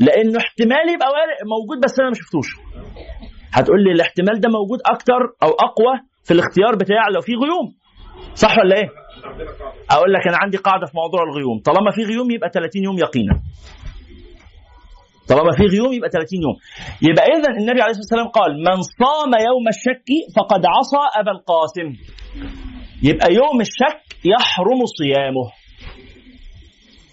لأنه 0.00 0.38
احتمال 0.38 0.84
يبقى 0.94 1.08
موجود 1.54 1.84
بس 1.84 2.00
أنا 2.00 2.08
ما 2.08 2.14
شفتوش. 2.14 2.46
هتقول 3.52 3.84
لي 3.84 3.92
الاحتمال 3.92 4.40
ده 4.40 4.48
موجود 4.48 4.78
أكتر 4.86 5.20
أو 5.42 5.48
أقوى 5.48 5.94
في 6.24 6.30
الاختيار 6.34 6.74
بتاع 6.76 7.08
لو 7.14 7.20
في 7.20 7.32
غيوم. 7.32 7.66
صح 8.34 8.58
ولا 8.58 8.76
إيه؟ 8.76 8.88
أقول 9.90 10.12
لك 10.12 10.28
أنا 10.28 10.36
عندي 10.42 10.56
قاعدة 10.56 10.86
في 10.86 10.92
موضوع 10.96 11.22
الغيوم. 11.22 11.58
طالما 11.58 11.90
في 11.90 12.02
غيوم 12.04 12.30
يبقى 12.30 12.50
30 12.54 12.84
يوم 12.84 12.98
يقينا. 12.98 13.34
طالما 15.28 15.52
في 15.56 15.62
غيوم 15.66 15.92
يبقى 15.92 16.10
30 16.10 16.42
يوم. 16.42 16.56
يبقى 17.02 17.24
اذا 17.24 17.48
النبي 17.60 17.80
عليه 17.82 17.90
الصلاة 17.90 18.04
والسلام 18.04 18.28
قال 18.28 18.50
من 18.58 18.82
صام 18.82 19.32
يوم 19.48 19.68
الشك 19.68 20.08
فقد 20.36 20.62
عصى 20.66 21.02
أبا 21.20 21.30
القاسم. 21.30 21.88
يبقى 23.02 23.28
يوم 23.34 23.60
الشك 23.60 24.02
يحرم 24.24 24.80
صيامه. 24.98 25.44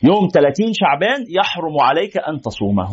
يوم 0.03 0.27
30 0.33 0.73
شعبان 0.73 1.25
يحرم 1.29 1.81
عليك 1.81 2.17
أن 2.17 2.41
تصومه. 2.41 2.91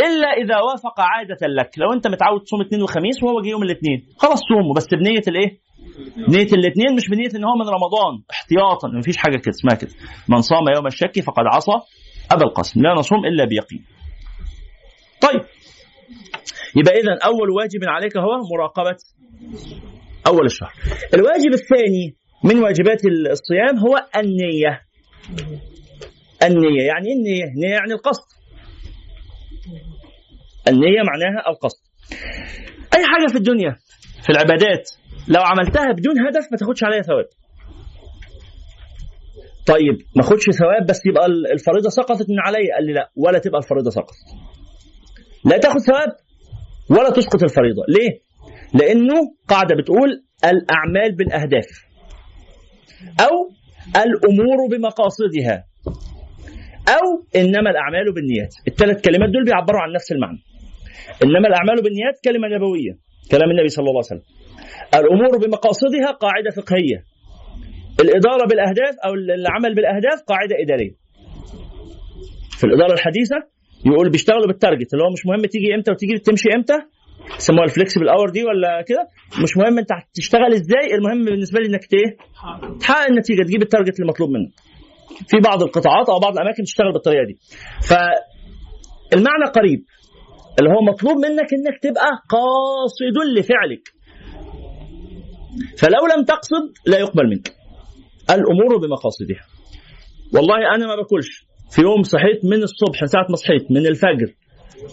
إلا 0.00 0.28
إذا 0.44 0.60
وافق 0.60 1.00
عادة 1.00 1.46
لك. 1.46 1.70
لو 1.78 1.92
أنت 1.92 2.06
متعود 2.06 2.40
تصوم 2.42 2.60
اثنين 2.60 2.82
وخميس 2.82 3.22
وهو 3.22 3.40
جه 3.40 3.48
يوم 3.48 3.62
الاثنين. 3.62 4.06
خلاص 4.18 4.40
صومه 4.48 4.74
بس 4.74 4.86
بنية 4.94 5.22
الإيه؟ 5.28 5.58
نيه 6.28 6.52
الاثنين 6.52 6.94
مش 6.96 7.08
بنية 7.08 7.30
إن 7.36 7.44
هو 7.44 7.54
من 7.60 7.68
رمضان. 7.68 8.22
احتياطا 8.30 8.88
مفيش 8.98 9.16
حاجة 9.16 9.36
كده 9.36 9.50
اسمها 9.50 9.74
كده. 9.74 9.90
من 10.28 10.40
صام 10.40 10.64
يوم 10.76 10.86
الشك 10.86 11.20
فقد 11.20 11.44
عصى 11.54 11.72
أبا 12.32 12.42
القاسم. 12.42 12.82
لا 12.82 12.94
نصوم 12.94 13.26
إلا 13.26 13.44
بيقين. 13.44 13.84
طيب. 15.20 15.40
يبقى 16.76 16.94
اذا 16.94 17.18
أول 17.24 17.50
واجب 17.50 17.80
عليك 17.84 18.16
هو 18.16 18.30
مراقبة 18.56 18.96
أول 20.26 20.46
الشهر. 20.46 20.72
الواجب 21.14 21.52
الثاني 21.52 22.14
من 22.44 22.62
واجبات 22.62 23.00
الصيام 23.30 23.78
هو 23.78 24.06
النية. 24.16 24.80
النية. 26.42 26.82
يعني 26.86 27.06
إيه 27.08 27.14
النية؟ 27.14 27.44
النية 27.44 27.70
يعني 27.70 27.92
القصد. 27.92 28.24
النية 30.68 31.02
معناها 31.06 31.50
القصد. 31.50 31.82
أي 32.94 33.02
حاجة 33.06 33.32
في 33.32 33.38
الدنيا 33.38 33.76
في 34.22 34.30
العبادات 34.30 34.90
لو 35.28 35.42
عملتها 35.42 35.92
بدون 35.92 36.26
هدف 36.26 36.48
ما 36.52 36.58
تاخدش 36.58 36.84
عليها 36.84 37.02
ثواب. 37.02 37.26
طيب 39.66 39.96
ما 40.16 40.22
أخدش 40.22 40.44
ثواب 40.44 40.86
بس 40.88 41.00
يبقى 41.06 41.26
الفريضة 41.26 41.88
سقطت 41.88 42.30
من 42.30 42.40
عليا 42.40 42.74
قال 42.74 42.86
لي 42.86 42.92
لا 42.92 43.10
ولا 43.16 43.38
تبقى 43.38 43.58
الفريضة 43.58 43.90
سقطت. 43.90 44.14
لا 45.44 45.58
تاخد 45.58 45.78
ثواب 45.78 46.16
ولا 46.90 47.10
تسقط 47.10 47.42
الفريضة. 47.42 47.82
ليه؟ 47.88 48.20
لأنه 48.74 49.14
قاعدة 49.48 49.74
بتقول 49.76 50.24
الأعمال 50.44 51.16
بالأهداف 51.16 51.66
أو 53.20 53.50
الأمور 53.96 54.68
بمقاصدها. 54.70 55.64
أو 56.88 57.24
إنما 57.36 57.70
الأعمال 57.70 58.12
بالنيات. 58.14 58.54
الثلاث 58.68 59.00
كلمات 59.00 59.30
دول 59.30 59.44
بيعبروا 59.44 59.80
عن 59.80 59.92
نفس 59.92 60.12
المعنى. 60.12 60.38
إنما 61.24 61.48
الأعمال 61.48 61.82
بالنيات 61.82 62.16
كلمة 62.24 62.48
نبوية 62.48 62.92
كلام 63.30 63.50
النبي 63.50 63.68
صلى 63.68 63.82
الله 63.82 64.02
عليه 64.02 64.12
وسلم. 64.12 64.22
الأمور 64.94 65.38
بمقاصدها 65.38 66.10
قاعدة 66.24 66.50
فقهية. 66.56 66.98
الإدارة 68.00 68.44
بالأهداف 68.48 68.94
أو 69.04 69.14
العمل 69.14 69.74
بالأهداف 69.74 70.18
قاعدة 70.26 70.54
إدارية. 70.64 70.94
في 72.58 72.64
الإدارة 72.64 72.92
الحديثة 72.92 73.36
يقول 73.86 74.10
بيشتغلوا 74.10 74.46
بال 74.46 74.57
target 74.57 74.92
اللي 74.92 75.04
هو 75.04 75.10
مش 75.10 75.26
مهم 75.26 75.46
تيجي 75.46 75.74
إمتى 75.74 75.90
وتيجي 75.92 76.18
تمشي 76.18 76.48
إمتى. 76.56 76.78
يسموها 77.36 77.64
ال 77.64 77.69
flexible 77.69 78.08
hours 78.08 78.30
دي 78.30 78.44
ولا 78.44 78.82
كده؟ 78.88 79.08
مش 79.42 79.56
مهم 79.56 79.78
أنت 79.78 79.92
هتشتغل 79.92 80.52
إزاي 80.52 80.94
المهم 80.94 81.24
بالنسبة 81.24 81.60
لي 81.60 81.66
إنك 81.66 81.80
إيه؟ 81.92 82.16
تحقق 82.80 83.06
النتيجة 83.10 83.42
تجيب 83.42 83.62
ال 83.62 83.67
target 83.67 84.00
المطلوب 84.00 84.30
منك. 84.30 84.52
في 85.28 85.36
بعض 85.44 85.62
القطاعات 85.62 86.08
أو 86.08 86.18
بعض 86.18 86.32
الأماكن 86.32 86.62
تشتغل 86.62 86.92
بالطريقة 86.92 87.24
دي. 87.26 87.36
فالمعنى 87.88 89.44
قريب 89.54 89.84
اللي 90.58 90.70
هو 90.70 90.82
مطلوب 90.92 91.16
منك 91.16 91.48
إنك 91.56 91.76
تبقى 91.82 92.10
قاصد 92.34 93.16
لفعلك. 93.38 93.84
فلو 95.78 96.16
لم 96.16 96.24
تقصد 96.24 96.64
لا 96.86 96.98
يقبل 96.98 97.26
منك. 97.30 97.48
الأمور 98.30 98.76
بمقاصدها. 98.82 99.44
والله 100.34 100.74
أنا 100.74 100.86
ما 100.86 100.96
باكلش 100.96 101.46
في 101.74 101.82
يوم 101.82 102.02
صحيت 102.02 102.44
من 102.44 102.62
الصبح 102.62 103.04
ساعة 103.04 103.26
ما 103.30 103.36
صحيت 103.36 103.70
من 103.70 103.86
الفجر 103.86 104.34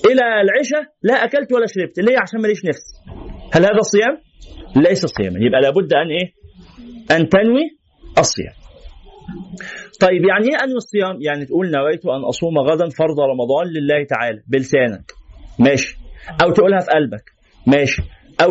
إلى 0.06 0.24
العشاء 0.42 0.94
لا 1.04 1.14
أكلت 1.14 1.54
ولا 1.54 1.66
شربت. 1.68 2.00
ليه؟ 2.00 2.18
عشان 2.22 2.42
ماليش 2.42 2.66
نفس. 2.66 2.84
هل 3.54 3.62
هذا 3.64 3.82
صيام 3.82 4.18
ليس 4.76 5.06
صياما. 5.06 5.40
يبقى 5.46 5.62
لابد 5.62 5.94
أن 5.94 6.10
إيه؟ 6.10 6.34
أن 7.18 7.30
تنوي 7.30 7.66
الصيام. 8.18 8.54
طيب 10.02 10.22
يعني 10.30 10.46
إيه 10.50 10.64
انوي 10.64 10.78
الصيام؟ 10.78 11.22
يعني 11.22 11.46
تقول 11.46 11.72
نويت 11.72 12.06
أن 12.06 12.24
أصوم 12.30 12.58
غدا 12.70 12.90
فرض 13.00 13.20
رمضان 13.20 13.68
لله 13.76 14.04
تعالى 14.10 14.42
بلسانك. 14.48 15.12
ماشي. 15.60 15.98
أو 16.44 16.52
تقولها 16.52 16.80
في 16.80 16.92
قلبك. 16.92 17.26
ماشي. 17.68 18.02
أو 18.44 18.50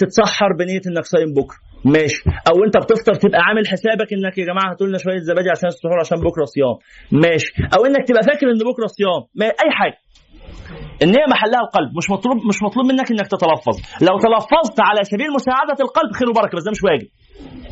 تتسحر 0.00 0.50
بنية 0.58 0.80
إنك 0.86 1.04
صايم 1.04 1.34
بكرة. 1.34 1.58
ماشي. 1.84 2.22
أو 2.50 2.64
أنت 2.64 2.76
بتفطر 2.84 3.14
تبقى 3.14 3.40
عامل 3.46 3.68
حسابك 3.68 4.08
إنك 4.12 4.38
يا 4.38 4.44
جماعة 4.44 4.72
هاتوا 4.72 4.86
لنا 4.86 4.98
شوية 4.98 5.18
زبادي 5.18 5.50
عشان 5.50 5.68
السحور 5.68 6.00
عشان 6.00 6.18
بكرة 6.18 6.44
صيام. 6.44 6.76
ماشي. 7.22 7.52
أو 7.76 7.80
إنك 7.86 8.08
تبقى 8.08 8.22
فاكر 8.22 8.46
إن 8.50 8.58
بكرة 8.70 8.86
صيام. 8.86 9.22
أي 9.64 9.70
حاجة. 9.78 9.98
النية 11.02 11.26
محلها 11.34 11.60
القلب. 11.66 11.90
مش 11.98 12.10
مطلوب 12.10 12.36
مش 12.48 12.58
مطلوب 12.66 12.86
منك 12.86 13.10
إنك 13.10 13.26
تتلفظ. 13.34 13.76
لو 14.08 14.14
تلفظت 14.24 14.78
على 14.88 15.00
سبيل 15.04 15.30
مساعدة 15.38 15.76
القلب 15.84 16.10
خير 16.18 16.28
وبركة 16.30 16.56
بس 16.56 16.64
ده 16.64 16.70
مش 16.70 16.82
واجب. 16.84 17.08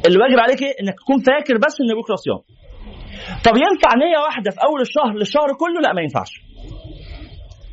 اللي 0.06 0.18
واجب 0.18 0.38
عليك 0.38 0.62
إيه؟ 0.62 0.74
إنك 0.80 0.94
تكون 0.94 1.18
فاكر 1.18 1.56
بس 1.56 1.74
إن 1.80 1.90
بكرة 2.00 2.14
صيام. 2.14 2.42
طب 3.44 3.54
ينفع 3.56 3.90
نية 4.04 4.18
واحدة 4.26 4.50
في 4.50 4.58
أول 4.68 4.80
الشهر 4.80 5.12
للشهر 5.18 5.48
كله؟ 5.60 5.80
لا 5.80 5.92
ما 5.92 6.02
ينفعش. 6.02 6.32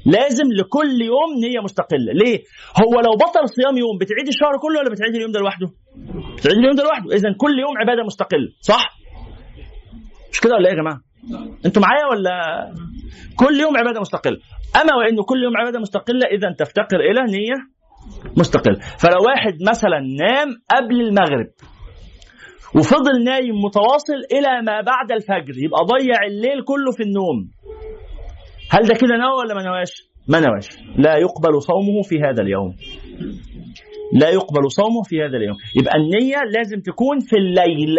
لازم 0.05 0.47
لكل 0.59 1.01
يوم 1.01 1.29
نية 1.43 1.59
مستقلة. 1.63 2.13
ليه؟ 2.13 2.37
هو 2.81 2.93
لو 2.99 3.11
بطل 3.23 3.49
صيام 3.49 3.77
يوم 3.77 3.97
بتعيد 4.01 4.27
الشهر 4.27 4.57
كله 4.61 4.79
ولا 4.79 4.89
بتعيد 4.89 5.15
اليوم 5.15 5.31
ده 5.31 5.39
لوحده؟ 5.39 5.67
بتعيد 6.37 6.57
اليوم 6.57 6.75
ده 6.75 6.83
لوحده. 6.83 7.15
اذا 7.15 7.29
كل 7.37 7.59
يوم 7.59 7.77
عبادة 7.81 8.03
مستقلة 8.03 8.49
صح؟ 8.61 8.97
مش 10.31 10.39
كده 10.39 10.55
ولا 10.55 10.69
إيه 10.69 10.75
يا 10.75 10.81
جماعة؟ 10.81 10.99
أنتوا 11.65 11.81
معايا 11.81 12.05
ولا؟ 12.11 12.31
كل 13.35 13.59
يوم 13.59 13.77
عبادة 13.77 13.99
مستقلة. 13.99 14.37
أما 14.81 14.95
وإنه 14.95 15.23
كل 15.23 15.43
يوم 15.43 15.57
عبادة 15.57 15.79
مستقلة 15.79 16.25
اذا 16.31 16.55
تفتقر 16.59 16.99
إلى 16.99 17.21
نية 17.21 17.57
مستقلة. 18.37 18.79
فلو 18.99 19.19
واحد 19.27 19.53
مثلا 19.69 19.99
نام 19.99 20.47
قبل 20.75 21.01
المغرب 21.01 21.47
وفضل 22.75 23.23
نايم 23.23 23.55
متواصل 23.65 24.19
إلى 24.31 24.61
ما 24.65 24.81
بعد 24.81 25.11
الفجر. 25.11 25.53
يبقى 25.65 25.81
ضيع 25.85 26.17
الليل 26.27 26.63
كله 26.63 26.91
في 26.97 27.03
النوم. 27.03 27.37
هل 28.71 28.83
ده 28.87 28.93
كده 28.95 29.15
نوى 29.17 29.35
ولا 29.39 29.53
ما 29.55 29.63
نواش؟ 29.63 29.91
ما 30.27 30.39
نواش. 30.39 30.67
لا 30.97 31.15
يقبل 31.17 31.61
صومه 31.61 32.01
في 32.09 32.15
هذا 32.15 32.41
اليوم. 32.43 32.75
لا 34.13 34.29
يقبل 34.29 34.71
صومه 34.71 35.01
في 35.09 35.15
هذا 35.23 35.37
اليوم. 35.37 35.55
يبقى 35.79 35.93
النية 35.97 36.37
لازم 36.55 36.79
تكون 36.81 37.19
في 37.19 37.35
الليل. 37.37 37.97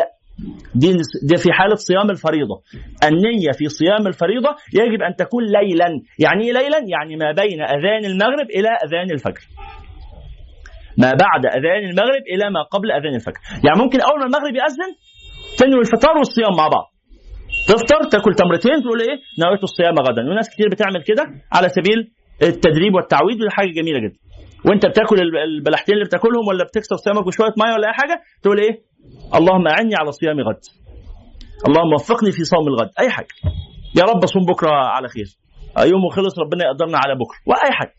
دي 0.74 0.92
دي 1.28 1.36
في 1.36 1.52
حالة 1.52 1.74
صيام 1.74 2.10
الفريضة. 2.10 2.56
النية 3.04 3.52
في 3.58 3.68
صيام 3.68 4.06
الفريضة 4.06 4.48
يجب 4.74 5.02
أن 5.02 5.16
تكون 5.16 5.44
ليلا. 5.44 5.86
يعني 6.18 6.44
إيه 6.44 6.52
ليلا؟ 6.52 6.78
يعني 6.78 7.16
ما 7.16 7.32
بين 7.32 7.62
أذان 7.62 8.04
المغرب 8.04 8.50
إلى 8.50 8.68
أذان 8.68 9.10
الفجر. 9.10 9.44
ما 11.02 11.10
بعد 11.24 11.42
أذان 11.58 11.82
المغرب 11.90 12.22
إلى 12.32 12.50
ما 12.50 12.62
قبل 12.62 12.92
أذان 12.92 13.14
الفجر. 13.14 13.40
يعني 13.64 13.78
ممكن 13.82 14.00
أول 14.00 14.18
ما 14.20 14.26
المغرب 14.26 14.54
يأذن 14.62 14.90
تنوي 15.58 15.80
الفطار 15.80 16.14
والصيام 16.18 16.52
مع 16.60 16.68
بعض. 16.68 16.86
تفطر 17.68 18.00
تاكل 18.12 18.34
تمرتين 18.34 18.82
تقول 18.82 19.00
إيه؟ 19.00 19.16
نويت 19.44 19.62
الصيام 19.62 19.94
غدا. 20.06 20.22
وناس 20.30 20.48
كتير 20.54 20.68
بتعمل 20.68 21.02
كده 21.02 21.24
على 21.52 21.68
سبيل 21.68 21.98
التدريب 22.42 22.94
والتعويض 22.94 23.36
ودي 23.40 23.50
حاجة 23.50 23.70
جميلة 23.78 23.98
جدا. 23.98 24.18
وأنت 24.66 24.86
بتاكل 24.86 25.16
البلحتين 25.36 25.94
اللي 25.94 26.04
بتاكلهم 26.04 26.48
ولا 26.48 26.64
بتكسر 26.64 26.96
صيامك 26.96 27.26
بشوية 27.26 27.54
مية 27.60 27.72
ولا 27.74 27.88
أي 27.88 27.92
حاجة 27.92 28.22
تقول 28.42 28.58
إيه؟ 28.60 28.74
اللهم 29.38 29.66
أعني 29.68 29.94
على 30.00 30.12
صيام 30.12 30.40
غد. 30.40 30.60
اللهم 31.68 31.92
وفقني 31.94 32.32
في 32.32 32.44
صوم 32.44 32.68
الغد. 32.68 32.90
أي 33.00 33.10
حاجة. 33.10 33.34
يا 33.98 34.02
رب 34.02 34.24
أصوم 34.24 34.44
بكرة 34.44 34.70
على 34.70 35.08
خير. 35.08 35.26
يوم 35.92 36.08
خلص 36.08 36.38
ربنا 36.38 36.64
يقدرنا 36.64 36.98
على 36.98 37.14
بكرة. 37.14 37.38
وأي 37.46 37.72
حاجة. 37.72 37.94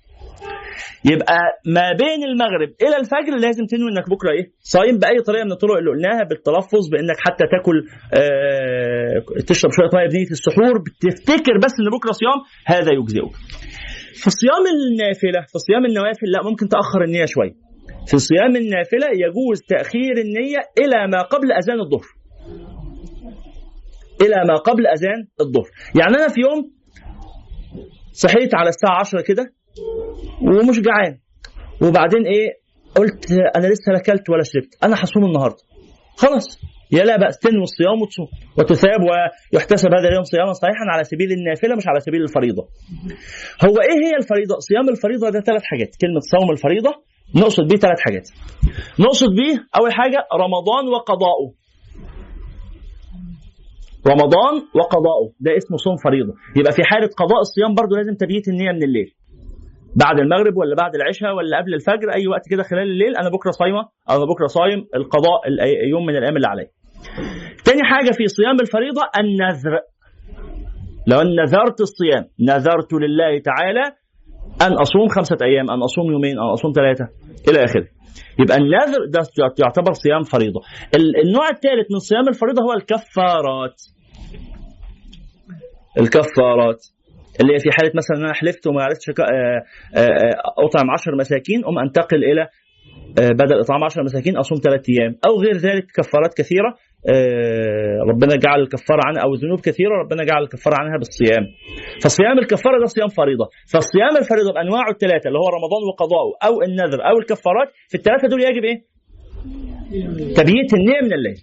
يبقى 1.12 1.40
ما 1.76 1.88
بين 2.02 2.20
المغرب 2.30 2.70
إلى 2.86 2.96
الفجر 3.02 3.34
لازم 3.46 3.66
تنوي 3.72 3.90
إنك 3.92 4.10
بكرة 4.14 4.32
إيه؟ 4.38 4.46
صايم 4.74 4.96
بأي 5.02 5.18
طريقة 5.28 5.46
من 5.46 5.52
الطرق 5.52 5.76
اللي 5.78 5.90
قلناها 5.92 6.24
بالتلفظ 6.30 6.84
بإنك 6.92 7.18
حتى 7.26 7.44
تاكل 7.54 7.78
آه 8.20 9.42
تشرب 9.50 9.72
شوية 9.78 9.90
مية 9.94 10.08
بنية 10.14 10.32
السحور 10.38 10.74
بتفتكر 10.86 11.56
بس 11.64 11.74
إن 11.82 11.88
بكرة 11.98 12.12
صيام 12.22 12.40
هذا 12.74 12.92
يجزئك. 13.00 13.34
في 14.22 14.30
صيام 14.42 14.64
النافلة 14.76 15.40
في 15.52 15.58
صيام 15.68 15.84
النوافل 15.90 16.28
لا 16.36 16.40
ممكن 16.50 16.66
تأخر 16.70 17.02
النية 17.08 17.26
شوية 17.26 17.54
في 18.10 18.18
صيام 18.18 18.56
النافلة 18.56 19.08
يجوز 19.24 19.58
تأخير 19.70 20.14
النية 20.26 20.60
إلى 20.82 21.08
ما 21.14 21.22
قبل 21.22 21.52
أذان 21.52 21.80
الظهر. 21.80 22.08
إلى 24.22 24.36
ما 24.50 24.56
قبل 24.58 24.88
أذان 24.88 25.20
الظهر. 25.42 25.70
يعني 26.00 26.16
أنا 26.16 26.28
في 26.28 26.42
يوم 26.42 26.72
صحيت 28.12 28.56
على 28.56 28.70
الساعة 28.70 29.00
10 29.00 29.22
كده 29.22 29.54
ومش 30.42 30.80
جعان 30.80 31.18
وبعدين 31.82 32.26
إيه 32.26 32.50
قلت 32.96 33.32
أنا 33.56 33.68
لسه 33.68 33.92
لا 33.92 33.98
أكلت 33.98 34.30
ولا 34.30 34.44
شربت 34.44 34.84
أنا 34.84 34.96
هصوم 35.04 35.26
النهارده 35.26 35.64
خلاص 36.18 36.60
يا 36.92 37.04
لا 37.04 37.18
بأس 37.18 37.40
تنوي 37.40 37.64
الصيام 37.64 38.02
وتصوم 38.02 38.28
وتثاب 38.58 39.02
ويحتسب 39.54 39.90
هذا 39.98 40.08
اليوم 40.10 40.24
صياما 40.24 40.54
صحيحا 40.54 40.86
على 40.94 41.04
سبيل 41.04 41.32
النافلة 41.32 41.76
مش 41.76 41.88
على 41.88 42.00
سبيل 42.00 42.22
الفريضة. 42.22 42.64
هو 43.66 43.76
إيه 43.88 43.98
هي 44.06 44.14
الفريضة؟ 44.22 44.56
صيام 44.60 44.90
الفريضة 44.90 45.30
ده 45.30 45.40
ثلاث 45.40 45.62
حاجات، 45.64 45.92
كلمة 46.02 46.22
صوم 46.34 46.52
الفريضة 46.52 46.92
نقصد 47.36 47.64
بيه 47.70 47.78
ثلاث 47.78 48.00
حاجات. 48.00 48.30
نقصد 49.00 49.30
بيه 49.40 49.56
أول 49.80 49.92
حاجة 49.94 50.20
رمضان 50.44 50.84
وقضاؤه. 50.94 51.54
رمضان 54.08 54.56
وقضاؤه 54.76 55.28
ده 55.40 55.58
اسمه 55.58 55.78
صوم 55.78 55.96
فريضة، 56.06 56.34
يبقى 56.56 56.72
في 56.72 56.82
حالة 56.84 57.10
قضاء 57.22 57.40
الصيام 57.40 57.76
برضه 57.76 57.98
لازم 57.98 58.16
تبييت 58.24 58.48
النية 58.48 58.72
من 58.72 58.84
الليل. 58.84 59.10
بعد 59.96 60.20
المغرب 60.20 60.58
ولا 60.58 60.76
بعد 60.76 60.96
العشاء 60.96 61.34
ولا 61.36 61.58
قبل 61.58 61.74
الفجر 61.74 62.14
أي 62.16 62.28
وقت 62.28 62.50
كده 62.50 62.64
خلال 62.64 62.84
الليل 62.84 63.18
أنا 63.18 63.30
بكرة 63.30 63.52
صايمة 63.52 63.82
أو 64.10 64.26
بكرة 64.26 64.48
صايم 64.48 64.88
القضاء 64.96 65.42
يوم 65.90 66.06
من 66.06 66.18
الأيام 66.18 66.36
اللي 66.36 66.48
عليا. 66.48 66.68
تاني 67.66 67.84
حاجة 67.84 68.12
في 68.12 68.28
صيام 68.28 68.60
الفريضة 68.62 69.02
النذر. 69.18 69.80
لو 71.08 71.22
ان 71.22 71.36
نذرت 71.36 71.82
الصيام 71.82 72.24
نذرت 72.40 72.94
لله 72.94 73.40
تعالى 73.40 73.84
أن 74.62 74.74
أصوم 74.74 75.08
خمسة 75.08 75.38
أيام 75.42 75.72
أن 75.72 75.82
أصوم 75.84 76.12
يومين 76.12 76.40
أن 76.40 76.46
أصوم 76.54 76.72
ثلاثة 76.72 77.06
إلى 77.50 77.64
آخره. 77.64 77.88
يبقى 78.40 78.58
النذر 78.58 79.06
ده 79.10 79.20
يعتبر 79.60 79.94
صيام 79.94 80.24
فريضة. 80.24 80.62
النوع 81.26 81.50
الثالث 81.50 81.92
من 81.92 82.00
صيام 82.00 82.28
الفريضة 82.28 82.62
هو 82.64 82.74
الكفارات. 82.74 83.82
الكفارات 86.00 86.86
اللي 87.42 87.60
في 87.60 87.70
حالة 87.72 87.92
مثلا 87.96 88.18
أنا 88.18 88.34
حلفت 88.34 88.68
وما 88.68 88.84
عرفتش 88.84 89.10
أطعم 90.66 90.92
10 90.92 91.16
مساكين 91.16 91.66
ام 91.66 91.80
أنتقل 91.80 92.24
إلى 92.24 92.48
بدل 93.18 93.60
إطعام 93.60 93.84
10 93.84 94.04
مساكين 94.04 94.38
أصوم 94.38 94.58
ثلاث 94.64 94.86
أيام. 94.90 95.16
أو 95.28 95.42
غير 95.42 95.58
ذلك 95.58 95.86
كفارات 95.98 96.34
كثيرة 96.38 96.76
ربنا 98.10 98.36
جعل 98.36 98.60
الكفارة 98.62 99.02
عنها 99.08 99.22
أو 99.24 99.34
ذنوب 99.34 99.60
كثيرة 99.60 99.94
ربنا 100.04 100.24
جعل 100.24 100.44
الكفارة 100.44 100.76
عنها 100.80 100.98
بالصيام. 100.98 101.44
فصيام 102.04 102.40
الكفارة 102.40 102.80
ده 102.80 102.86
صيام 102.86 103.08
فريضة. 103.08 103.46
فالصيام 103.74 104.14
الفريضة 104.22 104.54
بأنواعه 104.54 104.90
الثلاثه 104.92 105.28
اللي 105.28 105.40
هو 105.40 105.50
رمضان 105.58 105.82
وقضاؤه 105.90 106.32
أو 106.48 106.54
النذر 106.62 107.00
أو 107.10 107.16
الكفارات 107.22 107.70
في 107.90 107.96
الثلاثه 107.96 108.28
دول 108.28 108.42
يجب 108.42 108.64
إيه؟ 108.64 108.78
تبييت 110.40 110.74
النية 110.74 111.02
من 111.04 111.14
الليل. 111.14 111.38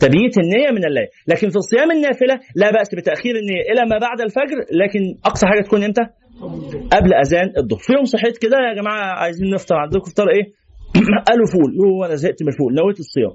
تبييت 0.00 0.34
النية 0.38 0.70
من 0.76 0.84
الليل. 0.88 1.08
لكن 1.28 1.48
في 1.50 1.60
صيام 1.60 1.90
النافلة 1.90 2.34
لا 2.54 2.70
بأس 2.70 2.94
بتأخير 2.94 3.34
النية 3.36 3.62
إلى 3.72 3.82
ما 3.90 3.98
بعد 3.98 4.20
الفجر 4.20 4.58
لكن 4.82 5.00
أقصى 5.24 5.46
حاجة 5.46 5.62
تكون 5.66 5.84
إمتى؟ 5.84 6.04
قبل 6.92 7.14
أذان 7.14 7.48
الظهر. 7.58 7.78
في 7.78 7.92
يوم 7.92 8.04
صحيت 8.04 8.38
كده 8.38 8.56
يا 8.68 8.74
جماعة 8.80 9.04
عايزين 9.22 9.50
نفطر 9.50 9.76
عندكم 9.76 10.10
فطار 10.10 10.28
إيه؟ 10.28 10.44
قالوا 11.28 11.46
فول. 11.52 11.70
أوه 11.80 12.06
أنا 12.06 12.14
زهقت 12.14 12.42
من 12.42 12.48
الفول. 12.48 12.74
نويت 12.74 12.98
الصيام. 13.00 13.34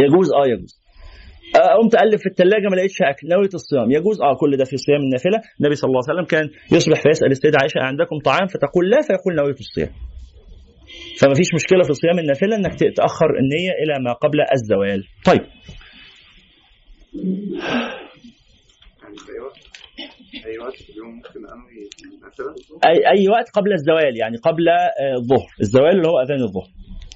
يجوز؟ 0.00 0.28
آه 0.32 0.46
يجوز. 0.52 0.84
قمت 1.80 1.94
اقلب 1.94 2.18
في 2.18 2.26
الثلاجه 2.26 2.66
ما 2.70 2.76
لقيتش 2.76 3.02
أكل. 3.02 3.28
نويت 3.28 3.54
الصيام. 3.54 3.90
يجوز؟ 3.90 4.20
آه 4.20 4.34
كل 4.40 4.56
ده 4.56 4.64
في 4.64 4.76
صيام 4.76 5.00
النافلة. 5.00 5.38
النبي 5.60 5.74
صلى 5.74 5.88
الله 5.88 6.00
عليه 6.02 6.12
وسلم 6.14 6.28
كان 6.34 6.46
يصبح 6.76 7.02
فيسأل 7.02 7.30
السيدة 7.30 7.58
عائشة 7.62 7.80
عندكم 7.80 8.18
طعام؟ 8.18 8.46
فتقول 8.46 8.90
لا 8.90 9.00
فيقول 9.02 9.34
نويت 9.34 9.60
الصيام. 9.60 9.92
فما 11.20 11.34
فيش 11.34 11.46
مشكلة 11.54 11.82
في 11.82 11.94
صيام 11.94 12.18
النافلة 12.18 12.56
إنك 12.56 12.78
تاخر 12.96 13.30
النية 13.40 13.70
إلى 13.82 14.04
ما 14.04 14.12
قبل 14.12 14.38
الزوال. 14.52 15.04
طيب. 15.24 15.42
أي 20.46 20.58
وقت 20.58 20.76
في 20.82 20.90
اليوم 20.90 21.14
ممكن 21.14 21.40
مثلا 22.26 22.54
أي 22.86 23.18
أي 23.18 23.28
وقت 23.28 23.50
قبل 23.50 23.72
الزوال 23.72 24.16
يعني 24.16 24.36
قبل 24.36 24.68
الظهر. 25.16 25.48
الزوال 25.60 25.96
اللي 25.96 26.08
هو 26.08 26.20
أذان 26.20 26.42
الظهر. 26.42 26.68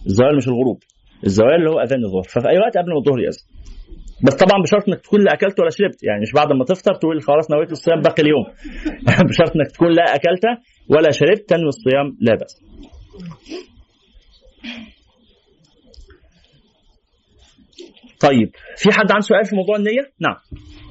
الزوال 0.06 0.36
مش 0.36 0.48
الغروب. 0.48 0.78
الزوال 1.24 1.54
اللي 1.54 1.70
هو 1.70 1.80
أذان 1.80 2.04
الظهر. 2.04 2.22
ففي 2.22 2.48
أي 2.48 2.58
وقت 2.58 2.78
قبل 2.78 2.90
ما 2.92 2.98
الظهر 2.98 3.20
يأذن 3.20 3.44
بس 4.26 4.34
طبعا 4.34 4.62
بشرط 4.62 4.88
إنك 4.88 5.00
تكون 5.00 5.20
لا 5.24 5.32
أكلت 5.32 5.60
ولا 5.60 5.70
شربت. 5.70 6.02
يعني 6.02 6.20
مش 6.20 6.32
بعد 6.32 6.52
ما 6.52 6.64
تفطر 6.64 6.94
تقول 6.94 7.22
خلاص 7.22 7.50
نويت 7.50 7.72
الصيام 7.72 8.00
باقي 8.00 8.22
اليوم. 8.22 8.44
بشرط 9.28 9.52
إنك 9.56 9.70
تكون 9.74 9.90
لا 9.92 10.04
أكلت 10.14 10.44
ولا 10.88 11.10
شربت 11.10 11.48
تنوي 11.48 11.68
الصيام 11.68 12.16
لا 12.20 12.34
بأس. 12.34 12.62
طيب 18.20 18.50
في 18.76 18.92
حد 18.92 19.12
عنده 19.12 19.20
سؤال 19.26 19.44
في 19.44 19.56
موضوع 19.56 19.76
النية؟ 19.76 20.12
نعم 20.20 20.36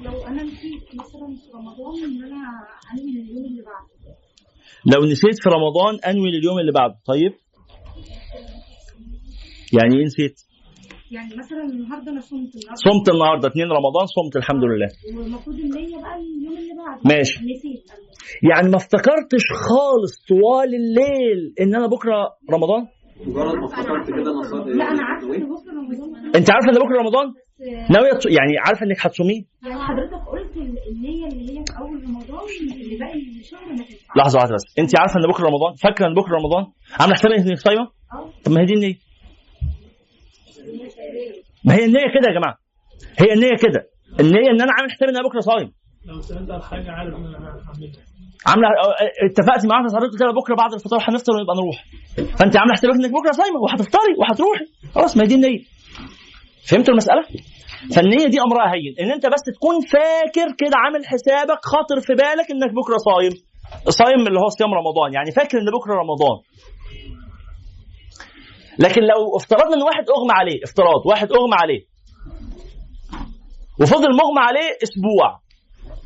لو 0.03 0.27
أنا 0.27 0.43
نسيت 0.43 0.83
مثلا 0.95 1.27
في 1.35 1.51
رمضان 1.53 2.03
إن 2.03 2.23
أنا 2.23 2.67
أنوي 2.93 3.11
لليوم 3.11 3.45
اللي 3.45 3.61
بعده 3.63 3.87
لو 4.85 5.05
نسيت 5.11 5.43
في 5.43 5.49
رمضان 5.49 5.99
أنوي 6.05 6.31
لليوم 6.31 6.59
اللي 6.59 6.71
بعده 6.71 6.95
طيب 7.05 7.33
يعني 9.73 9.97
إيه 9.99 10.05
نسيت؟ 10.05 10.41
يعني 11.11 11.29
مثلا 11.41 11.63
النهارده 11.63 12.11
أنا 12.11 12.19
صمت 12.19 12.51
النهارده. 12.55 12.75
صمت 12.87 13.09
النهارده 13.13 13.47
2 13.47 13.67
رمضان 13.71 14.05
صمت 14.17 14.35
الحمد 14.35 14.63
لله. 14.63 14.89
والمفروض 15.17 15.55
النية 15.55 15.97
بقى 16.03 16.15
اليوم 16.15 16.57
اللي 16.57 16.73
بعده. 16.85 17.01
ماشي. 17.15 17.39
نسيت. 17.39 17.83
يعني 18.51 18.69
ما 18.69 18.75
افتكرتش 18.75 19.43
خالص 19.69 20.13
طوال 20.29 20.69
الليل 20.81 21.39
إن 21.61 21.75
أنا 21.75 21.87
بكرة 21.87 22.17
رمضان؟ 22.53 22.81
مجرد 23.25 23.55
ما 23.55 23.65
افتكرت 23.65 24.07
كده 24.07 24.31
أنا 24.31 24.41
صادق 24.51 24.67
لا 24.67 24.85
أنا 24.91 25.03
عارفة 25.03 25.27
إن 25.35 25.49
بكرة 25.49 25.71
رمضان. 25.71 26.35
أنت 26.35 26.51
عارفة 26.51 26.69
إن 26.69 26.75
بكرة 26.85 26.97
رمضان؟ 27.03 27.27
بس 27.29 27.91
ناوية 27.91 28.19
يعني 28.37 28.53
عارفة 28.65 28.85
إنك 28.85 28.99
هتصوميه 29.05 29.41
يعني 29.65 29.81
حضرتك 29.89 30.21
قلت 30.31 30.57
ال- 30.57 30.79
النية 30.91 31.27
اللي 31.27 31.59
هي 31.59 31.63
في 31.67 31.73
أول 31.81 32.03
رمضان 32.03 32.47
اللي 32.71 32.97
باقي 32.97 33.19
الشهر 33.39 33.65
ما 33.69 33.75
تنفعش. 33.77 34.17
لحظة 34.17 34.37
واحدة 34.39 34.53
بس. 34.55 34.63
أنت 34.79 34.99
عارفة 34.99 35.15
إن 35.19 35.27
بكرة 35.31 35.45
رمضان؟ 35.47 35.73
فاكرة 35.83 36.05
إن 36.07 36.13
بكرة 36.13 36.35
رمضان؟ 36.41 36.65
عاملة 36.99 37.15
حسابك 37.15 37.35
إنك 37.35 37.57
صايمه 37.57 37.81
أه. 38.13 38.29
طب 38.45 38.51
ما 38.51 38.61
هي 38.61 38.65
دي 38.65 38.73
النية. 38.73 38.95
ما 41.65 41.73
هي 41.75 41.85
النية 41.85 42.07
كده 42.15 42.27
يا 42.29 42.33
جماعة. 42.39 42.57
هي 43.21 43.33
النية 43.33 43.55
كده. 43.65 43.81
النية 44.19 44.49
إن 44.53 44.61
أنا 44.61 44.71
عامل 44.77 44.91
حسابي 44.91 45.11
ان 45.11 45.17
أنا 45.17 45.27
بكره 45.27 45.39
صايم. 45.39 45.69
لو 46.05 46.21
سألت 46.21 46.51
على 46.51 46.63
حاجة 46.63 46.91
عارف 46.91 47.13
إن 47.15 47.25
أنا 47.25 47.49
عامله 48.47 48.67
اتفقت 49.29 49.65
معاها 49.65 49.87
في 49.89 49.95
حضرتك 49.97 50.19
كده 50.19 50.31
بكرة 50.41 50.55
بعد 50.55 50.73
الفطار 50.73 50.99
هنفطر 51.07 51.33
ونبقى 51.35 51.55
نروح. 51.59 51.77
فأنت 52.39 52.57
عامله 52.57 52.73
حسابك 52.73 52.95
إنك 52.95 53.11
بكرة 53.11 53.31
صايمة 53.31 53.59
وهتفطري 53.63 54.13
وهتروحي. 54.19 54.65
خلاص 54.95 55.17
ما 55.17 55.23
هي 55.23 55.27
دي 55.27 55.35
النية. 55.35 55.59
فهمتوا 56.69 56.91
المسألة؟ 56.93 57.23
فالنية 57.95 58.27
دي 58.27 58.37
أمرها 58.41 58.73
هين. 58.73 58.93
إن 59.01 59.11
أنت 59.11 59.25
بس 59.25 59.41
تكون 59.55 59.75
فاكر 59.93 60.47
كده 60.61 60.75
عامل 60.83 61.01
حسابك 61.05 61.59
خاطر 61.73 61.97
في 62.07 62.13
بالك 62.13 62.47
إنك 62.51 62.71
بكرة 62.79 62.97
صايم. 63.09 63.33
صايم 63.89 64.27
اللي 64.27 64.39
هو 64.39 64.49
صيام 64.57 64.71
رمضان. 64.81 65.13
يعني 65.13 65.31
فاكر 65.31 65.57
إن 65.61 65.65
بكرة 65.77 65.93
رمضان. 66.03 66.37
لكن 68.79 69.01
لو 69.01 69.37
افترضنا 69.37 69.75
إن 69.75 69.83
واحد 69.83 70.05
أغمى 70.17 70.33
عليه 70.33 70.59
افتراض 70.63 71.01
واحد 71.05 71.31
أغمى 71.31 71.55
عليه. 71.61 71.81
وفضل 73.81 74.09
مغمى 74.21 74.41
عليه 74.49 74.69
أسبوع. 74.83 75.39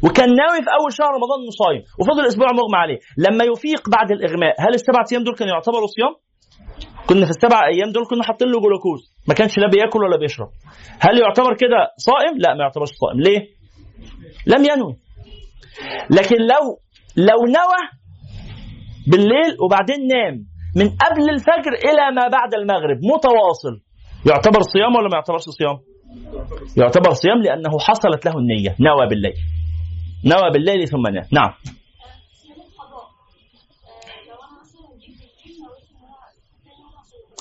وكان 0.03 0.30
ناوي 0.36 0.61
في 0.65 0.69
أول 0.80 0.93
شهر 0.93 1.07
رمضان 1.07 1.38
إنه 1.43 1.51
صايم. 1.63 1.82
وفضل 1.99 2.28
أسبوع 2.28 2.47
مغمى 2.51 2.78
عليه. 2.84 2.99
لما 3.17 3.43
يفيق 3.43 3.89
بعد 3.89 4.11
الإغماء 4.11 4.53
هل 4.59 4.74
السبع 4.74 4.99
أيام 5.11 5.24
دول 5.24 5.36
كانوا 5.36 5.53
يعتبروا 5.53 5.88
صيام؟ 5.88 6.13
كنا 7.07 7.26
في 7.26 7.32
السبع 7.32 7.59
أيام 7.74 7.91
دول 7.91 8.05
كنا 8.09 8.24
حاطين 8.24 8.47
له 8.47 8.59
جلوكوز. 8.61 9.01
ما 9.28 9.34
كانش 9.34 9.57
لا 9.57 9.67
بياكل 9.69 9.99
ولا 10.03 10.17
بيشرب. 10.17 10.49
هل 10.99 11.19
يعتبر 11.19 11.55
كده 11.55 11.78
صائم؟ 11.97 12.38
لا 12.38 12.53
ما 12.53 12.61
يعتبرش 12.63 12.89
صائم. 12.89 13.19
ليه؟ 13.22 13.41
لم 14.47 14.65
ينوي. 14.65 14.95
لكن 16.09 16.36
لو 16.36 16.63
لو 17.17 17.39
نوى 17.45 17.82
بالليل 19.07 19.57
وبعدين 19.65 20.07
نام 20.07 20.51
من 20.76 20.89
قبل 20.89 21.30
الفجر 21.30 21.74
إلى 21.74 22.15
ما 22.15 22.28
بعد 22.28 22.53
المغرب 22.53 22.97
متواصل. 22.97 23.82
يعتبر 24.30 24.61
صيام 24.61 24.95
ولا 24.95 25.07
ما 25.09 25.15
يعتبرش 25.15 25.41
صيام؟ 25.41 25.80
يعتبر 26.78 27.13
صيام 27.13 27.41
لأنه 27.41 27.80
حصلت 27.80 28.26
له 28.26 28.38
النية 28.38 28.76
نوى 28.80 29.07
بالليل. 29.07 29.34
نوى 30.26 30.51
بالليل 30.53 30.88
ثم 30.88 31.07
نام. 31.07 31.26
نعم. 31.32 31.53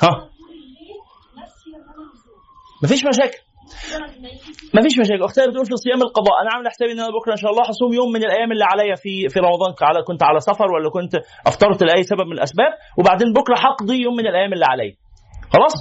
ها؟ 0.02 0.30
مفيش 2.82 3.04
مشاكل. 3.04 3.49
مفيش 4.76 4.94
مشاكل. 5.02 5.22
أختي 5.24 5.40
بتقول 5.50 5.66
في 5.66 5.76
صيام 5.84 6.00
القضاء. 6.02 6.34
أنا 6.42 6.50
عامل 6.52 6.68
حسابي 6.68 6.92
ان 6.92 7.00
أنا 7.00 7.12
بكرة 7.18 7.32
إن 7.32 7.42
شاء 7.42 7.50
الله 7.52 7.64
هصوم 7.70 7.92
يوم 7.98 8.08
من 8.12 8.22
الأيام 8.28 8.52
اللي 8.52 8.64
عليا 8.72 8.94
في 9.02 9.28
في 9.32 9.38
رمضان. 9.46 9.70
على 9.88 10.02
كنت 10.08 10.22
على 10.22 10.40
سفر 10.40 10.68
ولا 10.72 10.90
كنت 10.90 11.14
أفطرت 11.46 11.82
لأي 11.82 12.02
سبب 12.02 12.26
من 12.30 12.36
الأسباب. 12.38 12.72
وبعدين 12.98 13.28
بكرة 13.32 13.56
هقضي 13.64 13.96
يوم 14.02 14.14
من 14.16 14.26
الأيام 14.26 14.52
اللي 14.52 14.66
عليا. 14.72 14.94
خلاص؟ 15.54 15.74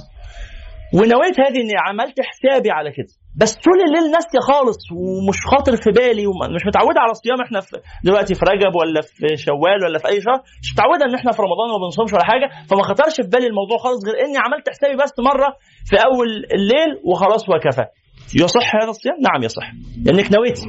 ونويت 0.94 1.36
هذه 1.40 1.60
إني 1.64 1.76
عملت 1.86 2.16
حسابي 2.20 2.70
على 2.70 2.90
كده. 2.96 3.12
بس 3.40 3.52
طول 3.64 3.78
الليل 3.86 4.06
ناسية 4.16 4.40
خالص 4.50 4.80
ومش 5.00 5.38
خاطر 5.52 5.74
في 5.82 5.90
بالي 5.98 6.26
ومش 6.26 6.62
متعودة 6.70 7.00
على 7.04 7.12
الصيام 7.16 7.40
إحنا 7.46 7.60
في 7.60 7.76
دلوقتي 8.04 8.34
في 8.34 8.44
رجب 8.52 8.72
ولا 8.80 9.00
في 9.00 9.26
شوال 9.46 9.78
ولا 9.84 9.98
في 10.02 10.08
أي 10.12 10.18
شهر 10.26 10.40
مش 10.62 10.68
متعودة 10.74 11.04
إن 11.08 11.14
إحنا 11.20 11.32
في 11.32 11.40
رمضان 11.46 11.68
وما 11.70 11.80
بنصومش 11.84 12.12
ولا 12.14 12.24
حاجة 12.32 12.46
فما 12.68 12.82
خطرش 12.82 13.16
في 13.24 13.28
بالي 13.34 13.46
الموضوع 13.52 13.78
خالص 13.84 14.00
غير 14.06 14.16
إني 14.24 14.38
عملت 14.44 14.64
حسابي 14.74 14.96
بس 15.02 15.12
مرة 15.30 15.48
في 15.88 15.96
أول 16.08 16.28
الليل 16.56 16.90
وخلاص 17.08 17.42
وكفى 17.50 17.84
يصح 18.42 18.68
هذا 18.80 18.90
الصيام؟ 18.96 19.16
نعم 19.28 19.40
يصح 19.48 19.66
لأنك 20.04 20.26
نويتي 20.36 20.66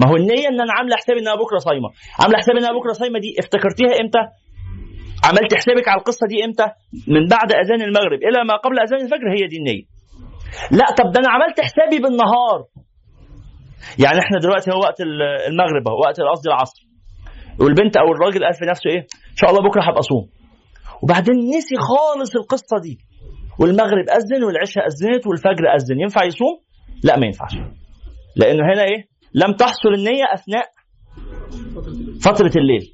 ما 0.00 0.06
هو 0.10 0.16
النية 0.16 0.46
إن 0.52 0.60
أنا 0.64 0.72
عاملة 0.78 0.96
حسابي 1.00 1.18
إن 1.20 1.28
أنا 1.28 1.38
بكرة 1.44 1.58
صايمة 1.68 1.88
عاملة 2.20 2.36
حسابي 2.38 2.58
إن 2.60 2.64
أنا 2.64 2.78
بكرة 2.78 2.92
صايمة 2.92 3.18
دي 3.24 3.30
افتكرتيها 3.42 3.92
إمتى؟ 4.02 4.22
عملت 5.28 5.50
حسابك 5.60 5.88
على 5.88 5.98
القصة 6.00 6.24
دي 6.32 6.44
إمتى؟ 6.44 6.66
من 7.14 7.22
بعد 7.34 7.48
أذان 7.62 7.80
المغرب 7.88 8.20
إلى 8.28 8.38
ما 8.48 8.56
قبل 8.64 8.76
أذان 8.84 9.00
الفجر 9.04 9.28
هي 9.36 9.46
دي 9.52 9.56
النية. 9.60 9.95
لا 10.70 10.86
طب 10.98 11.12
ده 11.12 11.20
أنا 11.20 11.28
عملت 11.28 11.60
حسابي 11.60 11.98
بالنهار. 12.02 12.58
يعني 14.04 14.18
إحنا 14.18 14.38
دلوقتي 14.42 14.70
هو 14.70 14.78
وقت 14.78 15.00
المغرب 15.48 15.88
أهو 15.88 15.98
وقت 16.04 16.20
قصدي 16.20 16.48
العصر. 16.48 16.80
والبنت 17.60 17.96
أو 17.96 18.12
الراجل 18.12 18.44
قال 18.44 18.54
في 18.54 18.64
نفسه 18.64 18.90
إيه؟ 18.90 19.00
إن 19.32 19.36
شاء 19.40 19.50
الله 19.50 19.62
بكرة 19.68 19.82
هبقى 19.82 19.98
أصوم. 19.98 20.24
وبعدين 21.02 21.34
نسي 21.34 21.76
خالص 21.76 22.36
القصة 22.36 22.76
دي. 22.82 22.98
والمغرب 23.60 24.06
أذن 24.18 24.44
والعشاء 24.44 24.84
أذنت 24.86 25.26
والفجر 25.26 25.64
أذن، 25.76 26.00
ينفع 26.00 26.24
يصوم؟ 26.24 26.54
لا 27.04 27.18
ما 27.18 27.26
ينفعش. 27.26 27.54
لأنه 28.36 28.62
هنا 28.72 28.82
إيه؟ 28.82 29.00
لم 29.34 29.52
تحصل 29.52 29.88
النية 29.98 30.24
أثناء 30.34 30.66
فترة 32.24 32.52
الليل. 32.56 32.92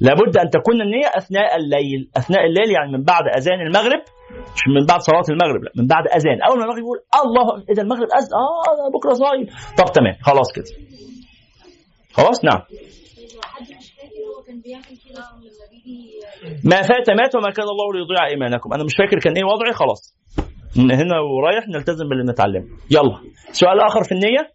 لابد 0.00 0.36
أن 0.36 0.50
تكون 0.50 0.80
النية 0.82 1.06
أثناء 1.16 1.56
الليل، 1.56 2.10
أثناء 2.16 2.46
الليل 2.46 2.70
يعني 2.70 2.92
من 2.92 3.04
بعد 3.04 3.22
أذان 3.36 3.60
المغرب 3.60 4.00
مش 4.54 4.62
من 4.68 4.86
بعد 4.86 5.00
صلاة 5.00 5.24
المغرب 5.30 5.64
لا 5.64 5.70
من 5.76 5.86
بعد 5.86 6.04
أذان، 6.06 6.42
أول 6.42 6.58
ما 6.58 6.64
المغرب 6.64 6.78
يقول 6.78 6.98
الله 7.24 7.64
إذا 7.70 7.82
المغرب 7.82 8.08
أذن 8.18 8.32
آه 8.34 8.62
أنا 8.72 8.88
بكرة 8.94 9.12
صايم، 9.12 9.46
طب 9.78 9.92
تمام 9.92 10.16
خلاص 10.22 10.52
كده. 10.52 10.70
خلاص 12.12 12.44
نعم. 12.44 12.60
ما 16.64 16.82
فات 16.82 17.10
مات 17.10 17.34
وما 17.36 17.50
كان 17.50 17.66
الله 17.68 17.92
ليضيع 17.94 18.26
إيمانكم، 18.26 18.72
أنا 18.72 18.84
مش 18.84 18.94
فاكر 18.98 19.18
كان 19.18 19.36
إيه 19.36 19.44
وضعي 19.44 19.72
خلاص. 19.72 20.16
من 20.76 20.94
هنا 20.94 21.20
ورايح 21.20 21.68
نلتزم 21.68 22.08
باللي 22.08 22.32
نتعلمه. 22.32 22.66
يلا 22.90 23.20
سؤال 23.52 23.80
آخر 23.80 24.04
في 24.04 24.12
النية 24.12 24.50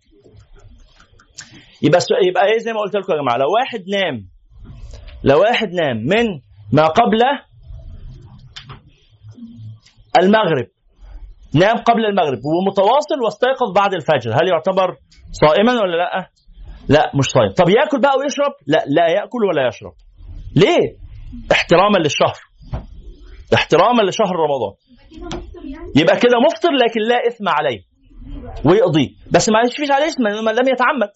يبقى 1.82 2.00
يبقى 2.28 2.46
إيه 2.46 2.58
زي 2.58 2.74
ما 2.74 2.80
قلت 2.80 2.96
لكم 2.96 3.14
يا 3.14 3.18
جماعة 3.18 3.38
لو 3.38 3.54
واحد 3.54 3.84
نام 3.90 4.28
لو 5.24 5.42
واحد 5.42 5.68
نام 5.74 5.98
من 5.98 6.42
ما 6.74 6.88
قبل 6.88 7.20
المغرب. 10.20 10.68
نام 11.56 11.78
قبل 11.78 12.06
المغرب 12.06 12.40
ومتواصل 12.46 13.22
واستيقظ 13.24 13.74
بعد 13.76 13.94
الفجر. 13.94 14.32
هل 14.32 14.48
يعتبر 14.48 14.98
صائما 15.32 15.82
ولا 15.82 15.98
لا؟ 15.98 16.30
لا 16.90 17.12
مش 17.16 17.26
صائم. 17.26 17.52
طب 17.52 17.70
ياكل 17.70 18.02
بقى 18.02 18.18
ويشرب؟ 18.20 18.54
لا 18.68 18.84
لا 18.88 19.08
ياكل 19.08 19.46
ولا 19.46 19.68
يشرب. 19.68 19.94
ليه؟ 20.56 20.96
احتراما 21.52 21.98
للشهر. 21.98 22.38
احتراما 23.54 24.02
لشهر 24.02 24.36
رمضان. 24.36 24.74
يبقى 25.96 26.18
كده 26.18 26.40
مفطر 26.46 26.72
لكن 26.72 27.02
لا 27.02 27.28
إثم 27.28 27.50
عليه. 27.50 27.80
ويقضيه. 28.66 29.10
بس 29.32 29.50
ما 29.50 29.62
فيش 29.70 29.92
عليه 29.92 30.06
لأنه 30.20 30.52
لم 30.52 30.68
يتعمد. 30.68 31.10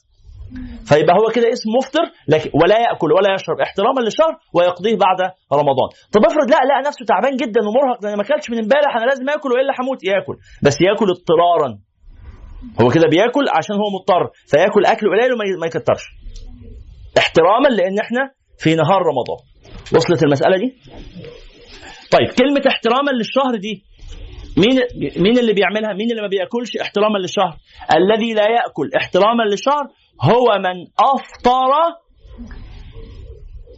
فيبقى 0.89 1.15
هو 1.19 1.27
كده 1.35 1.47
اسم 1.55 1.69
مفطر 1.77 2.05
لكن 2.27 2.49
ولا 2.61 2.77
يأكل 2.85 3.09
ولا 3.17 3.29
يشرب 3.35 3.57
احتراما 3.65 3.99
للشهر 4.01 4.33
ويقضيه 4.55 4.95
بعد 5.05 5.19
رمضان. 5.53 5.89
طب 6.13 6.21
افرض 6.29 6.47
لا 6.53 6.59
لقى 6.69 6.81
نفسه 6.87 7.05
تعبان 7.05 7.35
جدا 7.41 7.61
ومرهق 7.67 8.01
ده 8.01 8.07
أنا 8.09 8.17
ما 8.17 8.23
أكلتش 8.23 8.49
من 8.49 8.57
امبارح 8.63 8.91
أنا 8.97 9.05
لازم 9.05 9.29
آكل 9.29 9.49
وإلا 9.51 9.73
هموت 9.79 10.03
يأكل. 10.03 10.35
بس 10.63 10.75
يأكل 10.81 11.07
اضطرارا. 11.15 11.69
هو 12.81 12.87
كده 12.95 13.07
بيأكل 13.13 13.45
عشان 13.57 13.75
هو 13.75 13.87
مضطر 13.95 14.23
فيأكل 14.51 14.85
أكل 14.85 15.05
قليل 15.13 15.33
وما 15.33 15.65
يكترش. 15.67 16.03
احتراما 17.17 17.67
لأن 17.67 17.99
إحنا 17.99 18.21
في 18.59 18.75
نهار 18.75 19.01
رمضان. 19.11 19.39
وصلت 19.95 20.23
المسألة 20.23 20.57
دي؟ 20.57 20.69
طيب 22.11 22.27
كلمة 22.39 22.61
احتراما 22.67 23.11
للشهر 23.11 23.55
دي 23.55 23.83
مين 24.57 24.79
مين 25.23 25.37
اللي 25.39 25.53
بيعملها؟ 25.53 25.93
مين 25.93 26.11
اللي 26.11 26.21
ما 26.21 26.27
بيأكلش 26.27 26.77
احتراما 26.81 27.17
للشهر؟ 27.17 27.53
الذي 27.95 28.33
لا 28.33 28.43
يأكل 28.43 28.89
احتراما 28.97 29.43
للشهر 29.43 29.83
هو 30.21 30.57
من 30.57 30.87
أفطر 30.99 31.71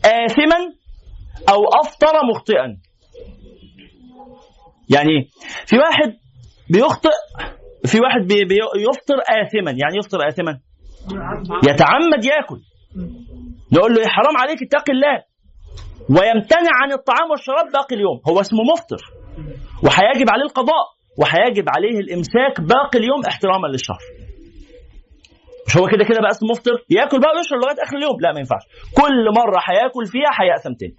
آثما 0.06 0.60
أو 1.50 1.64
أفطر 1.84 2.26
مخطئا. 2.30 2.78
يعني 4.90 5.10
إيه؟ 5.10 5.28
في 5.66 5.78
واحد 5.78 6.18
بيخطئ 6.70 7.18
في 7.86 8.00
واحد 8.00 8.22
بي 8.28 8.46
بيفطر 8.46 9.20
آثما، 9.42 9.72
يعني 9.72 9.98
يفطر 9.98 10.28
آثما 10.28 10.60
يتعمد 11.70 12.26
ياكل. 12.26 12.60
نقول 13.72 13.94
له 13.94 14.02
يا 14.02 14.08
حرام 14.08 14.38
عليك 14.38 14.64
اتق 14.64 14.90
الله 14.90 15.24
ويمتنع 16.10 16.72
عن 16.82 16.92
الطعام 16.92 17.32
والشراب 17.32 17.72
باقي 17.74 17.96
اليوم، 17.96 18.22
هو 18.30 18.40
اسمه 18.40 18.60
مفطر. 18.74 19.02
وهيجب 19.84 20.30
عليه 20.30 20.44
القضاء 20.44 20.86
وهيجب 21.20 21.66
عليه 21.76 22.00
الإمساك 22.00 22.62
باقي 22.62 23.00
اليوم 23.00 23.22
احتراما 23.28 23.68
للشهر 23.68 24.04
مش 25.68 25.78
هو 25.78 25.88
كده 25.88 26.04
كده 26.10 26.20
بقى 26.22 26.30
اسمه 26.32 26.50
مفطر؟ 26.52 26.72
ياكل 26.90 27.20
بقى 27.20 27.32
ويشرب 27.38 27.60
لغاية 27.62 27.84
آخر 27.84 27.96
اليوم. 27.98 28.18
لا 28.22 28.32
ما 28.34 28.40
ينفعش. 28.40 28.64
كل 29.02 29.26
مرة 29.40 29.60
هياكل 29.70 30.06
فيها 30.06 30.32
هيأثم 30.42 30.74
تاني 30.80 30.96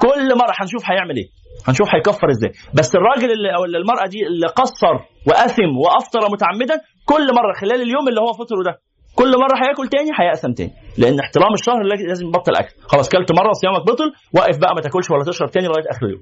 كل 0.00 0.38
مرة 0.38 0.52
هنشوف 0.60 0.82
هيعمل 0.90 1.16
إيه؟ 1.16 1.28
هنشوف 1.68 1.88
هيكفر 1.94 2.30
إزاي. 2.30 2.52
بس 2.74 2.90
الراجل 2.94 3.30
اللي 3.32 3.54
أو 3.54 3.64
المرأة 3.64 4.06
دي 4.06 4.26
اللي 4.26 4.46
قصر 4.46 4.94
وأثم 5.28 5.72
وأفطر 5.84 6.20
متعمدا 6.32 6.76
كل 7.04 7.26
مرة 7.34 7.52
خلال 7.60 7.82
اليوم 7.82 8.08
اللي 8.08 8.20
هو 8.20 8.32
فطره 8.32 8.62
ده 8.62 8.78
كل 9.14 9.30
مرة 9.42 9.56
هياكل 9.66 9.88
تاني 9.88 10.10
هيأثم 10.20 10.52
تاني 10.52 10.72
لأن 10.98 11.20
احترام 11.20 11.52
الشهر 11.54 11.82
لاز- 11.82 12.02
لازم 12.08 12.26
يبطل 12.26 12.54
أكل. 12.56 12.74
خلاص 12.86 13.08
كلت 13.08 13.32
مرة 13.32 13.52
صيامك 13.52 13.82
بطل 13.86 14.12
وقف 14.36 14.58
بقى 14.58 14.74
ما 14.74 14.80
تاكلش 14.80 15.10
ولا 15.10 15.24
تشرب 15.24 15.50
تاني 15.50 15.66
لغاية 15.66 15.84
آخر 15.90 16.06
اليوم. 16.06 16.20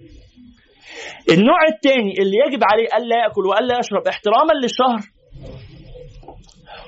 النوع 1.30 1.58
الثاني 1.74 2.12
اللي 2.22 2.36
يجب 2.46 2.60
عليه 2.72 2.86
ألا 2.96 3.16
يأكل 3.24 3.46
وألا 3.46 3.78
يشرب 3.78 4.08
احتراما 4.08 4.52
للشهر 4.62 5.00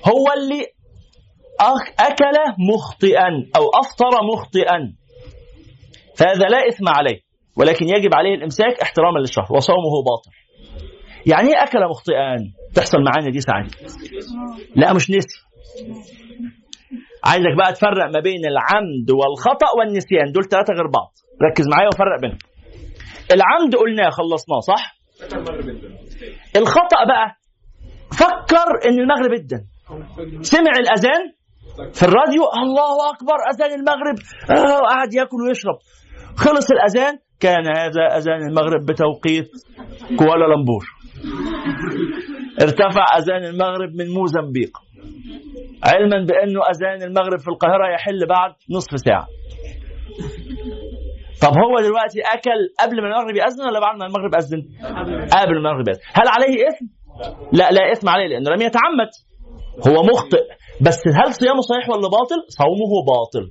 هو 0.08 0.24
اللي 0.36 0.62
أك- 1.62 1.94
أكل 2.00 2.36
مخطئا 2.74 3.28
أو 3.56 3.62
أفطر 3.80 4.24
مخطئا. 4.34 4.92
فهذا 6.16 6.46
لا 6.48 6.68
إثم 6.68 6.88
عليه 6.88 7.20
ولكن 7.56 7.88
يجب 7.88 8.14
عليه 8.14 8.34
الإمساك 8.34 8.80
احتراما 8.82 9.18
للشهر 9.18 9.46
وصومه 9.50 10.02
باطل. 10.06 10.30
يعني 11.26 11.48
إيه 11.48 11.62
أكل 11.62 11.78
مخطئا؟ 11.90 12.36
تحصل 12.74 12.98
معانا 13.04 13.30
دي 13.30 13.40
ساعات 13.40 13.66
لا 14.76 14.92
مش 14.92 15.10
نسي 15.10 15.38
عايزك 17.24 17.56
بقى 17.58 17.72
تفرق 17.72 18.10
ما 18.14 18.20
بين 18.20 18.46
العمد 18.46 19.10
والخطأ 19.10 19.66
والنسيان 19.78 20.32
دول 20.32 20.44
ثلاثة 20.44 20.72
غير 20.74 20.86
بعض. 20.86 21.12
ركز 21.50 21.68
معايا 21.68 21.88
وفرق 21.88 22.20
بينهم. 22.20 22.38
العمد 23.32 23.76
قلناه 23.76 24.10
خلصناه 24.10 24.60
صح؟ 24.60 24.94
الخطأ 26.56 27.04
بقى 27.08 27.36
فكر 28.18 28.88
إن 28.88 28.98
المغرب 29.00 29.32
ادن 29.32 29.64
سمع 30.40 30.72
الأذان 30.80 31.22
في 31.94 32.02
الراديو. 32.02 32.42
الله 32.62 33.10
أكبر 33.12 33.38
أذان 33.54 33.80
المغرب. 33.80 34.16
آه 34.50 34.82
وقعد 34.82 35.14
ياكل 35.14 35.36
ويشرب. 35.48 35.78
خلص 36.36 36.70
الأذان 36.70 37.18
كان 37.40 37.64
هذا 37.76 38.16
أذان 38.16 38.48
المغرب 38.48 38.86
بتوقيت 38.86 39.50
كوالالمبور. 40.18 40.84
ارتفع 42.62 43.04
أذان 43.18 43.44
المغرب 43.44 43.90
من 43.98 44.14
موزمبيق. 44.14 44.78
علما 45.84 46.26
بأنه 46.26 46.60
أذان 46.70 47.02
المغرب 47.02 47.38
في 47.38 47.48
القاهرة 47.48 47.94
يحل 47.94 48.26
بعد 48.28 48.52
نصف 48.70 48.90
ساعة. 49.06 49.26
طب 51.42 51.52
هو 51.58 51.80
دلوقتي 51.80 52.20
أكل 52.20 52.60
قبل 52.80 53.02
ما 53.02 53.08
المغرب 53.08 53.36
يأذن 53.36 53.64
ولا 53.66 53.80
بعد 53.80 53.96
ما 53.98 54.06
المغرب 54.06 54.34
اذن 54.34 54.62
قبل 55.32 55.62
ما 55.62 55.70
المغرب 55.70 55.88
يأذن. 55.88 56.00
هل 56.14 56.28
عليه 56.28 56.68
إثم؟ 56.68 56.86
لا 57.52 57.70
لا 57.70 57.92
إثم 57.92 58.08
عليه 58.08 58.26
لأنه 58.26 58.50
لم 58.50 58.62
يتعمد. 58.62 59.10
هو 59.88 60.02
مخطئ. 60.02 60.44
بس 60.80 61.00
هل 61.08 61.34
صيامه 61.34 61.60
صحيح 61.60 61.88
ولا 61.88 62.08
باطل؟ 62.08 62.38
صومه 62.48 62.92
باطل. 63.12 63.50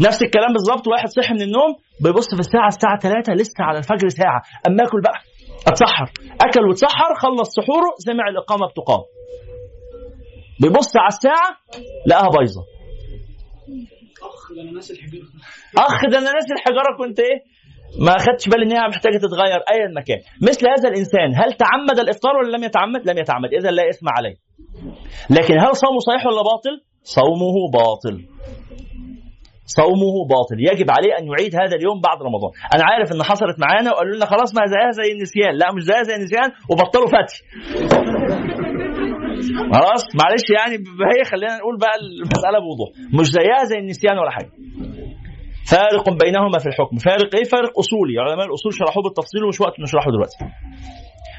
نفس 0.00 0.22
الكلام 0.22 0.52
بالظبط 0.52 0.88
واحد 0.88 1.08
صحي 1.08 1.34
من 1.34 1.42
النوم 1.42 1.76
بيبص 2.04 2.34
في 2.34 2.40
الساعة 2.40 2.68
الساعة 2.68 2.98
3 2.98 3.32
لسه 3.32 3.64
على 3.64 3.78
الفجر 3.78 4.08
ساعة. 4.08 4.42
أما 4.68 4.84
أكل 4.84 5.00
بقى 5.00 5.18
أتسحر. 5.68 6.10
أكل 6.40 6.60
واتسحر 6.68 7.14
خلص 7.22 7.48
سحوره 7.50 7.90
سمع 7.98 8.28
الإقامة 8.28 8.66
بتقام. 8.66 9.00
بيبص 10.60 10.96
على 10.96 11.08
الساعة 11.08 11.48
لقاها 12.06 12.28
بايظة. 12.36 12.62
أخ 14.22 14.52
ده 14.56 14.62
أنا 14.62 14.70
ناس 14.70 14.90
الحجر 14.90 15.22
أخ 15.78 16.00
ده 16.12 16.18
أنا 16.18 16.32
ناسي 16.32 16.52
الحجارة 16.52 16.96
كنت 16.98 17.20
إيه؟ 17.20 17.38
ما 17.98 18.18
خدتش 18.18 18.48
بالي 18.48 18.64
ان 18.64 18.72
هي 18.72 18.88
محتاجة 18.88 19.18
تتغير 19.18 19.60
ايا 19.72 19.88
ما 19.94 20.00
كان. 20.00 20.18
مثل 20.42 20.68
هذا 20.68 20.88
الإنسان 20.88 21.28
هل 21.34 21.52
تعمد 21.52 21.98
الإفطار 21.98 22.36
ولا 22.36 22.56
لم 22.56 22.64
يتعمد؟ 22.64 23.08
لم 23.10 23.18
يتعمد 23.18 23.54
اذا 23.54 23.70
لا 23.70 23.88
إثم 23.90 24.06
عليه. 24.08 24.34
لكن 25.30 25.54
هل 25.58 25.76
صومه 25.76 25.98
صحيح 25.98 26.26
ولا 26.26 26.42
باطل؟ 26.42 26.74
صومه 27.02 27.56
باطل. 27.72 28.16
صومه 29.64 30.14
باطل. 30.30 30.58
يجب 30.60 30.90
عليه 30.90 31.12
أن 31.18 31.24
يعيد 31.32 31.54
هذا 31.54 31.76
اليوم 31.76 32.00
بعد 32.00 32.18
رمضان. 32.22 32.50
أنا 32.74 32.84
عارف 32.84 33.12
إن 33.12 33.22
حصلت 33.22 33.56
معانا 33.60 33.90
وقالوا 33.92 34.16
لنا 34.16 34.26
خلاص 34.26 34.54
ما 34.54 34.62
زيها 34.66 34.90
زي 34.90 35.12
النسيان. 35.12 35.54
لا 35.54 35.72
مش 35.74 35.82
زيها 35.82 36.02
زي 36.02 36.14
النسيان 36.14 36.50
وبطلوا 36.70 37.06
فتي 37.06 37.38
خلاص؟ 39.74 40.02
معلش 40.20 40.46
يعني 40.58 40.76
هي 41.14 41.24
خلينا 41.30 41.56
نقول 41.56 41.78
بقى 41.78 41.96
المسألة 42.00 42.58
بوضوح. 42.64 42.88
مش 43.20 43.26
زيها 43.26 43.64
زي 43.64 43.78
النسيان 43.78 44.18
ولا 44.18 44.30
حاجة. 44.30 44.50
فارق 45.70 46.10
بينهما 46.24 46.58
في 46.58 46.66
الحكم. 46.66 46.96
فارق 46.96 47.34
إيه؟ 47.36 47.44
فارق 47.44 47.78
أصولي. 47.78 48.18
علماء 48.18 48.46
الأصول 48.46 48.74
شرحوه 48.74 49.02
بالتفصيل 49.02 49.44
ومش 49.44 49.60
وقت 49.60 49.80
نشرحه 49.80 50.10
دلوقتي. 50.10 50.36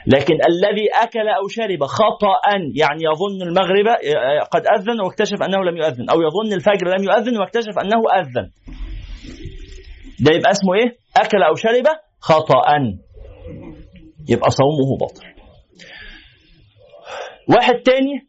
لكن 0.07 0.33
الذي 0.33 0.87
أكل 1.03 1.27
أو 1.27 1.47
شرب 1.47 1.83
خطأ 1.85 2.35
يعني 2.75 3.01
يظن 3.03 3.41
المغرب 3.47 3.87
قد 4.51 4.63
أذن 4.75 5.01
واكتشف 5.01 5.37
أنه 5.43 5.63
لم 5.63 5.77
يؤذن 5.77 6.09
أو 6.09 6.17
يظن 6.21 6.53
الفجر 6.53 6.87
لم 6.97 7.03
يؤذن 7.03 7.39
واكتشف 7.39 7.79
أنه 7.83 8.01
أذن. 8.19 8.49
ده 10.19 10.35
يبقى 10.35 10.51
اسمه 10.51 10.73
إيه؟ 10.73 10.95
أكل 11.17 11.43
أو 11.43 11.55
شرب 11.55 11.85
خطأ. 12.19 12.61
يبقى 14.29 14.49
صومه 14.49 14.97
باطل. 14.99 15.25
واحد 17.49 17.75
تاني 17.75 18.27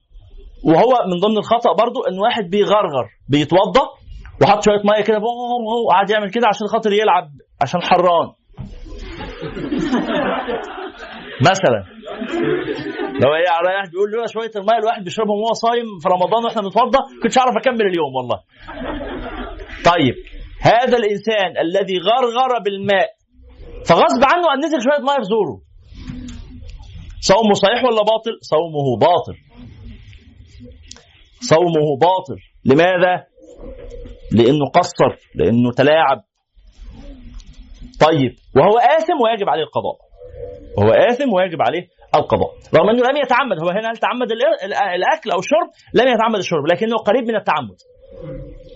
وهو 0.65 0.93
من 1.13 1.21
ضمن 1.21 1.39
الخطأ 1.39 1.73
برضو 1.73 2.03
إن 2.03 2.19
واحد 2.19 2.51
بيغرغر 2.51 3.07
بيتوضأ 3.29 3.89
وحط 4.43 4.65
شوية 4.65 4.83
مية 4.85 5.05
كده 5.05 5.19
وقعد 5.87 6.11
يعمل 6.11 6.31
كده 6.31 6.47
عشان 6.49 6.67
خاطر 6.67 6.93
يلعب 6.93 7.29
عشان 7.63 7.83
حران. 7.83 8.29
مثلا. 11.51 11.81
لو 13.23 13.33
هي 13.33 13.45
رايح 13.67 13.91
بيقول 13.91 14.11
لي 14.11 14.29
شوية 14.29 14.51
المية 14.57 14.79
الواحد 14.79 15.05
بيشربهم 15.05 15.39
وهو 15.41 15.53
صايم 15.53 15.87
في 16.03 16.09
رمضان 16.09 16.45
وإحنا 16.45 16.63
بنتوضا 16.63 16.99
كنتش 17.23 17.39
اعرف 17.39 17.57
أكمل 17.57 17.87
اليوم 17.87 18.15
والله. 18.17 18.39
طيب 19.85 20.15
هذا 20.63 20.97
الإنسان 20.99 21.51
الذي 21.65 21.99
غرغر 21.99 22.59
بالماء 22.65 23.09
فغصب 23.89 24.23
عنه 24.33 24.55
أن 24.55 24.59
نزل 24.65 24.81
شوية 24.83 25.03
مية 25.07 25.17
في 25.23 25.29
زوره. 25.35 25.61
صومه 27.21 27.55
صحيح 27.55 27.85
ولا 27.85 28.03
باطل؟ 28.03 28.39
صومه 28.41 28.87
باطل. 29.01 29.37
صومه 31.41 31.97
باطل. 32.01 32.39
لماذا؟ 32.65 33.33
لأنه 34.35 34.67
قصر 34.75 35.11
لأنه 35.35 35.73
تلاعب. 35.73 36.19
طيب 38.01 38.33
وهو 38.57 38.79
آثم 38.79 39.19
ويجب 39.25 39.49
عليه 39.49 39.63
القضاء. 39.63 39.97
وهو 40.79 40.91
آثم 40.91 41.33
ويجب 41.33 41.63
عليه 41.63 41.87
القضاء. 42.17 42.51
رغم 42.75 42.89
أنه 42.89 43.03
لم 43.11 43.17
يتعمد 43.25 43.63
هو 43.63 43.69
هنا 43.69 43.91
هل 43.91 43.97
تعمد 43.97 44.29
الإ- 44.29 44.61
الأ- 44.65 44.95
الأكل 44.95 45.31
أو 45.31 45.39
الشرب؟ 45.39 45.69
لم 45.95 46.09
يتعمد 46.15 46.37
الشرب 46.39 46.67
لكنه 46.73 46.97
قريب 46.97 47.25
من 47.25 47.37
التعمد. 47.37 47.77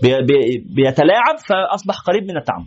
بي 0.01 0.21
بي 0.21 0.63
بيتلاعب 0.75 1.35
فأصبح 1.49 1.95
قريب 2.07 2.23
من 2.23 2.37
التعمد. 2.37 2.65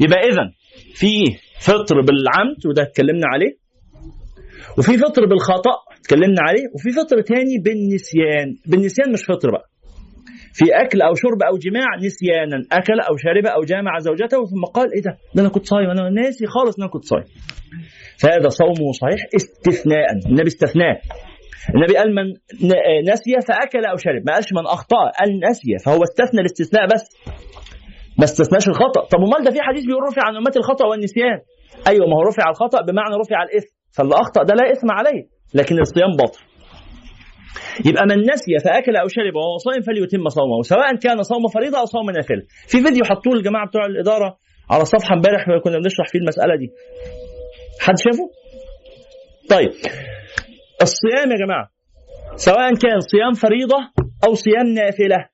يبقى 0.00 0.18
اذا 0.18 0.52
في 0.94 1.24
فطر 1.60 2.00
بالعمد 2.00 2.66
وده 2.66 2.82
اتكلمنا 2.82 3.26
عليه. 3.26 3.62
وفي 4.78 4.98
فطر 4.98 5.26
بالخطأ 5.26 5.70
اتكلمنا 6.00 6.42
عليه. 6.42 6.64
وفي 6.74 6.90
فطر 6.90 7.20
تاني 7.20 7.58
بالنسيان. 7.64 8.56
بالنسيان 8.66 9.12
مش 9.12 9.24
فطر 9.24 9.50
بقى. 9.50 9.71
في 10.58 10.64
أكل 10.82 11.02
أو 11.02 11.14
شرب 11.14 11.42
أو 11.42 11.54
جماع 11.66 11.88
نسيانا 12.06 12.58
أكل 12.72 13.00
أو 13.08 13.14
شرب 13.24 13.46
أو 13.46 13.60
جامع 13.72 13.98
زوجته 13.98 14.40
ثم 14.52 14.64
قال 14.74 14.88
إيه 14.94 15.02
ده؟ 15.02 15.12
ده 15.34 15.42
أنا 15.42 15.48
كنت 15.48 15.66
صايم 15.66 15.90
أنا 15.90 16.10
ناسي 16.10 16.46
خالص 16.46 16.74
إن 16.76 16.82
أنا 16.82 16.92
كنت 16.92 17.04
صايم. 17.04 17.24
فهذا 18.22 18.48
صومه 18.48 18.92
صحيح 19.02 19.20
استثناء 19.36 20.06
النبي 20.26 20.46
استثناه. 20.46 20.96
النبي 21.74 21.96
قال 21.96 22.14
من 22.14 22.26
نسي 23.12 23.32
فأكل 23.48 23.84
أو 23.84 23.96
شرب 23.96 24.22
ما 24.26 24.32
قالش 24.34 24.52
من 24.52 24.66
أخطأ 24.76 25.02
قال 25.18 25.30
نسي 25.50 25.72
فهو 25.84 26.02
استثنى 26.02 26.40
الاستثناء 26.40 26.84
بس. 26.92 27.04
ما 28.18 28.24
استثناش 28.24 28.68
الخطأ. 28.68 29.02
طب 29.12 29.18
أمال 29.26 29.44
ده 29.44 29.50
في 29.50 29.60
حديث 29.68 29.84
بيقول 29.86 30.02
رفع 30.10 30.22
عن 30.26 30.36
امتي 30.36 30.58
الخطأ 30.58 30.86
والنسيان. 30.86 31.38
أيوه 31.88 32.06
ما 32.06 32.16
هو 32.16 32.22
رفع 32.30 32.50
الخطأ 32.50 32.80
بمعنى 32.86 33.14
رفع 33.24 33.42
الإثم. 33.42 33.72
فاللي 33.96 34.14
أخطأ 34.14 34.42
ده 34.42 34.54
لا 34.54 34.72
إثم 34.72 34.90
عليه 34.90 35.22
لكن 35.54 35.80
الصيام 35.80 36.12
باطل. 36.20 36.40
يبقى 37.86 38.04
من 38.10 38.18
نسي 38.32 38.52
فاكل 38.64 38.96
أو 38.96 39.08
شرب 39.08 39.34
وهو 39.36 39.56
صائم 39.66 39.82
فليتم 39.82 40.28
صومه 40.28 40.62
سواء 40.62 40.96
كان 40.96 41.22
صوم 41.22 41.48
فريضه 41.54 41.78
أو 41.80 41.84
صوم 41.84 42.10
نافله 42.10 42.42
في 42.68 42.78
فيديو 42.84 43.04
حطوه 43.04 43.32
الجماعة 43.32 43.66
بتوع 43.68 43.86
الإدارة 43.86 44.38
على 44.70 44.82
الصفحه 44.82 45.14
امبارح 45.14 45.44
كنا 45.64 45.78
بنشرح 45.78 46.06
فيه 46.12 46.18
المسألة 46.18 46.56
دي. 46.56 46.68
حد 47.80 47.94
شافه؟ 47.98 48.26
طيب. 49.50 49.70
الصيام 50.82 51.30
يا 51.32 51.36
جماعة 51.44 51.66
سواء 52.36 52.74
كان 52.74 53.00
صيام 53.00 53.32
فريضة 53.32 53.76
أو 54.24 54.34
صيام 54.34 54.66
نافلة. 54.66 55.28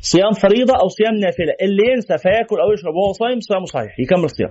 صيام 0.00 0.32
فريضة 0.32 0.74
أو 0.82 0.88
صيام 0.88 1.14
نافلة. 1.14 1.54
اللي 1.62 1.82
ينسى 1.92 2.18
فياكل 2.18 2.56
أو 2.60 2.72
يشرب 2.72 2.94
وهو 2.94 3.12
صايم 3.12 3.40
صيامه 3.40 3.64
صحيح 3.64 3.92
يكمل 4.00 4.30
صيام 4.30 4.50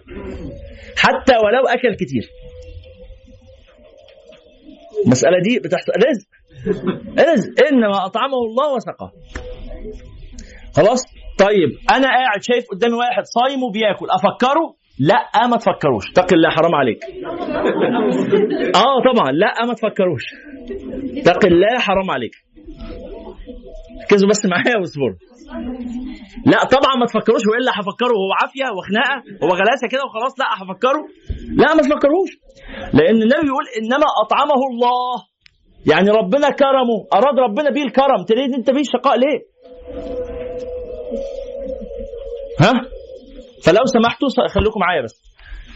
حتى 0.98 1.36
ولو 1.44 1.68
أكل 1.68 1.96
كتير. 1.96 2.26
المسألة 5.06 5.40
دي 5.40 5.60
بتحصل. 5.60 5.92
رزق 6.10 6.28
رزق 7.32 7.68
إنما 7.72 8.06
أطعمه 8.06 8.38
الله 8.50 8.76
وسقاه 8.76 9.12
خلاص؟ 10.76 11.02
طيب 11.40 11.70
أنا 11.92 12.08
قاعد 12.08 12.42
شايف 12.42 12.64
قدامي 12.72 12.94
واحد 12.94 13.24
صايم 13.24 13.64
وبياكل. 13.64 14.06
أفكره؟ 14.10 14.76
لا 15.00 15.48
ما 15.48 15.58
تفكروش. 15.58 16.12
اتق 16.12 16.34
الله 16.34 16.50
حرام 16.50 16.76
عليك. 16.76 17.04
آه 18.76 19.14
طبعا. 19.14 19.32
لا 19.32 19.66
ما 19.68 19.74
تفكروش. 19.74 20.24
اتق 21.18 21.46
الله 21.46 21.80
حرام 21.80 22.12
عليك. 22.12 22.32
ركزوا 24.04 24.30
بس 24.30 24.46
معايا 24.46 24.78
واصبروا 24.80 25.16
لا 26.52 26.60
طبعا 26.76 26.94
ما 27.00 27.06
تفكروش 27.06 27.44
وإلا 27.50 27.72
هفكره 27.80 28.14
وهو 28.20 28.34
عافية 28.42 28.68
وخناقة 28.78 29.18
هو 29.44 29.52
غلاسة 29.62 29.88
كده 29.92 30.02
وخلاص 30.06 30.34
لا 30.40 30.48
هفكره. 30.60 31.02
لا 31.62 31.70
ما 31.76 31.82
تفكروش 31.82 32.32
لأن 32.94 33.16
النبي 33.26 33.48
يقول 33.52 33.66
إنما 33.80 34.08
أطعمه 34.24 34.62
الله. 34.72 35.16
يعني 35.92 36.10
ربنا 36.10 36.50
كرمه 36.50 36.98
أراد 37.14 37.40
ربنا 37.40 37.70
بيه 37.70 37.84
الكرم 37.84 38.24
تريد 38.28 38.54
أنت 38.54 38.72
بيه 38.72 38.82
الشقاء 38.82 39.20
ليه؟ 39.20 39.40
ها؟ 42.60 42.74
فلو 43.66 43.86
سمحتوا 43.86 44.28
خليكم 44.56 44.80
معايا 44.80 45.02
بس. 45.02 45.16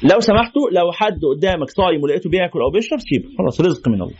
لو 0.03 0.20
سمحتوا 0.20 0.70
لو 0.72 0.91
حد 0.91 1.20
قدامك 1.36 1.70
صايم 1.70 2.03
ولقيته 2.03 2.30
بياكل 2.30 2.59
أو 2.61 2.70
بيشرب 2.72 2.99
سيبه. 2.99 3.30
خلاص 3.38 3.61
رزق 3.61 3.88
من 3.88 4.01
الله. 4.01 4.18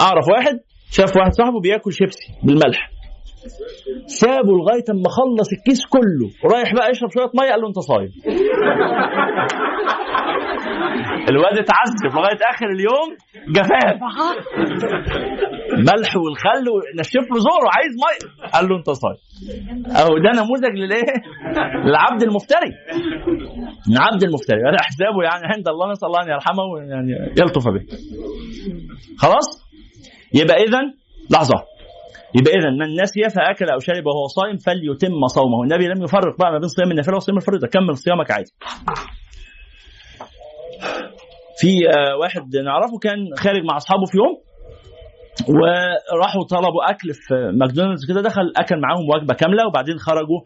أعرف 0.00 0.24
واحد 0.28 0.60
شاف 0.90 1.16
واحد 1.16 1.32
صاحبه 1.32 1.60
بياكل 1.60 1.92
شيبسي 1.92 2.28
بالملح. 2.42 2.90
سابه 4.06 4.52
لغاية 4.58 4.84
أما 4.90 5.08
خلص 5.08 5.48
الكيس 5.52 5.86
كله 5.86 6.28
ورايح 6.44 6.74
بقى 6.74 6.90
يشرب 6.90 7.10
شوية 7.10 7.30
مية 7.34 7.50
قال 7.50 7.60
له 7.60 7.68
أنت 7.68 7.78
صايم. 7.78 8.10
الواد 11.30 11.58
اتعذب 11.58 12.14
لغاية 12.14 12.38
آخر 12.54 12.66
اليوم 12.66 13.08
جفاف. 13.48 14.00
ملح 15.78 16.16
والخل 16.16 16.64
ونشف 16.70 17.26
له 17.30 17.38
زوره 17.38 17.68
عايز 17.76 17.92
مية. 18.04 18.50
قال 18.52 18.68
له 18.68 18.76
أنت 18.76 18.90
صايم. 18.90 19.16
أهو 19.96 20.18
ده 20.18 20.42
نموذج 20.42 20.74
للإيه؟ 20.78 21.14
للعبد 21.84 22.22
المفتري. 22.22 22.72
العبد 23.92 24.22
المفتري. 24.22 24.60
هذا 24.60 24.82
حسابه 24.82 25.22
يعني 25.22 25.54
عند 25.56 25.68
الله 25.68 25.92
نسأل 25.92 26.08
الله 26.08 26.22
أن 26.22 26.28
يرحمه 26.28 26.62
ويعني 26.62 27.12
يلطف 27.40 27.64
به. 27.68 27.86
خلاص؟ 29.18 29.62
يبقى 30.34 30.56
اذا 30.56 30.80
لحظة. 31.30 31.71
يبقى 32.34 32.52
اذا 32.58 32.70
من 32.70 33.02
نسي 33.02 33.20
فأكل 33.36 33.66
أو 33.70 33.78
شرب 33.78 34.06
وهو 34.06 34.26
صائم 34.26 34.56
فليتم 34.56 35.26
صومه. 35.26 35.62
النبي 35.62 35.86
لم 35.88 36.04
يفرق 36.04 36.38
بقى 36.38 36.52
ما 36.52 36.58
بين 36.58 36.68
صيام 36.68 36.90
النافلة 36.90 37.16
وصيام 37.16 37.36
الفريضة. 37.36 37.66
كمل 37.66 37.96
صيامك 37.96 38.30
عادي. 38.30 38.52
في 41.60 41.88
آه، 41.88 42.16
واحد 42.16 42.56
نعرفه 42.56 42.98
كان 43.02 43.18
خارج 43.38 43.64
مع 43.64 43.76
أصحابه 43.76 44.04
في 44.10 44.16
يوم 44.18 44.42
وراحوا 45.48 46.44
طلبوا 46.50 46.90
أكل 46.90 47.08
في 47.14 47.34
ماكدونالدز 47.60 48.06
كده 48.08 48.20
دخل 48.20 48.52
أكل 48.56 48.80
معاهم 48.80 49.08
وجبة 49.14 49.34
كاملة 49.34 49.66
وبعدين 49.66 49.98
خرجوا 49.98 50.40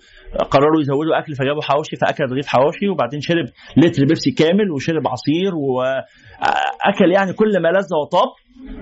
قرروا 0.51 0.81
يزودوا 0.81 1.19
أكل 1.19 1.35
فجابوا 1.35 1.63
حواوشي 1.63 1.97
فأكل 1.97 2.25
رغيف 2.25 2.47
حواوشي 2.47 2.89
وبعدين 2.89 3.21
شرب 3.21 3.47
لتر 3.77 4.05
بيبسي 4.05 4.31
كامل 4.31 4.71
وشرب 4.71 5.09
عصير 5.09 5.55
واكل 5.55 7.13
يعني 7.13 7.33
كل 7.33 7.63
ما 7.63 7.69
لذ 7.69 7.95
وطاب. 8.03 8.29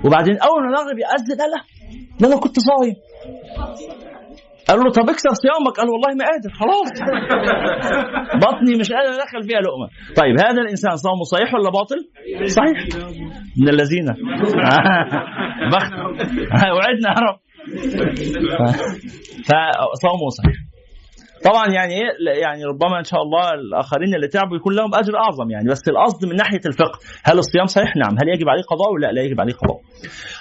وبعدين 0.05 0.37
أول 0.39 0.63
ما 0.63 0.69
المغرب 0.69 0.99
يأذن 0.99 1.41
قال 1.41 1.51
لا 2.21 2.29
أنا 2.29 2.41
كنت 2.41 2.57
صايم. 2.59 2.95
قال 4.69 4.79
له 4.79 4.91
طب 4.91 5.11
اكسر 5.11 5.31
صيامك. 5.45 5.77
قال 5.77 5.89
والله 5.91 6.15
ما 6.15 6.25
قادر 6.25 6.51
خلاص. 6.61 6.91
بطني 8.45 8.77
مش 8.81 8.93
قادر 8.93 9.13
أدخل 9.15 9.43
فيها 9.49 9.61
لقمة. 9.61 9.89
طيب 10.17 10.41
هذا 10.41 10.61
الإنسان 10.63 10.97
صومه 10.97 11.23
صحيح 11.33 11.55
ولا 11.55 11.71
باطل؟ 11.71 11.97
صحيح. 12.47 12.79
من 13.63 13.69
الذين. 13.69 14.05
بخت. 15.73 15.93
وعدنا 16.77 17.09
يا 17.09 17.21
رب. 17.27 17.39
فصومه 19.95 20.29
صحيح. 20.39 20.74
طبعا 21.45 21.67
يعني 21.75 21.93
إيه؟ 21.95 22.41
يعني 22.43 22.65
ربما 22.65 22.99
إن 22.99 23.05
شاء 23.05 23.23
الله 23.23 23.51
الآخرين 23.55 24.15
اللي 24.15 24.29
تعبوا 24.29 24.57
يكون 24.57 24.75
لهم 24.75 24.95
أجر 24.95 25.17
أعظم 25.17 25.51
يعني 25.51 25.69
بس 25.71 25.81
القصد 25.89 26.25
من 26.27 26.37
ناحية 26.37 26.61
الفقه 26.67 26.99
هل 27.25 27.39
الصيام 27.39 27.67
صحيح؟ 27.67 27.97
نعم. 27.97 28.15
هل 28.21 28.29
يجب 28.35 28.49
عليه 28.49 28.63
قضاء؟ 28.63 28.93
ولا 28.93 29.13
لا 29.13 29.23
يجب 29.23 29.41
عليه 29.41 29.53
قضاء. 29.53 29.79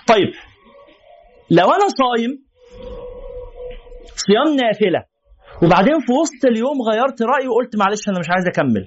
طيب 0.07 0.29
لو 1.51 1.65
أنا 1.65 1.87
صايم 2.01 2.31
صيام 4.25 4.55
نافلة 4.63 5.03
وبعدين 5.63 5.97
في 6.05 6.11
وسط 6.21 6.45
اليوم 6.51 6.77
غيرت 6.91 7.21
رأيي 7.21 7.47
وقلت 7.47 7.75
معلش 7.75 8.09
أنا 8.09 8.19
مش 8.19 8.29
عايز 8.29 8.47
أكمل 8.47 8.85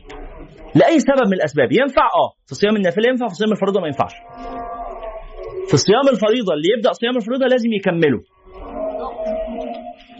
لأي 0.75 1.01
سبب 1.01 1.27
من 1.27 1.33
الأسباب؟ 1.33 1.73
ينفع؟ 1.73 2.05
آه. 2.23 2.31
في 2.47 2.55
صيام 2.55 2.77
النافلة 2.77 3.09
ينفع 3.09 3.29
في 3.29 3.35
صيام 3.35 3.53
الفريضة 3.53 3.81
ما 3.81 3.87
ينفعش. 3.87 4.15
في 5.71 5.77
صيام 5.77 6.07
الفريضة 6.13 6.53
اللي 6.55 6.69
يبدأ 6.77 6.93
صيام 6.93 7.17
الفريضة 7.17 7.47
لازم 7.47 7.73
يكمله. 7.73 8.21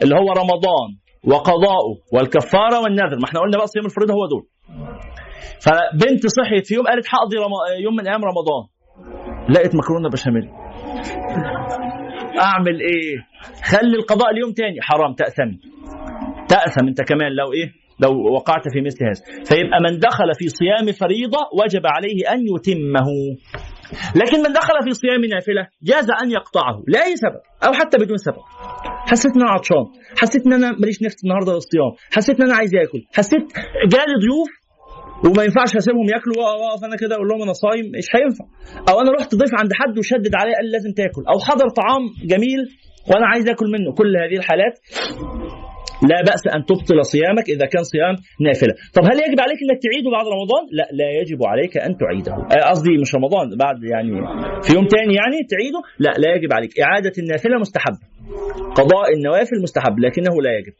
اللي 0.03 0.15
هو 0.15 0.29
رمضان. 0.43 0.89
وقضاؤه 1.27 1.95
والكفارة 2.13 2.81
والنذر. 2.83 3.17
ما 3.19 3.25
إحنا 3.29 3.41
قلنا 3.41 3.57
بقى 3.59 3.67
صيام 3.67 3.87
الفريضة 3.87 4.15
هو 4.15 4.27
دول. 4.27 4.47
فبنت 5.65 6.27
صحيت 6.27 6.67
في 6.67 6.75
يوم 6.75 6.87
قالت 6.87 7.07
هقضي 7.15 7.37
رم... 7.37 7.83
يوم 7.85 7.97
من 7.97 8.09
أيام 8.09 8.25
رمضان. 8.25 8.63
لقيت 9.49 9.75
مكرونة 9.75 10.09
بشاميل. 10.11 10.49
أعمل 12.41 12.81
إيه؟ 12.81 13.17
خلي 13.65 13.97
القضاء 13.97 14.31
اليوم 14.31 14.53
تاني. 14.53 14.83
حرام 14.83 15.15
تاثمي 15.15 15.59
تأثم 16.49 16.87
أنت 16.89 17.03
كمان 17.03 17.33
لو 17.33 17.53
إيه؟ 17.53 17.73
لو 18.01 18.35
وقعت 18.35 18.63
في 18.73 18.81
مثل 18.81 19.05
هذا. 19.05 19.45
فيبقى 19.45 19.81
من 19.81 19.99
دخل 19.99 20.29
في 20.39 20.49
صيام 20.49 20.93
فريضة 20.93 21.39
وجب 21.63 21.83
عليه 21.87 22.33
أن 22.33 22.41
يتمه. 22.55 23.09
لكن 24.21 24.39
من 24.45 24.53
دخل 24.53 24.75
في 24.85 24.93
صيام 25.03 25.25
نافلة 25.25 25.67
جاز 25.83 26.09
أن 26.23 26.31
يقطعه 26.31 26.77
لاي 26.89 27.17
سبب 27.17 27.41
أو 27.67 27.73
حتى 27.73 27.99
بدون 27.99 28.17
سبب. 28.17 28.43
حسيت 29.11 29.33
إن 29.37 29.43
أنا 29.43 29.51
عطشان 29.51 29.85
حسيت 30.21 30.47
إن 30.47 30.53
أنا 30.53 30.69
ماليش 30.81 31.03
نفس 31.03 31.25
النهارده 31.25 31.53
للصيام 31.53 31.93
حسيت 32.17 32.41
إن 32.41 32.47
أنا 32.47 32.57
عايز 32.57 32.75
آكل 32.75 33.01
حسيت 33.17 33.45
جالي 33.93 34.15
ضيوف 34.25 34.51
وما 35.25 35.43
ينفعش 35.45 35.77
أسيبهم 35.77 36.07
ياكلوا 36.15 36.37
وأقف 36.39 36.85
أنا 36.85 36.97
كده 36.97 37.15
أقول 37.17 37.29
لهم 37.29 37.43
أنا 37.43 37.53
صايم 37.53 37.87
مش 37.99 38.09
هينفع. 38.17 38.45
أو 38.89 39.01
أنا 39.01 39.11
رحت 39.19 39.35
ضيف 39.35 39.51
عند 39.61 39.71
حد 39.81 39.99
وشدد 39.99 40.35
عليه 40.41 40.55
قال 40.55 40.71
لازم 40.73 40.93
تاكل 40.93 41.23
أو 41.33 41.39
حضر 41.49 41.69
طعام 41.81 42.03
جميل 42.33 42.61
وأنا 43.11 43.27
عايز 43.27 43.49
آكل 43.49 43.67
منه. 43.75 43.95
كل 43.99 44.17
هذه 44.17 44.37
الحالات 44.39 44.75
لا 46.03 46.23
بأس 46.23 46.43
أن 46.55 46.65
تبطل 46.65 47.05
صيامك 47.05 47.49
إذا 47.49 47.67
كان 47.67 47.83
صيام 47.83 48.15
نافلة. 48.41 48.75
طب 48.95 49.05
هل 49.05 49.17
يجب 49.27 49.41
عليك 49.41 49.59
أنك 49.65 49.79
تعيده 49.83 50.11
بعد 50.11 50.27
رمضان؟ 50.37 50.65
لا 50.73 50.89
لا 50.93 51.09
يجب 51.21 51.41
عليك 51.45 51.77
أن 51.77 51.97
تعيده. 51.97 52.33
آه، 52.33 52.71
قصدي 52.71 52.99
مش 53.03 53.15
رمضان 53.15 53.57
بعد 53.59 53.77
يعني 53.85 54.11
في 54.63 54.75
يوم 54.75 54.87
تاني 54.87 55.15
يعني 55.15 55.37
تعيده؟ 55.53 55.81
لا 55.99 56.11
لا 56.23 56.35
يجب 56.37 56.53
عليك. 56.53 56.81
إعادة 56.81 57.13
النافلة 57.19 57.59
مستحب. 57.59 57.97
قضاء 58.75 59.15
النوافل 59.17 59.63
مستحب 59.63 59.99
لكنه 59.99 60.43
لا 60.43 60.53
يجب. 60.59 60.75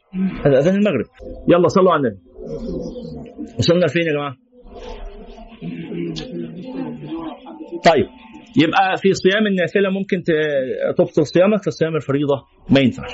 هذا 0.45 0.59
أذان 0.59 0.75
المغرب. 0.75 1.05
يلا 1.49 1.67
صلوا 1.67 1.91
على 1.91 1.99
النبي. 2.01 2.19
وصلنا 3.59 3.87
فين 3.87 4.01
يا 4.07 4.13
جماعة؟ 4.13 4.35
طيب 7.85 8.07
يبقى 8.63 8.97
في 9.01 9.13
صيام 9.13 9.47
النافلة 9.47 9.89
ممكن 9.89 10.23
تبطل 10.97 11.25
صيامك 11.25 11.63
في 11.63 11.71
صيام 11.71 11.95
الفريضة. 11.95 12.43
ما 12.69 12.79
ينفعش. 12.79 13.11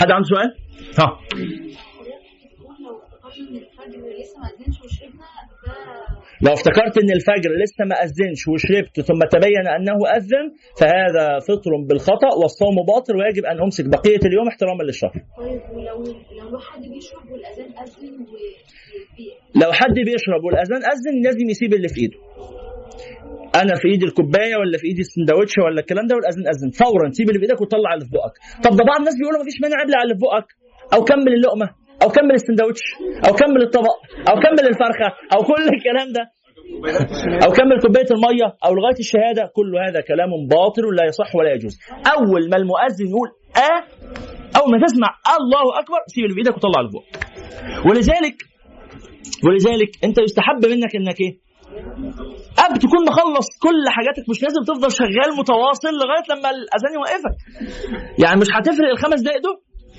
حد 0.00 0.10
عنده 0.10 0.28
سؤال؟ 0.28 0.48
ها 0.98 1.18
لو 6.42 6.52
افتكرت 6.52 6.98
إن 6.98 7.10
الفجر 7.10 7.50
لسه 7.62 7.84
ما 7.84 7.94
أذنش 7.94 8.48
وشربت 8.48 9.00
ثم 9.00 9.20
تبين 9.32 9.66
أنه 9.76 9.98
أذن 10.16 10.44
فهذا 10.80 11.38
فطر 11.48 11.70
بالخطأ 11.88 12.32
والصوم 12.42 12.76
باطل 12.86 13.16
ويجب 13.16 13.44
أن 13.44 13.62
أمسك 13.62 13.84
بقية 13.88 14.22
اليوم 14.28 14.48
احتراما 14.48 14.82
للشهر. 14.82 15.12
طيب 15.38 15.60
ولو 15.76 16.04
لو 16.52 16.58
حد 16.58 16.82
بيشرب 16.92 17.30
والاذان 17.32 17.70
اذن 17.84 18.14
و 18.20 18.34
لو 19.62 19.72
حد 19.72 19.94
بيشرب 19.94 20.44
والأذان 20.44 20.82
أذن 20.92 21.22
لازم 21.24 21.50
يسيب 21.50 21.74
اللي 21.74 21.88
في 21.88 22.00
إيده. 22.00 22.18
أنا 23.62 23.74
في 23.80 23.86
إيدي 23.92 24.04
الكوباية 24.10 24.56
ولا 24.60 24.76
في 24.80 24.86
إيدي 24.90 25.02
السندوتش 25.06 25.54
ولا 25.64 25.80
الكلام 25.80 26.06
ده 26.08 26.14
والاذان 26.16 26.44
أذن. 26.52 26.70
فورا 26.80 27.06
سيب 27.16 27.28
اللي 27.28 27.38
في 27.40 27.46
إيدك 27.46 27.60
وطلع 27.60 27.90
اللي 27.94 28.04
في 28.08 28.12
بقك. 28.16 28.34
طب 28.64 28.72
ده 28.78 28.84
بعض 28.90 28.98
الناس 29.02 29.16
بيقولوا 29.18 29.40
مفيش 29.42 29.56
مانع 29.62 29.76
ابلع 29.84 30.00
اللي 30.04 30.14
في 30.18 30.22
بقك. 30.26 30.48
أو 30.94 31.00
كمل 31.10 31.32
اللقمة 31.38 31.68
أو 32.02 32.08
كمل 32.16 32.34
السندوتش 32.40 32.84
أو 33.26 33.32
كمل 33.40 33.60
الطبق 33.66 33.96
أو 34.30 34.34
كمل 34.44 34.64
الفرخة 34.72 35.08
أو 35.34 35.40
كل 35.50 35.64
الكلام 35.76 36.08
ده. 36.16 36.24
أو 37.44 37.50
كمل 37.58 37.76
كوباية 37.84 38.10
المية 38.16 38.48
أو 38.64 38.70
لغاية 38.74 38.98
الشهادة. 39.04 39.42
كل 39.56 39.70
هذا 39.86 40.00
كلام 40.10 40.30
باطل 40.54 40.84
لا 40.98 41.04
يصح 41.10 41.30
ولا 41.36 41.50
يجوز. 41.54 41.74
أول 42.14 42.42
ما 42.50 42.56
المؤذن 42.56 43.06
يقول 43.12 43.28
آه 43.66 43.80
أول 44.58 44.68
ما 44.72 44.78
تسمع 44.86 45.10
الله 45.38 45.66
أكبر 45.80 46.00
سيب 46.12 46.24
اللي 46.24 46.34
في 46.34 46.40
إيدك 46.40 46.56
وطلع 46.56 46.78
اللي 46.80 46.90
في 46.92 46.96
بقك. 46.98 47.14
ولذلك 47.86 48.36
ولذلك 49.46 49.90
أنت 50.04 50.18
يستحب 50.18 50.66
منك 50.66 50.96
إنك 50.96 51.20
إيه؟ 51.20 51.43
قبل 52.60 52.78
تكون 52.78 53.00
مخلص 53.08 53.46
كل 53.62 53.82
حاجاتك 53.96 54.24
مش 54.30 54.42
لازم 54.42 54.60
تفضل 54.68 54.90
شغال 54.92 55.30
متواصل 55.38 55.88
لغاية 56.00 56.26
لما 56.30 56.50
الأذان 56.50 56.92
يوقفك. 56.98 57.36
يعني 58.22 58.40
مش 58.40 58.48
هتفرق 58.56 58.90
الخمس 58.90 59.20
دقايق 59.20 59.42
دول؟ 59.42 59.56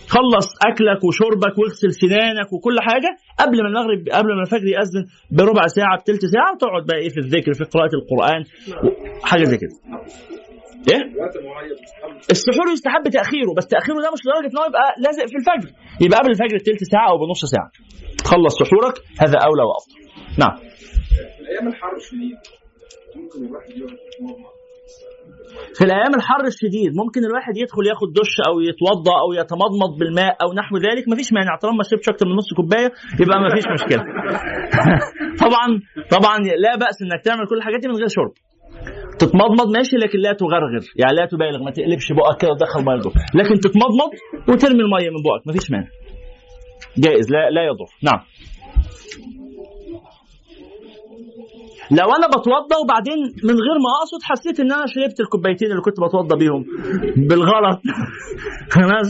خلص 0.08 0.48
أكلك 0.70 1.04
وشربك 1.04 1.58
واغسل 1.60 1.92
سنانك 1.94 2.54
وكل 2.54 2.78
حاجة. 2.88 3.10
قبل 3.40 3.58
ما 3.64 3.68
المغرب 3.70 4.00
قبل 4.18 4.36
ما 4.36 4.42
الفجر 4.46 4.68
يأذن 4.68 5.04
بربع 5.32 5.68
ساعة 5.68 5.96
بثلث 6.02 6.26
ساعة 6.36 6.52
وتقعد 6.54 6.86
بقى 6.86 6.98
إيه 6.98 7.10
في 7.10 7.20
الذكر 7.20 7.54
في 7.54 7.64
قراءة 7.64 7.94
القرآن. 8.00 8.42
حاجة 9.24 9.44
زي 9.44 9.58
كده. 9.58 9.76
إيه؟ 10.92 11.02
السحور 12.32 12.68
يستحب 12.74 13.04
تأخيره 13.18 13.52
بس 13.58 13.68
تأخيره 13.68 13.96
ده 14.02 14.12
مش 14.14 14.22
لدرجة 14.26 14.52
إن 14.54 14.58
هو 14.58 14.66
يبقى 14.66 14.88
لازق 15.06 15.26
في 15.32 15.36
الفجر. 15.42 15.70
يبقى 16.02 16.20
قبل 16.20 16.30
الفجر 16.32 16.56
بثلث 16.58 16.84
ساعة 16.94 17.10
أو 17.12 17.18
بنص 17.28 17.46
ساعة. 17.46 17.70
تخلص 18.24 18.54
سحورك 18.60 18.96
هذا 19.24 19.38
أولى 19.48 19.64
وأفضل. 19.70 19.96
نعم. 20.40 20.56
في 21.16 21.42
الأيام 21.44 21.68
الحر 21.68 21.96
الشديد 21.96 22.38
ممكن 23.16 23.46
الواحد 23.46 23.70
يقعد. 23.70 23.98
في 25.78 25.84
الأيام 25.84 26.14
الحر 26.16 26.44
الشديد 26.54 26.92
ممكن 27.02 27.22
الواحد 27.26 27.58
يدخل 27.58 27.84
ياخد 27.92 28.10
دش 28.20 28.34
أو 28.48 28.56
يتوضأ 28.70 29.18
أو 29.24 29.30
يتمضمض 29.40 29.92
بالماء 30.00 30.34
أو 30.44 30.54
نحو 30.54 30.78
ذلك. 30.78 31.04
مفيش 31.08 31.34
مانع 31.34 31.58
طالما 31.62 31.78
ما 31.78 31.84
شربش 31.84 32.10
أكتر 32.10 32.26
من 32.28 32.36
نص 32.36 32.50
كوباية 32.58 32.90
يبقى 33.22 33.38
مفيش 33.46 33.66
مشكلة. 33.76 34.04
طبعا 35.46 35.68
طبعا 36.16 36.38
لا 36.66 36.76
بأس 36.76 36.98
إنك 37.02 37.22
تعمل 37.26 37.48
كل 37.50 37.58
الحاجات 37.58 37.80
دي 37.82 37.88
من 37.88 37.96
غير 37.96 38.08
شرب. 38.08 38.34
تتمضمض 39.20 39.68
ماشي 39.78 39.96
لكن 39.96 40.20
لا 40.20 40.34
تغرغر. 40.34 40.84
يعني 41.02 41.16
لا 41.18 41.26
تبالغ 41.26 41.64
ما 41.64 41.72
تقلبش 41.72 42.12
بقك 42.12 42.42
كده 42.42 42.52
وتدخل 42.52 42.82
مية 42.86 43.00
جوه. 43.04 43.14
لكن 43.36 43.56
تتمضمض 43.66 44.12
وترمي 44.50 44.82
المية 44.86 45.10
من 45.16 45.22
بقك 45.26 45.48
مفيش 45.48 45.72
مانع. 45.72 45.88
جائز 46.98 47.32
لا 47.32 47.50
لا 47.50 47.64
يضر. 47.64 47.90
نعم. 48.04 48.22
لو 51.92 52.08
أنا 52.18 52.28
بتوضى 52.28 52.76
وبعدين 52.84 53.20
من 53.44 53.56
غير 53.66 53.78
ما 53.86 53.92
أقصد 54.00 54.22
حسيت 54.24 54.60
إن 54.60 54.72
أنا 54.72 54.86
شربت 54.94 55.20
الكوبايتين 55.20 55.72
اللي 55.72 55.82
كنت 55.82 55.98
بتوضى 56.00 56.36
بيهم. 56.42 56.62
بالغلط. 57.30 57.80
خلاص. 58.76 59.10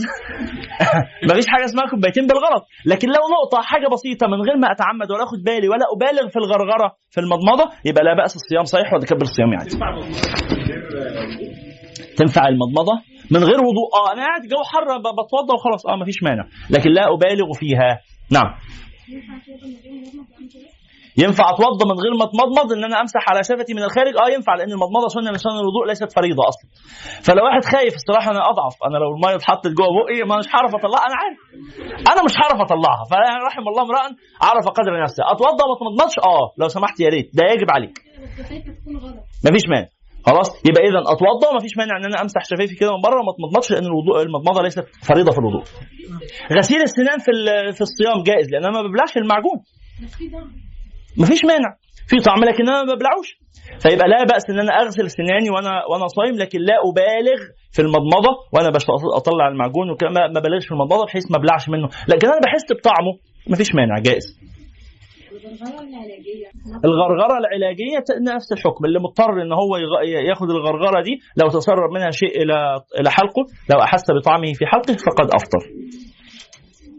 مفيش 1.30 1.46
حاجة 1.48 1.64
اسمها 1.64 1.86
كوبايتين 1.90 2.26
بالغلط. 2.26 2.64
لكن 2.86 3.08
لو 3.08 3.22
نقطة 3.36 3.62
حاجة 3.62 3.88
بسيطة 3.92 4.26
من 4.26 4.40
غير 4.46 4.56
ما 4.56 4.72
أتعمد 4.72 5.10
ولا 5.12 5.22
أخد 5.24 5.38
بالي 5.44 5.68
ولا 5.68 5.86
أبالغ 5.94 6.28
في 6.28 6.36
الغرغرة 6.36 6.88
في 7.10 7.20
المضمضة 7.20 7.64
يبقى 7.84 8.04
لا 8.04 8.14
بأس 8.14 8.36
الصيام 8.36 8.64
صحيح 8.64 8.92
ولا 8.92 9.04
كبر 9.04 9.22
الصيام 9.22 9.50
عادي 9.58 9.76
تنفع 12.16 12.48
المضمضة. 12.48 12.92
من 13.30 13.44
غير 13.44 13.60
وضوء. 13.60 13.88
آه 14.00 14.12
أنا 14.12 14.22
قاعد 14.26 14.42
جو 14.42 14.62
حر 14.64 14.98
بتوضى 14.98 15.52
وخلاص. 15.54 15.86
آه 15.86 15.96
مفيش 15.96 16.22
مانع. 16.22 16.44
لكن 16.70 16.90
لا 16.90 17.02
أبالغ 17.14 17.52
فيها. 17.60 18.00
نعم. 18.30 18.54
ينفع 21.24 21.44
اتوضى 21.50 21.84
من 21.90 21.96
غير 22.04 22.14
ما 22.20 22.24
اتمضمض 22.28 22.72
ان 22.72 22.84
أنا 22.84 23.00
امسح 23.00 23.22
على 23.30 23.40
شفتي 23.48 23.74
من 23.74 23.82
الخارج؟ 23.82 24.14
آه 24.22 24.28
ينفع 24.34 24.54
لأن 24.54 24.72
المضمضة 24.76 25.08
سنة 25.08 25.30
من 25.30 25.38
سنن 25.38 25.58
الوضوء 25.64 25.84
ليست 25.88 26.12
فريضة 26.12 26.42
أصلا. 26.50 26.66
فلو 27.26 27.42
واحد 27.44 27.62
خايف 27.72 27.94
الصراحة 28.00 28.30
أنا 28.30 28.42
أضعف. 28.50 28.74
أنا 28.88 28.96
لو 29.02 29.08
المية 29.16 29.36
اتحطت 29.40 29.70
جوه 29.78 29.88
بقي 29.98 30.18
ما 30.28 30.36
مش 30.40 30.48
هعرف 30.54 30.72
أطلعها. 30.78 31.04
أنا 31.08 31.16
عارف. 31.20 31.38
أنا 32.12 32.20
مش 32.26 32.34
هعرف 32.40 32.58
أطلعها. 32.66 33.02
فرحم 33.10 33.64
الله 33.70 33.82
امرا 33.86 34.02
عرف 34.48 34.64
قدر 34.78 34.92
نفسه 35.04 35.22
أتوضى 35.32 35.62
وما 35.64 35.74
اتمضمضش؟ 35.76 36.16
آه 36.18 36.46
لو 36.60 36.68
سمحت 36.68 37.00
يا 37.00 37.08
ريت. 37.08 37.28
ده 37.38 37.42
يجب 37.54 37.70
عليك. 37.76 37.96
مفيش 39.46 39.64
مانع. 39.72 39.88
خلاص؟ 40.26 40.48
يبقى 40.68 40.82
اذا 40.88 41.00
أتوضى 41.14 41.46
ومفيش 41.52 41.76
مانع 41.80 41.96
إن 41.98 42.04
أنا 42.04 42.20
أمسح 42.22 42.42
شفايفي 42.50 42.74
كده 42.74 42.90
من 42.96 43.00
بره 43.06 43.18
وما 43.20 43.32
اتمضمضش 43.34 43.70
لأن 43.72 43.84
الوضوء 43.92 44.22
المضمضة 44.22 44.62
ليست 44.62 44.84
فريضة 45.08 45.30
في 45.32 45.38
الوضوء. 45.38 45.64
غسيل 46.58 46.80
السنان 46.82 47.18
في 47.18 47.32
في 47.76 47.80
الصيام 47.80 48.22
جائز 48.22 48.50
لأن 48.50 48.64
أنا 48.64 48.72
ما 48.82 48.88
ببلعش 48.88 49.16
المعجون. 49.16 49.58
مفيش 51.18 51.44
مانع. 51.44 51.70
في 52.08 52.16
طعم 52.26 52.44
لكن 52.44 52.68
أنا 52.68 52.84
ما 52.84 52.94
ببلعوش. 52.94 53.28
فيبقى 53.82 54.08
لا 54.08 54.24
بأس 54.24 54.44
إن 54.50 54.58
أنا 54.58 54.72
أغسل 54.72 55.10
سناني 55.10 55.50
وأنا 55.50 55.72
وأنا 55.90 56.06
صايم 56.08 56.34
لكن 56.42 56.58
لا 56.60 56.74
أبالغ 56.90 57.38
في 57.72 57.82
المضمضة 57.82 58.32
وأنا 58.52 58.70
بش 58.70 58.84
أطلع 59.14 59.48
المعجون 59.48 59.90
وكده. 59.90 60.10
ما 60.10 60.26
ببالغش 60.40 60.64
في 60.66 60.72
المضمضة 60.72 61.04
بحيث 61.06 61.30
ما 61.30 61.36
أبلعش 61.36 61.68
منه. 61.68 61.88
لكن 62.08 62.26
أنا 62.28 62.40
بحس 62.44 62.66
بطعمه. 62.78 63.12
مفيش 63.50 63.74
مانع. 63.74 63.98
جائز. 63.98 64.26
العلاجية 66.84 67.98
ت- 67.98 68.34
نفس 68.34 68.52
الحكم. 68.52 68.84
اللي 68.84 68.98
مضطر 69.00 69.42
إن 69.42 69.52
هو 69.52 69.76
ياخد 70.28 70.50
الغرغرة 70.50 71.02
دي 71.02 71.14
لو 71.36 71.48
تسرب 71.48 71.90
منها 71.94 72.10
شيء 72.10 72.42
إلى 72.42 72.80
إلى 73.00 73.10
حلقه 73.10 73.42
لو 73.74 73.78
أحس 73.82 74.04
بطعمه 74.20 74.52
في 74.52 74.66
حلقه 74.66 74.94
فقد 75.06 75.28
أفطر. 75.34 75.62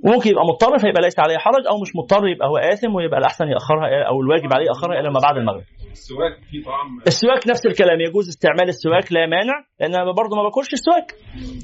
وممكن 0.08 0.30
يبقى 0.32 0.46
مضطر 0.50 0.78
فيبقى 0.78 1.02
ليس 1.02 1.20
عليه 1.20 1.38
حرج 1.38 1.64
أو 1.72 1.76
مش 1.84 1.92
مضطر 1.96 2.28
يبقى 2.28 2.48
هو 2.50 2.58
آثم 2.58 2.96
ويبقى 2.96 3.20
الأحسن 3.20 3.48
يأخرها 3.48 3.88
أو 4.10 4.16
الواجب 4.22 4.50
عليه 4.56 4.68
يأخرها 4.72 5.00
إلى 5.00 5.10
ما 5.16 5.20
بعد 5.26 5.38
المغرب. 5.38 5.64
السواك 5.92 6.34
فيه 6.50 6.62
طعم. 6.70 6.88
السواك 7.08 7.42
نفس 7.52 7.64
الكلام 7.66 7.98
يجوز 8.08 8.26
استعمال 8.34 8.68
السواك 8.76 9.08
لا 9.16 9.26
مانع 9.36 9.56
لأن 9.80 9.96
أنا 9.96 10.12
برضه 10.22 10.34
ما 10.38 10.44
باكلش 10.44 10.72
السواك. 10.74 11.08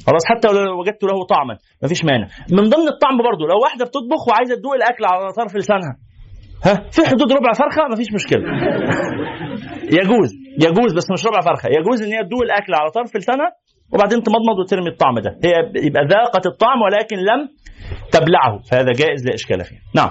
خلاص 0.07 0.23
حتى 0.31 0.47
لو 0.47 0.79
وجدت 0.79 1.03
له 1.03 1.25
طعما 1.35 1.55
مفيش 1.83 2.01
مانع. 2.05 2.27
من 2.57 2.63
ضمن 2.73 2.87
الطعم 2.93 3.17
برضه 3.27 3.43
لو 3.51 3.57
واحدة 3.63 3.85
بتطبخ 3.85 4.21
وعايزة 4.27 4.55
تدوق 4.55 4.75
الأكل 4.79 5.03
على 5.11 5.33
طرف 5.39 5.55
لسانها 5.55 5.93
ها 6.65 6.73
في 6.95 7.01
حدود 7.09 7.29
ربع 7.37 7.51
فرخة 7.61 7.81
مفيش 7.91 8.09
مشكلة. 8.17 8.43
يجوز 9.99 10.29
يجوز 10.65 10.91
بس 10.97 11.07
مش 11.13 11.25
ربع 11.25 11.41
فرخة. 11.49 11.69
يجوز 11.77 12.01
إن 12.03 12.11
هي 12.13 12.23
تدوق 12.23 12.41
الأكل 12.41 12.73
على 12.79 12.89
طرف 12.91 13.15
لسانها 13.15 13.49
وبعدين 13.93 14.23
تمضمض 14.23 14.57
وترمي 14.59 14.89
الطعم 14.89 15.19
ده. 15.19 15.31
هي 15.45 15.53
يبقى 15.87 16.03
ذاقت 16.13 16.45
الطعم 16.45 16.81
ولكن 16.81 17.17
لم 17.17 17.39
تبلعه 18.11 18.59
فهذا 18.71 18.91
جائز 18.91 19.25
لا 19.25 19.33
اشكال 19.33 19.63
فيه. 19.65 19.79
نعم. 19.95 20.09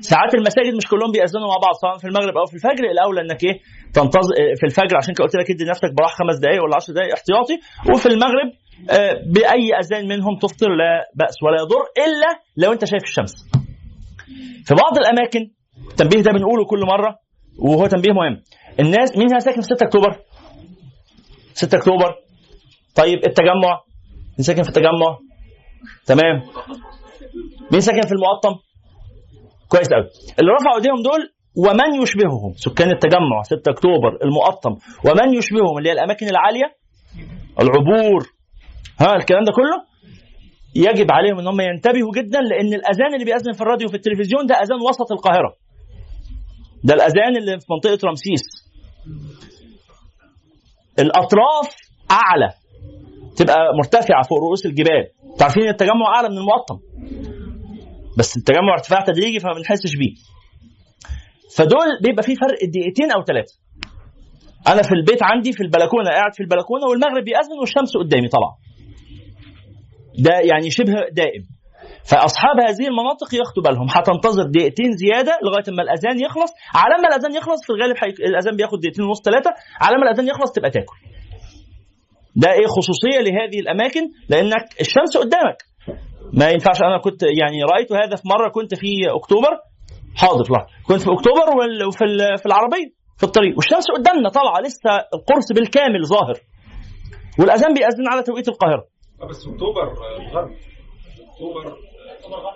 ساعات 0.00 0.34
المساجد 0.34 0.74
مش 0.74 0.86
كلهم 0.88 1.12
بيأذنوا 1.12 1.48
مع 1.48 1.56
بعض 1.56 1.74
سواء 1.82 1.98
في 1.98 2.04
المغرب 2.08 2.36
أو 2.36 2.46
في 2.46 2.54
الفجر. 2.54 2.84
الأولى 2.90 3.20
إنك 3.20 3.44
إيه 3.44 3.58
تنتظر 3.94 4.34
في 4.60 4.66
الفجر 4.66 4.96
عشان 4.96 5.14
كده 5.14 5.24
قلت 5.24 5.36
لك 5.36 5.50
ادي 5.50 5.64
نفسك 5.64 5.92
براح 5.98 6.12
خمس 6.14 6.38
دقائق 6.38 6.62
ولا 6.62 6.76
10 6.76 6.94
دقائق 6.94 7.12
احتياطي. 7.12 7.56
وفي 7.94 8.06
المغرب 8.06 8.48
آه، 8.90 9.12
بأي 9.34 9.74
أذان 9.80 10.08
منهم 10.08 10.38
تفطر 10.38 10.68
لا 10.68 11.10
بأس 11.14 11.34
ولا 11.42 11.62
يضر 11.62 11.82
إلا 11.98 12.30
لو 12.56 12.72
أنت 12.72 12.84
شايف 12.84 13.02
الشمس. 13.02 13.34
في 14.66 14.74
بعض 14.74 14.98
الأماكن 14.98 15.50
التنبيه 15.90 16.22
ده 16.22 16.32
بنقوله 16.32 16.64
كل 16.64 16.80
مرة 16.86 17.18
وهو 17.58 17.86
تنبيه 17.86 18.12
مهم. 18.12 18.42
الناس 18.80 19.16
مين 19.16 19.28
هنا 19.30 19.38
ساكن 19.38 19.60
في 19.60 19.66
6 19.66 19.86
أكتوبر؟ 19.86 20.18
6 21.54 21.76
أكتوبر. 21.78 22.14
طيب 22.94 23.18
التجمع 23.26 23.80
مين 24.38 24.42
ساكن 24.46 24.62
في 24.62 24.68
التجمع؟ 24.68 25.18
تمام. 26.06 26.42
مين 27.72 27.80
ساكن 27.80 28.00
في 28.00 28.12
المقطم؟ 28.12 28.54
كويس 29.68 29.88
قوي 29.88 30.08
اللي 30.40 30.52
رفعوا 30.52 30.76
إيديهم 30.76 31.02
دول 31.02 31.32
ومن 31.56 32.02
يشبههم؟ 32.02 32.52
سكان 32.56 32.90
التجمع 32.90 33.42
6 33.42 33.70
أكتوبر 33.70 34.18
المقطم. 34.24 34.70
ومن 35.04 35.34
يشبههم؟ 35.34 35.78
اللي 35.78 35.88
هي 35.88 35.92
الأماكن 35.92 36.28
العالية؟ 36.28 36.76
العبور. 37.60 38.32
ها 39.00 39.16
الكلام 39.16 39.44
ده 39.44 39.52
كله؟ 39.52 39.92
يجب 40.74 41.12
عليهم 41.12 41.38
إن 41.38 41.46
هم 41.46 41.60
ينتبهوا 41.60 42.12
جدا 42.16 42.40
لأن 42.40 42.74
الأذان 42.74 43.14
اللي 43.14 43.24
بيأذن 43.24 43.52
في 43.52 43.60
الراديو 43.60 43.88
وفي 43.88 43.96
التلفزيون 43.96 44.46
ده 44.46 44.54
أذان 44.54 44.80
وسط 44.88 45.12
القاهرة. 45.12 45.54
ده 46.84 46.94
الأذان 46.94 47.36
اللي 47.36 47.60
في 47.60 47.66
منطقة 47.70 47.98
رمسيس. 48.08 48.42
الأطراف 50.98 51.76
أعلى. 52.10 52.52
تبقى 53.36 53.56
مرتفعة 53.78 54.22
فوق 54.28 54.38
رؤوس 54.38 54.66
الجبال. 54.66 55.04
تعرفين 55.38 55.68
التجمع 55.68 56.06
أعلى 56.16 56.28
من 56.28 56.38
المقطم. 56.38 56.78
بس 58.18 58.36
التجمع 58.36 58.72
ارتفاع 58.74 59.00
تدريجي 59.00 59.40
فما 59.40 59.52
بنحسش 59.52 59.96
بيه. 59.96 60.14
فدول 61.56 61.88
بيبقى 62.02 62.22
في 62.22 62.34
فرق 62.36 62.58
دقيقتين 62.70 63.10
أو 63.12 63.24
ثلاثة 63.24 63.54
أنا 64.68 64.82
في 64.82 64.92
البيت 64.92 65.22
عندي 65.22 65.52
في 65.52 65.62
البلكونة 65.62 66.10
قاعد 66.10 66.34
في 66.34 66.40
البلكونة 66.42 66.86
والمغرب 66.86 67.24
بيأذن 67.24 67.58
والشمس 67.60 67.96
قدامي 67.96 68.28
طالعه 68.28 68.56
ده 70.18 70.32
يعني 70.50 70.70
شبه 70.70 70.92
دائم. 71.12 71.42
فأصحاب 72.04 72.56
هذه 72.60 72.86
المناطق 72.88 73.34
ياخدوا 73.34 73.62
بالهم. 73.62 73.86
هتنتظر 73.90 74.42
دقيقتين 74.50 74.92
زيادة 74.92 75.38
لغاية 75.44 75.76
ما 75.76 75.82
الأذان 75.82 76.20
يخلص. 76.20 76.52
على 76.74 76.94
ما 77.02 77.08
الأذان 77.08 77.34
يخلص 77.34 77.60
في 77.66 77.70
الغالب 77.72 77.96
حي... 77.96 78.06
الأذان 78.06 78.56
بياخد 78.56 78.78
دقيقتين 78.80 79.04
ونص 79.04 79.22
ثلاثة 79.22 79.50
على 79.80 79.96
ما 79.98 80.02
الأذان 80.02 80.28
يخلص 80.28 80.52
تبقى 80.52 80.70
تاكل. 80.70 80.96
ده 82.36 82.52
إيه 82.52 82.66
خصوصية 82.66 83.20
لهذه 83.20 83.60
الأماكن؟ 83.60 84.00
لأنك 84.28 84.64
الشمس 84.80 85.16
قدامك. 85.16 85.56
ما 86.32 86.50
ينفعش 86.50 86.82
أنا 86.82 86.98
كنت 86.98 87.22
يعني 87.22 87.62
رأيت 87.72 87.92
هذا 87.92 88.16
في 88.16 88.22
مرة 88.28 88.48
كنت 88.48 88.74
في 88.74 88.86
أكتوبر. 89.10 89.50
حاضر 90.16 90.52
لا. 90.52 90.66
كنت 90.86 91.00
في 91.00 91.10
أكتوبر 91.12 91.46
وفي 91.88 92.04
في 92.38 92.46
العربية 92.46 92.88
في 93.18 93.24
الطريق. 93.24 93.56
والشمس 93.56 93.84
قدامنا 93.96 94.28
طالعة 94.28 94.60
لسه 94.60 94.90
القرص 95.14 95.52
بالكامل 95.54 96.06
ظاهر. 96.06 96.34
والأذان 97.38 97.74
بيأذن 97.74 98.08
على 98.12 98.22
توقيت 98.22 98.48
القاهرة. 98.48 98.84
آه، 99.22 99.26
بس 99.26 99.46
أكتوبر 99.46 99.82
آه، 99.82 100.16
الغرب 100.20 100.50
أكتوبر 101.30 101.76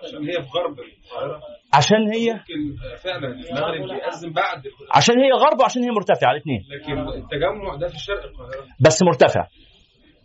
عشان 0.05 0.23
هي 0.29 0.33
في 0.33 0.49
غرب 0.59 0.77
القاهرة. 0.79 1.41
عشان 1.75 2.13
هي 2.15 2.33
ممكن 2.33 2.61
آه، 2.93 2.97
فعلا 2.97 3.29
المغرب 3.29 3.83
بيأذن 3.97 4.33
بعد 4.33 4.63
عشان 4.95 5.19
هي 5.21 5.31
غرب 5.33 5.61
وعشان 5.61 5.83
هي 5.83 5.91
مرتفعة 5.91 6.31
الاثنين. 6.31 6.61
لكن 6.71 6.99
التجمع 6.99 7.77
ده 7.77 7.89
في 7.89 7.99
شرق 7.99 8.25
القاهرة. 8.25 8.67
بس 8.81 9.03
مرتفع. 9.03 9.47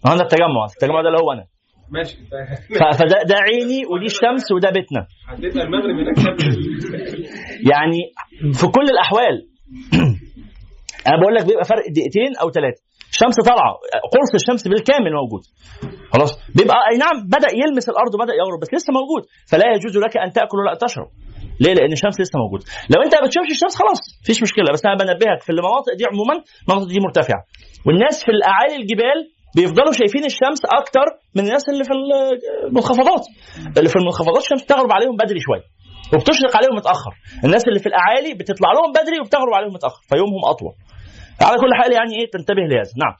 ما 0.06 0.12
هو 0.12 0.22
التجمع 0.22 0.66
التجمع 0.76 1.02
ده 1.02 1.08
اللي 1.08 1.20
هو 1.24 1.32
أنا. 1.32 1.46
ماشي. 1.92 2.18
فده 3.00 3.18
ده 3.30 3.36
عيني 3.48 3.86
ودي 3.86 4.06
الشمس 4.06 4.52
وده 4.52 4.70
بيتنا. 4.70 5.08
هتبقى 5.28 5.66
المغرب 5.66 5.96
هناك 6.02 6.18
شمس. 6.20 6.44
يعني 7.72 8.02
في 8.54 8.68
كل 8.68 8.86
الأحوال 8.94 9.36
أنا 11.08 11.18
بقول 11.22 11.34
لك 11.36 11.46
بيبقى 11.46 11.66
فرق 11.66 11.86
دقيقتين 11.96 12.32
أو 12.42 12.52
ثلاثة 12.52 12.82
الشمس 13.14 13.36
طالعة 13.50 13.74
قرص 14.14 14.32
الشمس 14.40 14.68
بالكامل 14.68 15.12
موجود. 15.22 15.44
خلاص؟ 16.14 16.32
بيبقى 16.58 16.78
أي 16.92 16.98
نعم 17.04 17.18
بدأ 17.36 17.52
يلمس 17.62 17.90
الأرض 17.90 18.12
وبدأ 18.16 18.34
يغرب 18.42 18.60
بس 18.62 18.70
لسه 18.74 18.92
موجود. 19.00 19.24
فلا 19.50 19.66
يجوز 19.76 19.98
لك 19.98 20.18
أن 20.18 20.30
تأكل 20.32 20.58
ولا 20.60 20.76
تشرب. 20.86 21.10
ليه؟ 21.64 21.74
لأن 21.74 21.92
الشمس 21.98 22.16
لسه 22.22 22.36
موجوده. 22.44 22.66
لو 22.94 23.00
أنت 23.06 23.14
ما 23.16 23.24
بتشوفش 23.26 23.52
الشمس 23.56 23.76
خلاص 23.82 24.00
مفيش 24.22 24.40
مشكلة. 24.46 24.68
بس 24.74 24.82
أنا 24.86 24.96
بنبهك 25.02 25.42
في 25.46 25.50
المناطق 25.56 25.94
دي 26.00 26.06
عموما 26.12 26.36
المناطق 26.64 26.88
دي 26.94 27.00
مرتفعة. 27.08 27.42
والناس 27.86 28.16
في 28.26 28.32
الأعالي 28.38 28.76
الجبال 28.82 29.20
بيفضلوا 29.56 29.92
شايفين 30.00 30.26
الشمس 30.26 30.62
أكتر 30.82 31.06
من 31.36 31.44
الناس 31.44 31.70
اللي 31.70 31.84
في 31.84 31.94
المنخفضات. 32.68 33.24
اللي 33.78 33.90
في 33.90 33.96
المنخفضات 33.96 34.42
الشمس 34.44 34.64
بتغرب 34.64 34.92
عليهم 34.92 35.16
بدري 35.24 35.40
شوية. 35.40 35.64
وبتشرق 36.14 36.58
عليهم 36.58 36.76
متأخر. 36.76 37.14
الناس 37.46 37.64
اللي 37.68 37.80
في 37.80 37.88
الأعالي 37.92 38.34
بتطلع 38.34 38.70
لهم 38.78 38.92
بدري 38.92 39.20
وبتغرب 39.22 39.54
عليهم 39.54 39.74
متأخر 39.74 40.02
فيومهم 40.10 40.44
أطول. 40.46 40.74
على 41.42 41.58
كل 41.58 41.72
حال 41.80 41.94
يعني 41.94 42.14
إيه 42.20 42.30
تنتبه 42.34 42.62
لهذا 42.72 42.92
نعم 43.04 43.16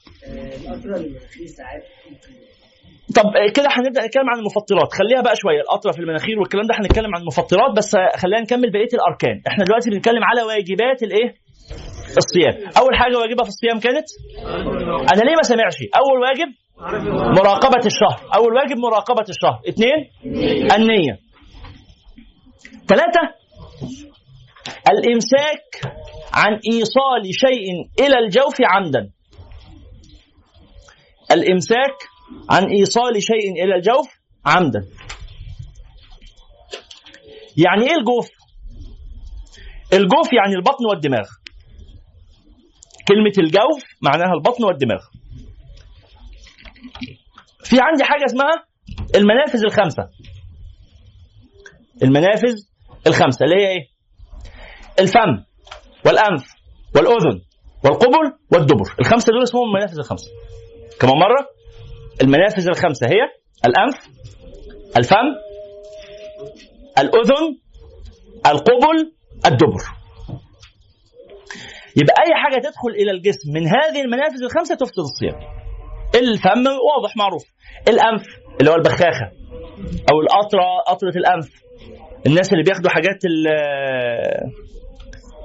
طب 3.16 3.24
كده 3.56 3.68
هنبدأ 3.70 4.06
نتكلم 4.06 4.30
عن 4.32 4.38
المفطرات 4.38 4.92
خليها 4.98 5.20
بقى 5.22 5.36
شوية 5.36 5.60
القطره 5.60 5.92
في 5.92 5.98
المناخير 5.98 6.38
والكلام 6.38 6.66
ده 6.66 6.74
هنتكلم 6.80 7.14
عن 7.14 7.20
المفطرات 7.20 7.70
بس 7.76 7.90
خلينا 8.16 8.40
نكمل 8.40 8.70
بقية 8.72 8.92
الأركان 8.94 9.42
إحنا 9.48 9.64
دلوقتي 9.64 9.90
بنتكلم 9.90 10.24
على 10.24 10.42
واجبات 10.42 11.02
الإيه 11.02 11.34
الصيام. 12.16 12.72
أول 12.78 12.96
حاجة 12.96 13.16
واجبها 13.18 13.44
في 13.44 13.50
الصيام 13.50 13.80
كانت؟ 13.80 14.06
أنا 15.12 15.22
ليه 15.22 15.36
ما 15.36 15.42
سمعش؟ 15.42 15.76
أول 15.96 16.20
واجب 16.22 16.48
مراقبة 17.38 17.86
الشهر. 17.86 18.30
أول 18.36 18.54
واجب 18.54 18.76
مراقبة 18.76 19.24
الشهر. 19.28 19.60
اثنين 19.68 20.10
النية. 20.72 21.18
ثلاثة 22.88 23.20
الإمساك 24.90 25.94
عن 26.34 26.60
إيصال 26.72 27.34
شيء 27.34 27.66
إلى 28.06 28.18
الجوف 28.18 28.54
عمدا. 28.64 29.10
الإمساك 31.32 31.96
عن 32.50 32.64
إيصال 32.64 33.22
شيء 33.22 33.64
إلى 33.64 33.74
الجوف 33.74 34.06
عمدا. 34.46 34.80
يعني 37.56 37.90
إيه 37.90 37.96
الجوف؟ 37.96 38.28
الجوف 39.92 40.32
يعني 40.32 40.54
البطن 40.54 40.86
والدماغ. 40.90 41.26
كلمة 43.08 43.32
الجوف 43.38 43.82
معناها 44.02 44.32
البطن 44.34 44.64
والدماغ. 44.64 45.00
في 47.64 47.76
عندي 47.80 48.04
حاجة 48.04 48.24
اسمها 48.26 48.64
المنافذ 49.14 49.64
الخمسة. 49.64 50.08
المنافذ 52.02 52.54
الخمسة 53.06 53.44
اللي 53.44 53.56
هي 53.56 53.68
إيه؟ 53.68 53.88
الفم 55.00 55.44
والأنف 56.06 56.44
والأذن 56.94 57.40
والقبل 57.84 58.32
والدبر. 58.52 58.94
الخمسة 59.00 59.32
دول 59.32 59.42
اسمهم 59.42 59.64
المنافذ 59.64 59.98
الخمسة. 59.98 60.30
كمان 61.00 61.14
مرة 61.14 61.48
المنافذ 62.22 62.68
الخمسة 62.68 63.06
هي 63.06 63.20
الأنف 63.66 64.08
الفم 64.96 65.28
الأذن 66.98 67.58
القبل 68.46 69.12
الدبر. 69.46 70.01
يبقى 72.00 72.14
أي 72.24 72.32
حاجة 72.42 72.58
تدخل 72.60 72.90
إلى 73.00 73.10
الجسم 73.10 73.52
من 73.54 73.62
هذه 73.66 74.00
المنافذ 74.04 74.42
الخمسة 74.44 74.74
تفسد 74.74 74.98
الصيام. 74.98 75.40
الفم 76.14 76.64
واضح 76.88 77.16
معروف. 77.16 77.44
الأنف 77.88 78.22
اللي 78.60 78.70
هو 78.70 78.74
البخاخة 78.74 79.26
أو 80.12 80.20
القطرة 80.20 80.64
قطرة 80.88 81.10
الأنف. 81.16 81.48
الناس 82.26 82.52
اللي 82.52 82.64
بياخدوا 82.64 82.90
حاجات 82.90 83.24
ال- 83.24 84.50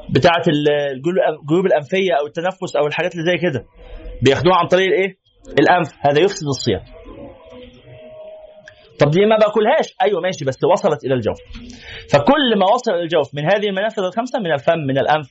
بتاعة 0.10 0.44
الجيوب- 0.48 1.66
الأنفية 1.66 2.14
أو 2.20 2.26
التنفس 2.28 2.76
أو 2.76 2.88
الحاجات 2.88 3.12
اللي 3.16 3.26
زي 3.26 3.38
كده. 3.38 3.66
بياخدوها 4.24 4.56
عن 4.56 4.68
طريق 4.68 4.88
الإيه؟ 4.88 5.18
الأنف. 5.60 5.90
هذا 6.02 6.20
يفسد 6.22 6.48
الصيام. 6.48 6.82
طب 9.00 9.10
دي 9.12 9.26
ما 9.26 9.38
باكلهاش؟ 9.38 9.96
أيوه 10.02 10.22
ماشي 10.22 10.46
بس 10.46 10.58
وصلت 10.72 11.06
إلى 11.06 11.14
الجوف. 11.14 11.38
فكل 12.12 12.60
ما 12.60 12.66
وصل 12.74 12.92
إلى 12.92 13.02
الجوف 13.04 13.36
من 13.36 13.44
هذه 13.44 13.66
المنافذ 13.70 14.04
الخمسة 14.04 14.40
من 14.40 14.52
الفم 14.54 14.80
من 14.88 14.98
الأنف 14.98 15.30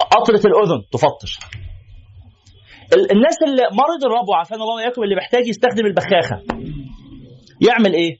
قطرة 0.00 0.40
الأذن 0.50 0.82
تفطش 0.92 1.38
ال- 2.96 3.12
الناس 3.12 3.36
اللي 3.46 3.62
مرض 3.62 4.04
الربو 4.04 4.32
عافانا 4.34 4.62
الله 4.62 4.74
وإياكم 4.74 5.02
اللي 5.02 5.16
محتاج 5.16 5.46
يستخدم 5.48 5.86
البخاخة. 5.86 6.36
يعمل 7.68 7.94
إيه؟ 7.94 8.16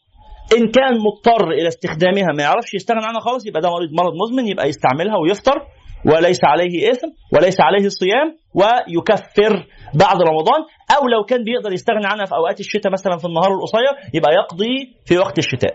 إن 0.56 0.70
كان 0.70 0.98
مضطر 0.98 1.50
إلى 1.50 1.68
استخدامها 1.68 2.32
ما 2.36 2.42
يعرفش 2.42 2.74
يستغنى 2.74 3.04
عنها 3.06 3.20
خالص 3.20 3.46
يبقى 3.46 3.60
ده 3.60 3.70
مريض 3.70 3.90
مرض 3.92 4.12
مزمن 4.22 4.46
يبقى 4.48 4.68
يستعملها 4.68 5.16
ويفطر 5.16 5.58
وليس 6.06 6.40
عليه 6.44 6.90
إثم 6.90 7.08
وليس 7.34 7.60
عليه 7.60 7.88
صيام 7.88 8.36
ويكفر 8.54 9.66
بعد 9.94 10.16
رمضان 10.22 10.60
أو 10.96 11.08
لو 11.08 11.24
كان 11.24 11.44
بيقدر 11.44 11.72
يستغنى 11.72 12.06
عنها 12.06 12.24
في 12.24 12.34
أوقات 12.34 12.60
الشتاء 12.60 12.92
مثلا 12.92 13.16
في 13.16 13.24
النهار 13.24 13.50
القصير 13.54 14.10
يبقى 14.14 14.32
يقضي 14.34 14.74
في 15.06 15.18
وقت 15.18 15.38
الشتاء. 15.38 15.74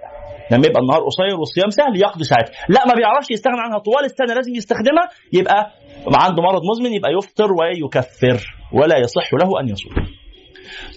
لما 0.51 0.67
يبقى 0.67 0.81
النهار 0.81 1.01
قصير 1.05 1.39
والصيام 1.39 1.69
سهل 1.69 2.01
يقضي 2.01 2.23
ساعتها. 2.23 2.53
لا 2.69 2.87
ما 2.87 2.93
بيعرفش 2.93 3.31
يستغنى 3.31 3.61
عنها 3.61 3.79
طوال 3.79 4.05
السنة 4.05 4.33
لازم 4.33 4.55
يستخدمها 4.55 5.05
يبقى 5.33 5.71
عنده 6.07 6.41
مرض 6.43 6.61
مزمن 6.71 6.93
يبقى 6.93 7.11
يفطر 7.11 7.51
ويكفر 7.53 8.55
ولا 8.73 8.97
يصح 8.97 9.33
له 9.33 9.59
أن 9.59 9.69
يصوم. 9.69 9.93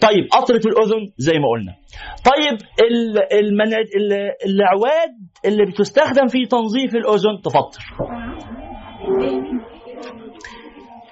طيب 0.03 0.25
قطرة 0.33 0.61
الأذن 0.71 1.13
زي 1.17 1.33
ما 1.39 1.49
قلنا. 1.49 1.75
طيب 2.25 2.59
ال- 2.91 3.33
المنا... 3.39 3.77
ال- 3.79 4.33
الأعواد 4.47 5.11
اللي 5.45 5.67
بتستخدم 5.67 6.27
في 6.27 6.47
تنظيف 6.47 6.95
الأذن 6.95 7.41
تفطر. 7.45 7.83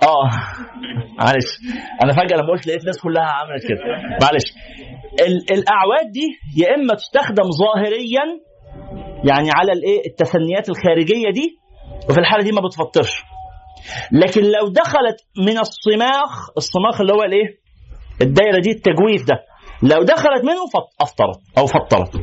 آه 0.02 0.30
معلش. 1.18 1.46
أنا 2.04 2.12
فجأة 2.12 2.36
لما 2.36 2.48
قلت 2.52 2.66
لقيت 2.66 2.80
الناس 2.80 3.00
كلها 3.02 3.22
عملت 3.24 3.62
كده. 3.68 3.78
معلش. 4.22 4.44
ال- 5.20 5.58
الأعواد 5.58 6.10
دي 6.12 6.26
يا 6.62 6.74
إما 6.74 6.94
تستخدم 6.94 7.44
ظاهريا 7.64 8.24
يعني 9.24 9.48
على 9.54 9.72
الإيه؟ 9.72 10.06
التثنيات 10.06 10.68
الخارجية 10.68 11.30
دي 11.34 11.58
وفي 12.10 12.20
الحالة 12.20 12.44
دي 12.44 12.52
ما 12.52 12.60
بتفطرش. 12.66 13.22
لكن 14.12 14.40
لو 14.42 14.68
دخلت 14.68 15.16
من 15.38 15.58
الصماخ 15.58 16.50
الصماخ 16.56 17.00
اللي 17.00 17.12
هو 17.12 17.22
الإيه؟ 17.22 17.58
الدايرة 18.22 18.60
دي 18.60 18.70
التجويف 18.70 19.24
ده 19.26 19.34
لو 19.82 20.02
دخلت 20.02 20.44
منه 20.44 20.66
فط- 20.74 20.94
أفطرت 21.02 21.40
أو 21.58 21.66
فطرت. 21.66 22.16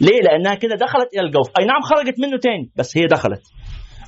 ليه؟ 0.00 0.20
لأنها 0.22 0.54
كده 0.54 0.76
دخلت 0.76 1.08
إلى 1.14 1.22
الجوف. 1.26 1.46
أي 1.60 1.64
نعم 1.64 1.80
خرجت 1.82 2.14
منه 2.20 2.38
تاني 2.38 2.70
بس 2.76 2.98
هي 2.98 3.06
دخلت. 3.06 3.42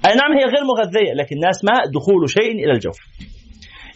أي 0.07 0.15
نعم 0.15 0.33
هي 0.33 0.45
غير 0.45 0.65
مغذية 0.65 1.13
لكنها 1.13 1.51
اسمها 1.51 1.81
دخول 1.95 2.31
شيء 2.31 2.53
إلى 2.65 2.73
الجوف. 2.73 2.97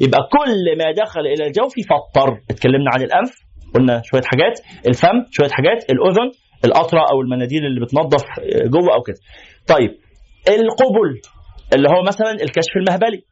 يبقى 0.01 0.19
كل 0.33 0.79
ما 0.79 0.93
دخل 1.05 1.21
إلى 1.21 1.47
الجوف 1.47 1.73
فطر. 1.91 2.41
اتكلمنا 2.51 2.91
عن 2.95 3.03
الأنف 3.03 3.31
قلنا 3.75 4.03
شوية 4.05 4.23
حاجات 4.25 4.61
الفم 4.87 5.25
شوية 5.31 5.49
حاجات 5.49 5.91
الأذن 5.91 6.31
القطره 6.65 7.01
أو 7.13 7.21
المناديل 7.21 7.67
اللي 7.67 7.81
بتنظف 7.81 8.25
جوه 8.67 8.95
أو 8.95 9.03
كده. 9.03 9.17
طيب 9.67 9.91
القبل. 10.49 11.21
اللي 11.73 11.89
هو 11.89 12.03
مثلا 12.03 12.31
الكشف 12.31 12.77
المهبلي. 12.77 13.23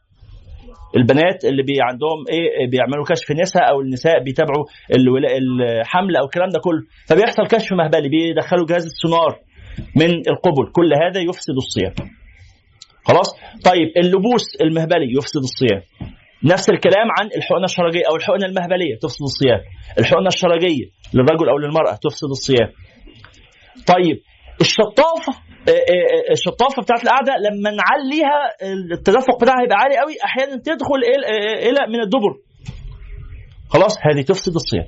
البنات 0.96 1.44
اللي 1.44 1.62
بي 1.62 1.72
عندهم 1.82 2.24
إيه 2.32 2.66
بيعملوا 2.70 3.04
كشف 3.04 3.30
نساء 3.30 3.70
أو 3.70 3.80
النساء 3.80 4.22
بيتابعوا 4.22 4.64
الحمل 4.96 6.16
أو 6.16 6.24
الكلام 6.24 6.48
ده 6.48 6.60
كله. 6.64 6.82
فبيحصل 7.08 7.46
كشف 7.46 7.72
مهبلي 7.72 8.08
بيدخلوا 8.08 8.66
جهاز 8.66 8.84
السونار 8.84 9.38
من 9.96 10.10
القبل. 10.10 10.72
كل 10.72 10.90
هذا 11.02 11.20
يفسد 11.20 11.56
الصيام. 11.56 12.10
خلاص؟ 13.04 13.34
طيب 13.64 13.88
اللبوس 13.96 14.44
المهبلي 14.62 15.08
يفسد 15.18 15.40
الصيام. 15.40 15.82
نفس 16.44 16.70
الكلام 16.70 17.06
عن 17.20 17.26
الحقنة 17.36 17.64
الشرجية 17.64 18.02
أو 18.10 18.16
الحقنة 18.16 18.46
المهبلية 18.46 18.94
تفسد 19.02 19.22
الصيام. 19.22 19.60
الحقنة 19.98 20.26
الشرجية 20.26 20.86
للرجل 21.14 21.48
أو 21.48 21.58
للمرأة 21.58 21.98
تفسد 22.02 22.30
الصيام. 22.30 22.68
طيب 23.86 24.20
الشطافة 24.60 25.41
الشطافة 26.30 26.82
بتاعت 26.82 27.04
القعدة 27.04 27.32
لما 27.36 27.70
نعليها 27.70 28.38
التدفق 28.92 29.40
بتاعها 29.42 29.62
يبقى 29.64 29.76
عالي 29.76 29.98
قوي 29.98 30.14
أحيانا 30.24 30.56
تدخل 30.56 31.00
إلى 31.68 31.78
آه، 31.84 31.86
من 31.88 32.00
الدبر. 32.00 32.32
خلاص 33.70 33.96
هذه 34.02 34.22
تفسد 34.22 34.54
الصيام. 34.54 34.86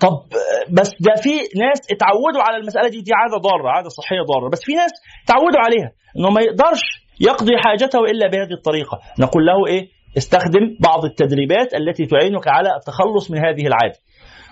طب 0.00 0.08
آه، 0.12 0.72
بس 0.72 0.90
ده 1.00 1.14
في 1.22 1.30
ناس 1.58 1.80
اتعودوا 1.92 2.42
على 2.42 2.56
المسألة 2.56 2.88
دي 2.88 3.00
دي 3.00 3.10
عادة 3.14 3.36
ضارة 3.36 3.68
عادة 3.70 3.88
صحية 3.88 4.22
ضارة 4.32 4.50
بس 4.50 4.60
في 4.64 4.72
ناس 4.74 4.90
اتعودوا 5.24 5.60
عليها 5.60 5.92
إنه 6.18 6.30
ما 6.30 6.40
يقدرش 6.40 6.82
يقضي 7.20 7.52
حاجته 7.64 7.98
إلا 8.04 8.26
بهذه 8.28 8.52
الطريقة. 8.52 8.98
نقول 9.18 9.46
له 9.46 9.66
إيه؟ 9.66 9.88
استخدم 10.18 10.76
بعض 10.80 11.04
التدريبات 11.04 11.74
التي 11.74 12.06
تعينك 12.06 12.48
على 12.48 12.68
التخلص 12.76 13.30
من 13.30 13.38
هذه 13.38 13.66
العادة. 13.66 13.98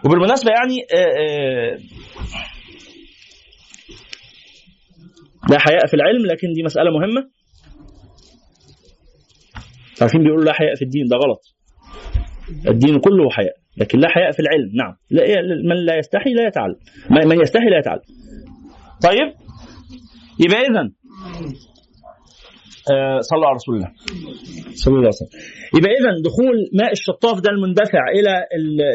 وبالمناسبة 0.04 0.50
يعني 0.52 0.86
آه، 0.94 0.96
آه، 0.96 1.78
لا 5.50 5.58
حياء 5.58 5.86
في 5.86 5.94
العلم 5.94 6.26
لكن 6.26 6.52
دي 6.52 6.62
مسألة 6.62 6.90
مهمة. 6.90 7.30
عارفين 10.00 10.22
بيقولوا 10.22 10.44
لا 10.44 10.52
حياء 10.52 10.74
في 10.74 10.82
الدين 10.82 11.06
ده 11.10 11.16
غلط. 11.16 11.40
الدين 12.68 12.98
كله 13.00 13.30
حياء 13.30 13.54
لكن 13.76 13.98
لا 13.98 14.08
حياء 14.08 14.30
في 14.32 14.40
العلم 14.40 14.70
نعم. 14.74 14.96
لا 15.10 15.22
من 15.68 15.76
لا 15.86 15.98
يستحي 15.98 16.30
لا 16.34 16.46
يتعلم. 16.46 16.76
من 17.10 17.40
يستحي 17.40 17.64
لا 17.64 17.78
يتعلم. 17.78 18.00
طيب؟ 19.02 19.28
يبقى 20.40 20.60
إذا 20.60 20.92
آه 22.94 23.18
صلوا 23.20 23.46
على 23.46 23.54
رسول 23.54 23.76
الله. 23.76 23.90
صلى 24.74 24.94
الله 24.94 24.98
عليه 24.98 25.08
وسلم. 25.08 25.28
يبقى 25.78 25.90
إذا 25.92 26.10
دخول 26.24 26.54
ماء 26.82 26.92
الشطاف 26.92 27.40
ده 27.40 27.50
المندفع 27.50 28.08
إلى 28.14 28.46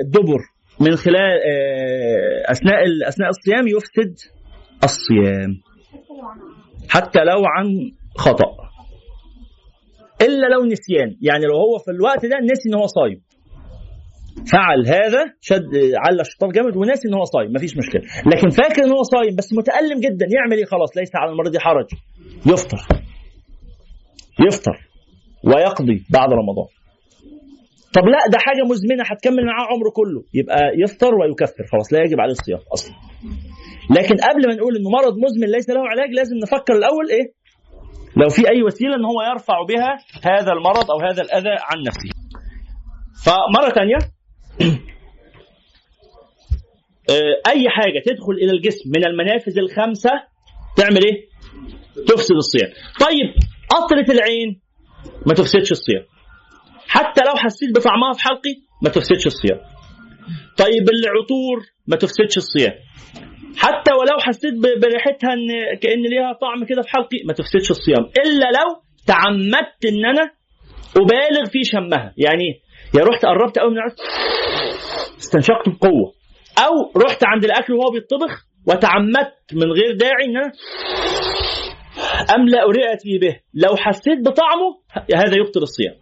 الدبر 0.02 0.40
من 0.80 0.96
خلال 0.96 1.16
آه 1.16 2.52
أثناء 2.52 2.80
أثناء 3.08 3.30
الصيام 3.30 3.68
يفسد 3.68 4.16
الصيام. 4.84 5.52
حتى 6.90 7.20
لو 7.20 7.42
عن 7.46 7.92
خطأ. 8.18 8.68
إلا 10.22 10.48
لو 10.48 10.66
نسيان. 10.66 11.18
يعني 11.22 11.46
لو 11.46 11.56
هو 11.56 11.78
في 11.86 11.92
الوقت 11.92 12.26
ده 12.26 12.38
نسي 12.52 12.70
إن 12.70 12.76
هو 12.76 12.88
صايم. 12.88 13.22
فعل 14.52 14.88
هذا 14.88 15.34
شد 15.42 15.70
على 16.06 16.22
الشيطان 16.22 16.50
جامد 16.50 16.78
وناسي 16.78 17.08
إن 17.08 17.14
هو 17.14 17.24
صايم. 17.24 17.54
مفيش 17.54 17.78
مشكلة. 17.78 18.02
لكن 18.26 18.50
فاكر 18.50 18.84
إن 18.84 18.92
هو 18.92 19.04
صايم 19.04 19.36
بس 19.36 19.54
متألم 19.54 20.00
جدا. 20.00 20.26
يعمل 20.36 20.58
إيه؟ 20.58 20.66
خلاص 20.66 20.98
ليس 20.98 21.12
على 21.16 21.32
المريض 21.32 21.58
حرج. 21.58 21.86
يفطر. 22.46 22.78
يفطر. 24.48 24.78
ويقضي 25.44 26.04
بعد 26.10 26.30
رمضان. 26.34 26.68
طب 27.96 28.04
لا 28.04 28.20
ده 28.32 28.38
حاجة 28.38 28.64
مزمنة 28.72 29.04
هتكمل 29.12 29.46
معاه 29.46 29.66
عمره 29.74 29.90
كله. 29.90 30.24
يبقى 30.34 30.60
يفطر 30.84 31.16
ويكفر. 31.16 31.64
خلاص 31.72 31.94
لا 31.94 32.00
يجب 32.00 32.20
عليه 32.20 32.32
الصيام 32.32 32.60
أصلا. 32.74 32.96
لكن 33.90 34.16
قبل 34.16 34.48
ما 34.48 34.56
نقول 34.56 34.76
إنه 34.78 34.90
مرض 34.90 35.18
مزمن 35.18 35.48
ليس 35.52 35.70
له 35.70 35.82
علاج 35.90 36.10
لازم 36.10 36.36
نفكر 36.44 36.74
الأول 36.74 37.10
إيه؟ 37.10 37.34
لو 38.18 38.30
في 38.30 38.50
أي 38.50 38.64
وسيلة 38.64 38.96
إن 38.96 39.06
هو 39.06 39.22
يرفع 39.32 39.64
بها 39.64 39.98
هذا 40.24 40.52
المرض 40.52 40.92
أو 40.92 41.00
هذا 41.00 41.22
الأذى 41.22 41.56
عن 41.62 41.84
نفسه. 41.88 42.10
فمرة 43.26 43.70
ثانية 43.70 43.98
أي 47.54 47.70
حاجة 47.70 48.00
تدخل 48.06 48.34
إلى 48.34 48.52
الجسم 48.52 48.90
من 48.96 49.06
المنافذ 49.06 49.58
الخمسة 49.60 50.12
تعمل 50.78 51.06
إيه؟ 51.06 51.28
تفسد 52.08 52.36
الصيام. 52.36 52.70
طيب 53.00 53.34
قطرة 53.70 54.14
العين 54.14 54.62
ما 55.26 55.34
تفسدش 55.34 55.72
الصيام. 55.72 56.04
حتى 56.88 57.22
لو 57.22 57.36
حسيت 57.36 57.76
بطعمها 57.76 58.14
في 58.14 58.22
حلقي 58.24 58.56
ما 58.84 58.90
تفسدش 58.90 59.28
الصيام. 59.28 59.60
طيب 60.58 60.90
العطور 60.90 61.66
ما 61.88 61.96
تفسدش 61.96 62.38
الصيام. 62.38 62.74
حتى 63.58 63.92
ولو 63.94 64.20
حسيت 64.20 64.54
بريحتها 64.82 65.34
ان 65.34 65.78
كأن 65.82 66.02
ليها 66.02 66.34
طعم 66.34 66.66
كده 66.70 66.82
في 66.82 66.90
حلقي 66.90 67.18
ما 67.28 67.34
تفسدش 67.34 67.72
الصيام. 67.72 68.04
إلا 68.26 68.46
لو 68.46 68.82
تعمدت 69.08 69.86
إن 69.86 70.06
أنا 70.06 70.32
أبالغ 70.98 71.46
في 71.52 71.64
شمها. 71.64 72.14
يعني؟ 72.18 72.62
يا 72.98 73.04
رحت 73.04 73.26
قربت 73.26 73.60
قوي 73.60 73.72
من 73.72 73.78
العطر 73.78 74.04
استنشقت 75.18 75.70
بقوة. 75.70 76.14
أو 76.60 77.02
رحت 77.02 77.24
عند 77.26 77.46
الأكل 77.46 77.74
وهو 77.74 77.92
بيطبخ 77.92 78.46
وتعمدت 78.68 79.54
من 79.54 79.72
غير 79.72 79.96
داعي 79.96 80.26
إن 80.26 80.38
أنا 80.38 80.52
املا 82.36 82.64
رئتي 82.66 83.18
به. 83.18 83.40
لو 83.54 83.76
حسيت 83.76 84.20
بطعمه 84.20 84.80
هذا 85.16 85.36
يبطل 85.38 85.62
الصيام. 85.62 85.96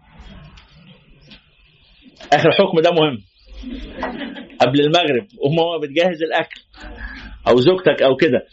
آخر 2.34 2.52
حكم 2.52 2.80
ده 2.80 2.91
مهم. 2.91 3.18
قبل 4.61 4.80
المغرب 4.80 5.27
وهو 5.38 5.80
بتجهز 5.80 6.23
الأكل. 6.23 6.61
أو 7.47 7.55
زوجتك 7.57 8.01
أو 8.01 8.15
كده. 8.15 8.45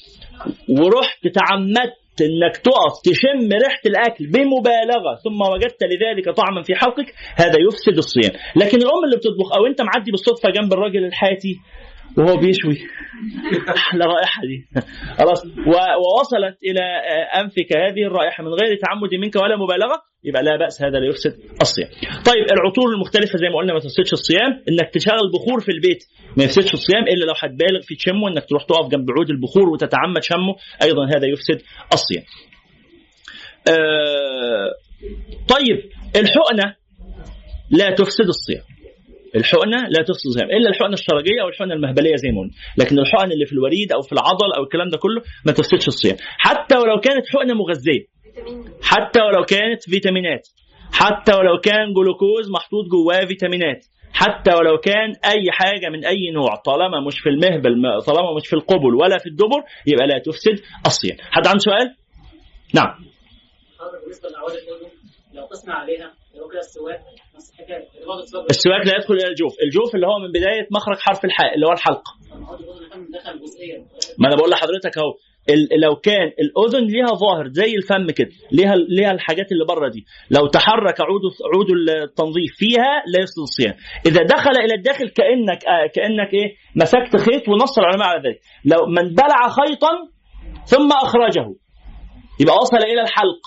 ورحت 0.68 1.28
تعمدت 1.28 2.20
إنك 2.20 2.56
تقف 2.56 2.94
تشم 3.04 3.52
ريحة 3.52 3.80
الأكل 3.86 4.26
بمبالغة 4.26 5.14
ثم 5.24 5.52
وجدت 5.52 5.82
لذلك 5.82 6.36
طعما 6.36 6.62
في 6.62 6.74
حلقك 6.74 7.14
هذا 7.36 7.58
يفسد 7.68 7.96
الصيام. 7.98 8.32
لكن 8.56 8.78
الأم 8.78 9.04
اللي 9.04 9.16
بتطبخ 9.16 9.56
أو 9.56 9.66
أنت 9.66 9.80
معدي 9.82 10.10
بالصدفة 10.10 10.50
جنب 10.50 10.72
الراجل 10.72 11.04
الحاتي 11.04 11.56
وهو 12.18 12.36
بيشوي 12.36 12.78
أحلى 13.76 14.04
رائحة 14.04 14.42
دي 14.42 14.82
خلاص 15.18 15.44
ووصلت 15.46 16.56
إلى 16.64 16.80
آه، 16.80 17.40
أنفك 17.40 17.76
هذه 17.76 18.06
الرائحة 18.06 18.44
من 18.44 18.50
غير 18.50 18.78
تعمد 18.86 19.14
منك 19.14 19.36
ولا 19.36 19.56
مبالغة 19.56 20.02
يبقى 20.24 20.42
لا 20.42 20.56
بأس 20.56 20.82
هذا 20.82 20.98
لا 20.98 21.06
يفسد 21.06 21.38
الصيام. 21.60 21.88
طيب 22.26 22.44
العطور 22.52 22.92
المختلفة 22.94 23.38
زي 23.38 23.48
ما 23.48 23.56
قلنا 23.56 23.72
ما 23.72 23.78
تفسدش 23.78 24.12
الصيام، 24.12 24.62
إنك 24.68 24.90
تشغل 24.94 25.30
بخور 25.34 25.60
في 25.60 25.72
البيت 25.72 26.04
ما 26.36 26.44
يفسدش 26.44 26.74
الصيام 26.74 27.02
إلا 27.02 27.24
لو 27.24 27.34
هتبالغ 27.42 27.80
في 27.82 27.94
تشمه 27.94 28.28
إنك 28.28 28.44
تروح 28.48 28.64
تقف 28.64 28.88
جنب 28.88 29.10
عود 29.10 29.30
البخور 29.30 29.68
وتتعمد 29.68 30.22
شمه 30.22 30.54
أيضا 30.82 31.06
هذا 31.06 31.26
يفسد 31.26 31.62
الصيام. 31.92 32.24
آه 33.68 34.70
طيب 35.48 35.78
الحقنة 36.16 36.74
لا 37.70 37.90
تفسد 37.94 38.26
الصيام. 38.28 38.71
الحقنة 39.36 39.76
لا 39.88 40.02
تفسد 40.02 40.26
الصيام 40.26 40.50
إلا 40.50 40.68
الحقنة 40.70 40.92
الشرجيه 40.92 41.42
أو 41.42 41.48
الحقنة 41.48 41.74
المهبلية 41.74 42.16
زي 42.16 42.30
ما 42.30 42.40
قلنا. 42.40 42.52
لكن 42.78 42.98
الحقن 42.98 43.32
اللي 43.32 43.46
في 43.46 43.52
الوريد 43.52 43.92
أو 43.92 44.02
في 44.02 44.12
العضل 44.12 44.52
أو 44.56 44.62
الكلام 44.62 44.88
ده 44.88 44.98
كله 44.98 45.22
ما 45.46 45.52
تفسدش 45.52 45.88
الصيام. 45.88 46.16
حتى 46.38 46.76
ولو 46.76 47.00
كانت 47.00 47.24
حقنة 47.32 47.54
مغذية. 47.54 48.04
حتى 48.82 49.20
ولو 49.22 49.44
كانت 49.44 49.82
فيتامينات. 49.82 50.48
حتى 50.92 51.32
ولو 51.34 51.58
كان 51.58 51.92
جلوكوز 51.92 52.50
محطوط 52.50 52.84
جواه 52.86 53.26
فيتامينات. 53.26 53.86
حتى 54.12 54.54
ولو 54.54 54.78
كان 54.78 55.08
أي 55.24 55.50
حاجة 55.50 55.88
من 55.88 56.04
أي 56.04 56.30
نوع 56.34 56.54
طالما 56.56 57.00
مش 57.06 57.20
في 57.20 57.28
المهبل 57.28 57.80
ما- 57.82 58.00
طالما 58.00 58.34
مش 58.36 58.48
في 58.48 58.56
القبل 58.56 58.94
ولا 58.94 59.18
في 59.18 59.26
الدبر 59.26 59.62
يبقى 59.86 60.06
لا 60.06 60.18
تفسد 60.18 60.60
الصيام. 60.86 61.16
حد 61.30 61.46
عنده 61.46 61.58
سؤال؟ 61.58 61.94
نعم. 62.74 62.94
بالنسبة 64.02 64.28
لو 65.34 65.48
عليها 65.72 66.12
السواك 68.50 68.86
لا 68.86 68.92
يدخل 68.96 69.14
إلى 69.14 69.28
الجوف. 69.28 69.52
الجوف 69.64 69.94
اللي 69.94 70.06
هو 70.06 70.18
من 70.18 70.28
بداية 70.28 70.66
مخرج 70.70 70.98
حرف 70.98 71.24
الحاء 71.24 71.54
اللي 71.54 71.66
هو 71.66 71.72
الحلق. 71.72 72.02
ما 74.18 74.28
أنا 74.28 74.36
بقول 74.36 74.50
لحضرتك 74.50 74.98
أهو. 74.98 75.14
لو 75.82 75.96
كان 75.96 76.26
الأذن 76.44 76.86
ليها 76.86 77.06
ظاهر 77.06 77.48
زي 77.48 77.74
الفم 77.74 78.06
كده 78.10 78.28
ليها 78.52 78.74
ليها 78.74 79.10
الحاجات 79.10 79.52
اللي 79.52 79.64
بره 79.64 79.88
دي 79.88 80.04
لو 80.30 80.46
تحرك 80.46 81.00
عود 81.00 81.20
عود 81.54 81.66
التنظيف 82.02 82.52
فيها 82.56 83.02
لا 83.06 83.20
يفسد 83.22 83.38
الصيام. 83.42 83.74
إذا 84.06 84.22
دخل 84.22 84.50
إلى 84.64 84.74
الداخل 84.74 85.08
كأنك 85.08 85.64
آه 85.64 85.86
كأنك 85.94 86.34
إيه؟ 86.34 86.54
مسكت 86.76 87.16
خيط 87.16 87.48
ونص 87.48 87.78
العلماء 87.78 88.08
على 88.08 88.20
ذلك. 88.28 88.40
لو 88.64 88.86
من 88.86 89.14
بلع 89.14 89.48
خيطا 89.48 89.90
ثم 90.64 90.92
أخرجه 90.92 91.54
يبقى 92.40 92.54
وصل 92.56 92.76
إلى 92.76 93.02
الحلق. 93.02 93.42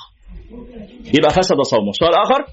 يبقى 1.17 1.29
فسد 1.29 1.61
صومه. 1.61 1.91
سؤال 1.91 2.13
آخر؟ 2.15 2.45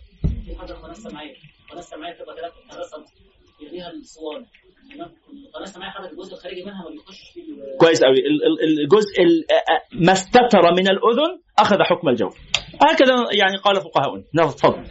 في 0.52 0.58
حضرتك 0.58 0.82
قناه 0.82 0.92
سمعيه 0.92 1.34
القناه 1.64 1.80
السمعيه 1.80 2.12
بتبقى 2.14 2.36
ثلاث 2.36 2.52
قناه 2.92 3.04
يليها 3.62 3.90
الصواني 3.90 4.46
تمام؟ 4.94 5.10
القناه 5.46 5.62
السمعيه 5.62 6.10
الجزء 6.10 6.34
الخارجي 6.34 6.64
منها 6.64 6.82
ما 6.84 6.90
بيخشش 6.90 7.30
فيه 7.34 7.42
كويس 7.80 8.04
قوي 8.04 8.18
ال- 8.18 8.44
ال- 8.46 8.80
الجزء 8.84 9.22
ال- 9.22 9.44
ما 10.06 10.12
استتر 10.12 10.62
من 10.72 10.86
الأذن 10.88 11.40
أخذ 11.58 11.76
حكم 11.82 12.08
الجوف. 12.08 12.34
هكذا 12.82 13.14
يعني 13.38 13.56
قال 13.64 13.76
فقهاؤنا. 13.80 14.24
نعم 14.34 14.48
اتفضل. 14.48 14.84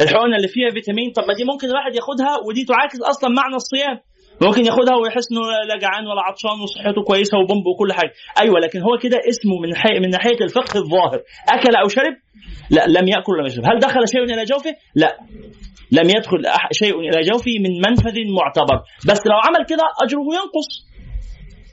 الحقنة 0.00 0.36
اللي 0.36 0.48
فيها 0.48 0.70
فيتامين 0.70 1.12
طب 1.12 1.22
ما 1.28 1.34
دي 1.34 1.44
ممكن 1.44 1.66
الواحد 1.68 1.94
ياخدها 1.94 2.36
ودي 2.46 2.64
تعاكس 2.64 3.00
أصلا 3.02 3.30
معنى 3.30 3.54
الصيام. 3.56 4.00
ممكن 4.42 4.64
ياخدها 4.66 4.96
ويحس 4.96 5.32
إنه 5.32 5.40
لا 5.70 5.76
جعان 5.78 6.06
ولا 6.06 6.22
عطشان 6.22 6.60
وصحته 6.62 7.02
كويسة 7.02 7.38
وبومب 7.38 7.66
وكل 7.66 7.92
حاجة. 7.92 8.12
أيوه 8.42 8.60
لكن 8.60 8.80
هو 8.80 8.98
كده 9.02 9.18
اسمه 9.28 9.54
من 9.62 9.76
حي... 9.76 10.00
من 10.00 10.10
ناحية 10.10 10.40
الفقه 10.40 10.78
الظاهر. 10.78 11.20
أكل 11.48 11.76
أو 11.82 11.88
شرب؟ 11.88 12.14
لا 12.70 12.86
لم 12.86 13.08
يأكل 13.08 13.32
ولم 13.32 13.46
يشرب. 13.46 13.64
هل 13.64 13.78
دخل 13.78 14.08
شيء 14.12 14.22
إلى 14.22 14.44
جوفه؟ 14.44 14.74
لا. 14.94 15.16
لم 15.92 16.08
يدخل 16.16 16.38
شيء 16.72 17.00
إلى 17.00 17.20
جوفه 17.30 17.52
من 17.64 17.72
منفذ 17.86 18.16
معتبر. 18.38 18.78
بس 19.08 19.26
لو 19.26 19.36
عمل 19.46 19.66
كده 19.68 19.84
أجره 20.04 20.26
ينقص. 20.38 20.68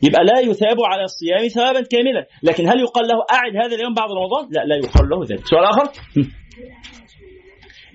يبقى 0.03 0.23
لا 0.23 0.40
يثاب 0.40 0.77
على 0.91 1.03
الصيام 1.03 1.48
ثوابا 1.48 1.81
كاملا. 1.91 2.26
لكن 2.44 2.69
هل 2.69 2.80
يقال 2.80 3.06
له 3.07 3.18
أعد 3.38 3.65
هذا 3.65 3.76
اليوم 3.76 3.94
بعد 3.94 4.10
رمضان؟ 4.11 4.44
لا 4.52 4.61
لا 4.65 4.76
يقال 4.76 5.10
له 5.10 5.26
ذلك. 5.30 5.45
سؤال 5.48 5.64
آخر؟ 5.64 5.84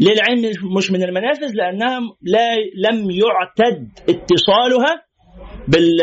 العين 0.00 0.52
مش 0.76 0.90
من 0.90 1.02
المنافذ 1.02 1.50
لأنها 1.54 2.00
لا 2.22 2.54
لم 2.90 3.10
يعتد 3.10 3.88
اتصالها 4.08 5.02
بال 5.68 5.96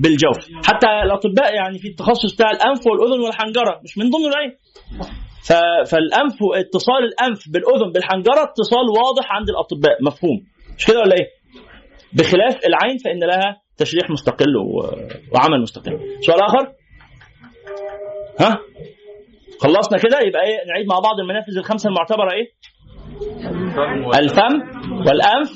بالجوف. 0.00 0.38
حتى 0.66 0.86
الأطباء 1.04 1.54
يعني 1.54 1.78
في 1.78 1.88
التخصص 1.88 2.34
بتاع 2.34 2.50
الأنف 2.50 2.86
والأذن 2.86 3.20
والحنجرة 3.20 3.80
مش 3.84 3.98
من 3.98 4.10
ضمن 4.10 4.26
العين 4.26 4.52
فالأنف 5.90 6.36
اتصال 6.54 7.04
الأنف 7.04 7.48
بالأذن 7.52 7.92
بالحنجرة 7.92 8.42
اتصال 8.42 8.88
واضح 8.98 9.32
عند 9.32 9.48
الأطباء. 9.50 10.02
مفهوم. 10.02 10.40
مش 10.78 10.86
كده 10.86 10.98
ولا 11.00 11.14
إيه؟ 11.18 11.26
بخلاف 12.12 12.56
العين 12.66 12.98
فإن 13.04 13.20
لها 13.20 13.62
تشريح 13.76 14.10
مستقل 14.10 14.56
وعمل 15.32 15.62
مستقل. 15.62 15.98
سؤال 16.20 16.40
آخر؟ 16.42 16.72
ها؟ 18.40 18.58
خلصنا 19.60 19.98
كده 19.98 20.18
يبقى 20.26 20.42
إيه 20.42 20.56
نعيد 20.68 20.86
مع 20.86 20.98
بعض 20.98 21.20
المنافذ 21.20 21.58
الخمسة 21.58 21.88
المعتبرة 21.88 22.32
إيه؟ 22.32 22.46
الفم 24.18 24.54
والأنف 25.06 25.50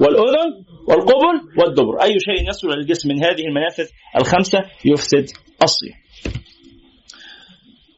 والأذن 0.00 0.64
والقبل 0.88 1.40
والدبر. 1.58 2.02
أي 2.02 2.20
شيء 2.20 2.48
يصل 2.48 2.68
إلى 2.72 2.80
الجسم 2.80 3.08
من 3.08 3.24
هذه 3.24 3.44
المنافذ 3.48 3.84
الخمسة 4.16 4.58
يفسد 4.84 5.26
الصيام 5.62 5.94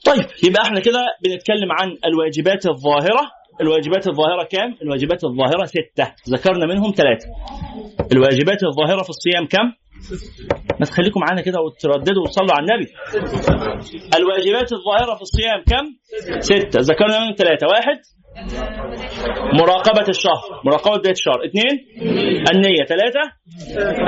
طيب 0.07 0.25
يبقى 0.49 0.63
إحنا 0.63 0.81
كده 0.81 1.01
بنتكلم 1.25 1.73
عن 1.81 1.97
الواجبات 2.07 2.67
الظاهرة. 2.67 3.31
الواجبات 3.61 4.09
الظاهرة 4.09 4.45
كام؟ 4.45 4.77
الواجبات 4.83 5.25
الظاهرة 5.25 5.65
ستة. 5.65 6.13
ذكرنا 6.31 6.67
منهم 6.67 6.93
ثلاثة. 6.97 7.27
الواجبات 8.13 8.59
الظاهرة 8.65 9.03
في 9.03 9.11
الصيام 9.11 9.47
كم؟ 9.47 9.73
ما 10.81 10.87
تخليكم 10.87 11.21
معانا 11.21 11.43
كده 11.43 11.61
وترددوا 11.61 12.23
وتصلوا 12.23 12.53
على 12.53 12.67
النبي. 12.67 12.93
الواجبات 14.17 14.73
الظاهرة 14.73 15.15
في 15.15 15.23
الصيام 15.23 15.61
كم؟ 15.71 15.87
ستة. 16.41 16.81
ذكرنا 16.81 17.21
منهم 17.21 17.35
ثلاثة. 17.39 17.67
واحد. 17.67 17.99
مراقبة 19.61 20.09
الشهر. 20.09 20.61
مراقبة 20.65 20.97
بداية 20.99 21.13
الشهر. 21.13 21.39
اثنين. 21.45 21.75
النية. 22.53 22.85
ثلاثة. 22.89 23.25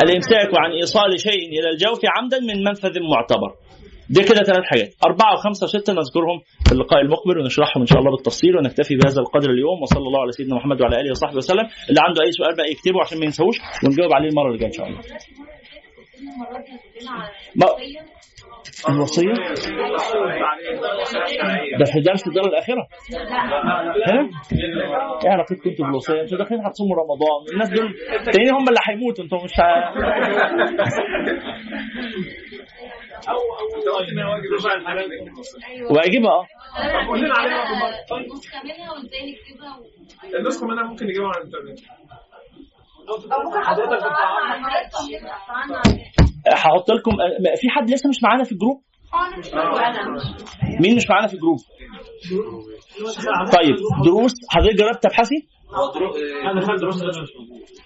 الإمساك 0.02 0.48
عن 0.54 0.70
إيصال 0.70 1.20
شيء 1.20 1.42
إلى 1.60 1.70
الجوف 1.72 2.00
عمدا 2.16 2.40
من 2.40 2.64
منفذ 2.64 3.00
معتبر. 3.14 3.50
دي 4.10 4.22
كده 4.22 4.42
ثلاث 4.42 4.64
حاجات. 4.64 4.94
أربعة 5.06 5.34
وخمسة 5.34 5.64
وستة 5.64 5.92
نذكرهم 5.92 6.40
في 6.66 6.72
اللقاء 6.72 7.00
المقبل 7.00 7.38
ونشرحهم 7.38 7.80
إن 7.80 7.86
شاء 7.86 7.98
الله 7.98 8.10
بالتفصيل 8.10 8.56
ونكتفي 8.56 8.96
بهذا 8.96 9.20
القدر 9.20 9.50
اليوم. 9.50 9.82
وصلى 9.82 10.06
الله 10.06 10.20
على 10.20 10.32
سيدنا 10.32 10.54
محمد 10.56 10.80
وعلى 10.80 11.00
آله 11.00 11.10
وصحبه 11.10 11.36
وسلم. 11.36 11.66
اللي 11.88 12.00
عنده 12.06 12.24
أي 12.26 12.32
سؤال 12.32 12.56
بقى 12.56 12.70
يكتبه 12.70 13.00
عشان 13.04 13.18
ما 13.18 13.24
ينساهوش 13.24 13.56
ونجاوب 13.84 14.12
عليه 14.12 14.28
المرة 14.28 14.46
اللي 14.46 14.58
جاية 14.58 14.68
إن 14.68 14.72
شاء 14.72 14.86
الله. 14.86 15.00
ما 17.56 17.66
الوصية 18.88 19.32
ده 21.78 21.84
في 21.84 22.00
درس 22.00 22.26
الدار 22.26 22.44
الآخرة 22.46 22.88
ها؟ 24.08 24.20
إيه 25.24 25.30
علاقتكم 25.30 25.70
أنتوا 25.70 25.86
بالوصية؟ 25.86 26.20
أنتوا 26.20 26.38
داخلين 26.38 26.66
هتصوموا 26.66 26.96
رمضان 26.96 27.52
الناس 27.52 27.68
دول 27.70 27.94
التانيين 28.20 28.54
هم 28.54 28.68
اللي 28.68 28.80
هيموتوا 28.88 29.24
أنتوا 29.24 29.44
مش 29.44 29.52
أيوه 35.68 35.92
واجبها 35.92 36.30
آه 36.32 37.02
طب 37.02 37.08
قول 37.08 37.18
لنا 37.20 37.34
عليها 37.34 37.64
بقى. 37.80 38.04
طيب. 38.10 38.26
نسخه 38.32 38.62
منها 38.64 38.92
وازاي 38.92 39.32
نكتبها. 39.32 39.80
النسخة 40.40 40.66
منها 40.66 40.82
ممكن 40.84 41.06
نجيبها 41.06 41.28
على 41.28 41.38
الإنترنت 41.38 41.78
أو 41.78 41.84
ممكن 41.84 41.92
حضرتك 41.92 42.02
تطلعنا 42.04 42.93
هحط 46.52 46.90
لكم 46.90 47.10
في 47.56 47.68
حد 47.70 47.90
لسه 47.90 48.08
مش 48.08 48.16
معانا 48.22 48.44
في 48.44 48.52
ال 48.52 48.57
group؟ 48.57 48.82
مين 50.80 50.96
مش 50.96 51.10
معانا 51.10 51.26
في 51.26 51.34
ال 51.34 51.38
group؟ 51.38 51.58
طيب 53.52 53.76
دروس 54.04 54.32
حضرتك 54.50 54.74
جربت 54.76 55.02
تبحثي؟ 55.02 55.46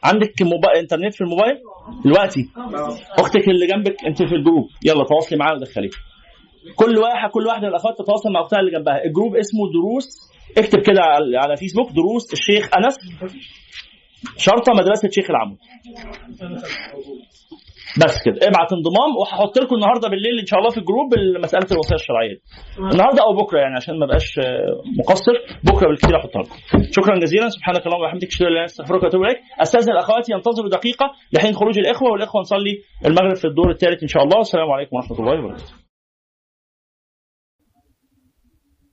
عندك 0.05 0.43
موبايل 0.43 0.77
انترنت 0.77 1.15
في 1.15 1.21
الموبايل؟ 1.21 1.57
دلوقتي. 2.05 2.49
أختك 3.19 3.49
اللي 3.49 3.67
جنبك 3.67 4.05
انت 4.07 4.19
في 4.23 4.35
ال 4.35 4.40
group. 4.40 4.69
يلا 4.85 5.05
تواصلي 5.05 5.39
معاها 5.39 5.55
ودخليها. 5.55 5.91
كل 6.77 6.99
واحد 6.99 7.31
كل 7.31 7.47
واحدة 7.47 7.63
من 7.63 7.69
الأخوات 7.69 7.95
تتواصل 7.99 8.33
مع 8.33 8.41
أختها 8.41 8.61
اللي 8.61 8.71
جنبها. 8.71 9.05
ال 9.05 9.10
group 9.10 9.37
اسمه 9.37 9.61
دروس. 9.73 10.07
اكتب 10.59 10.79
كده 10.81 11.01
على 11.43 11.57
فيسبوك 11.57 11.91
دروس 11.93 12.33
الشيخ 12.33 12.71
أنس. 12.77 12.97
شرطه 14.37 14.73
مدرسة 14.73 15.09
شيخ 15.11 15.31
العمود. 15.31 15.59
بس 18.05 18.15
كده. 18.25 18.37
ابعت 18.49 18.71
انضمام 18.73 19.11
وهحط 19.21 19.59
لكم 19.59 19.75
النهارده 19.75 20.09
بالليل 20.09 20.39
إن 20.41 20.47
شاء 20.47 20.59
الله 20.59 20.71
في 20.71 20.79
الجروب 20.79 21.09
مساله 21.45 21.67
الوصيه 21.73 21.95
الشرعية. 21.95 22.35
دي. 22.35 22.41
النهارده 22.79 23.23
أو 23.23 23.33
بكرة 23.43 23.59
يعني 23.59 23.75
عشان 23.77 23.99
ما 23.99 24.07
بقاش 24.07 24.39
آه، 24.39 24.83
مقصر. 24.99 25.33
بكرة 25.65 25.89
بالكثير 25.89 26.17
احطها 26.17 26.43
لكم. 26.43 26.57
شكرا 26.97 27.19
جزيلا. 27.19 27.49
سبحانك 27.49 27.87
اللهم 27.87 28.01
وبحمدك. 28.01 28.29
أشهد 28.29 28.43
أن 28.43 28.47
لا 28.47 28.51
إله 28.53 28.59
إلا 28.59 28.63
أنت 28.63 28.71
أستغفرك 28.71 29.03
وأتوب 29.03 29.23
إليك. 29.23 29.39
استاذن 29.63 29.93
الأخوات 29.93 30.31
ينتظروا 30.31 30.71
دقيقة 30.71 31.07
لحين 31.33 31.53
خروج 31.55 31.79
الإخوة 31.79 32.11
والإخوة 32.11 32.41
نصلي 32.41 32.75
المغرب 33.07 33.37
في 33.37 33.45
الدور 33.45 33.71
الثالث 33.71 34.03
إن 34.03 34.09
شاء 34.09 34.23
الله. 34.23 34.39
والسلام 34.39 34.71
عليكم 34.71 34.97
ورحمة 34.97 35.19
الله 35.21 35.45
وبركاته. 35.45 35.88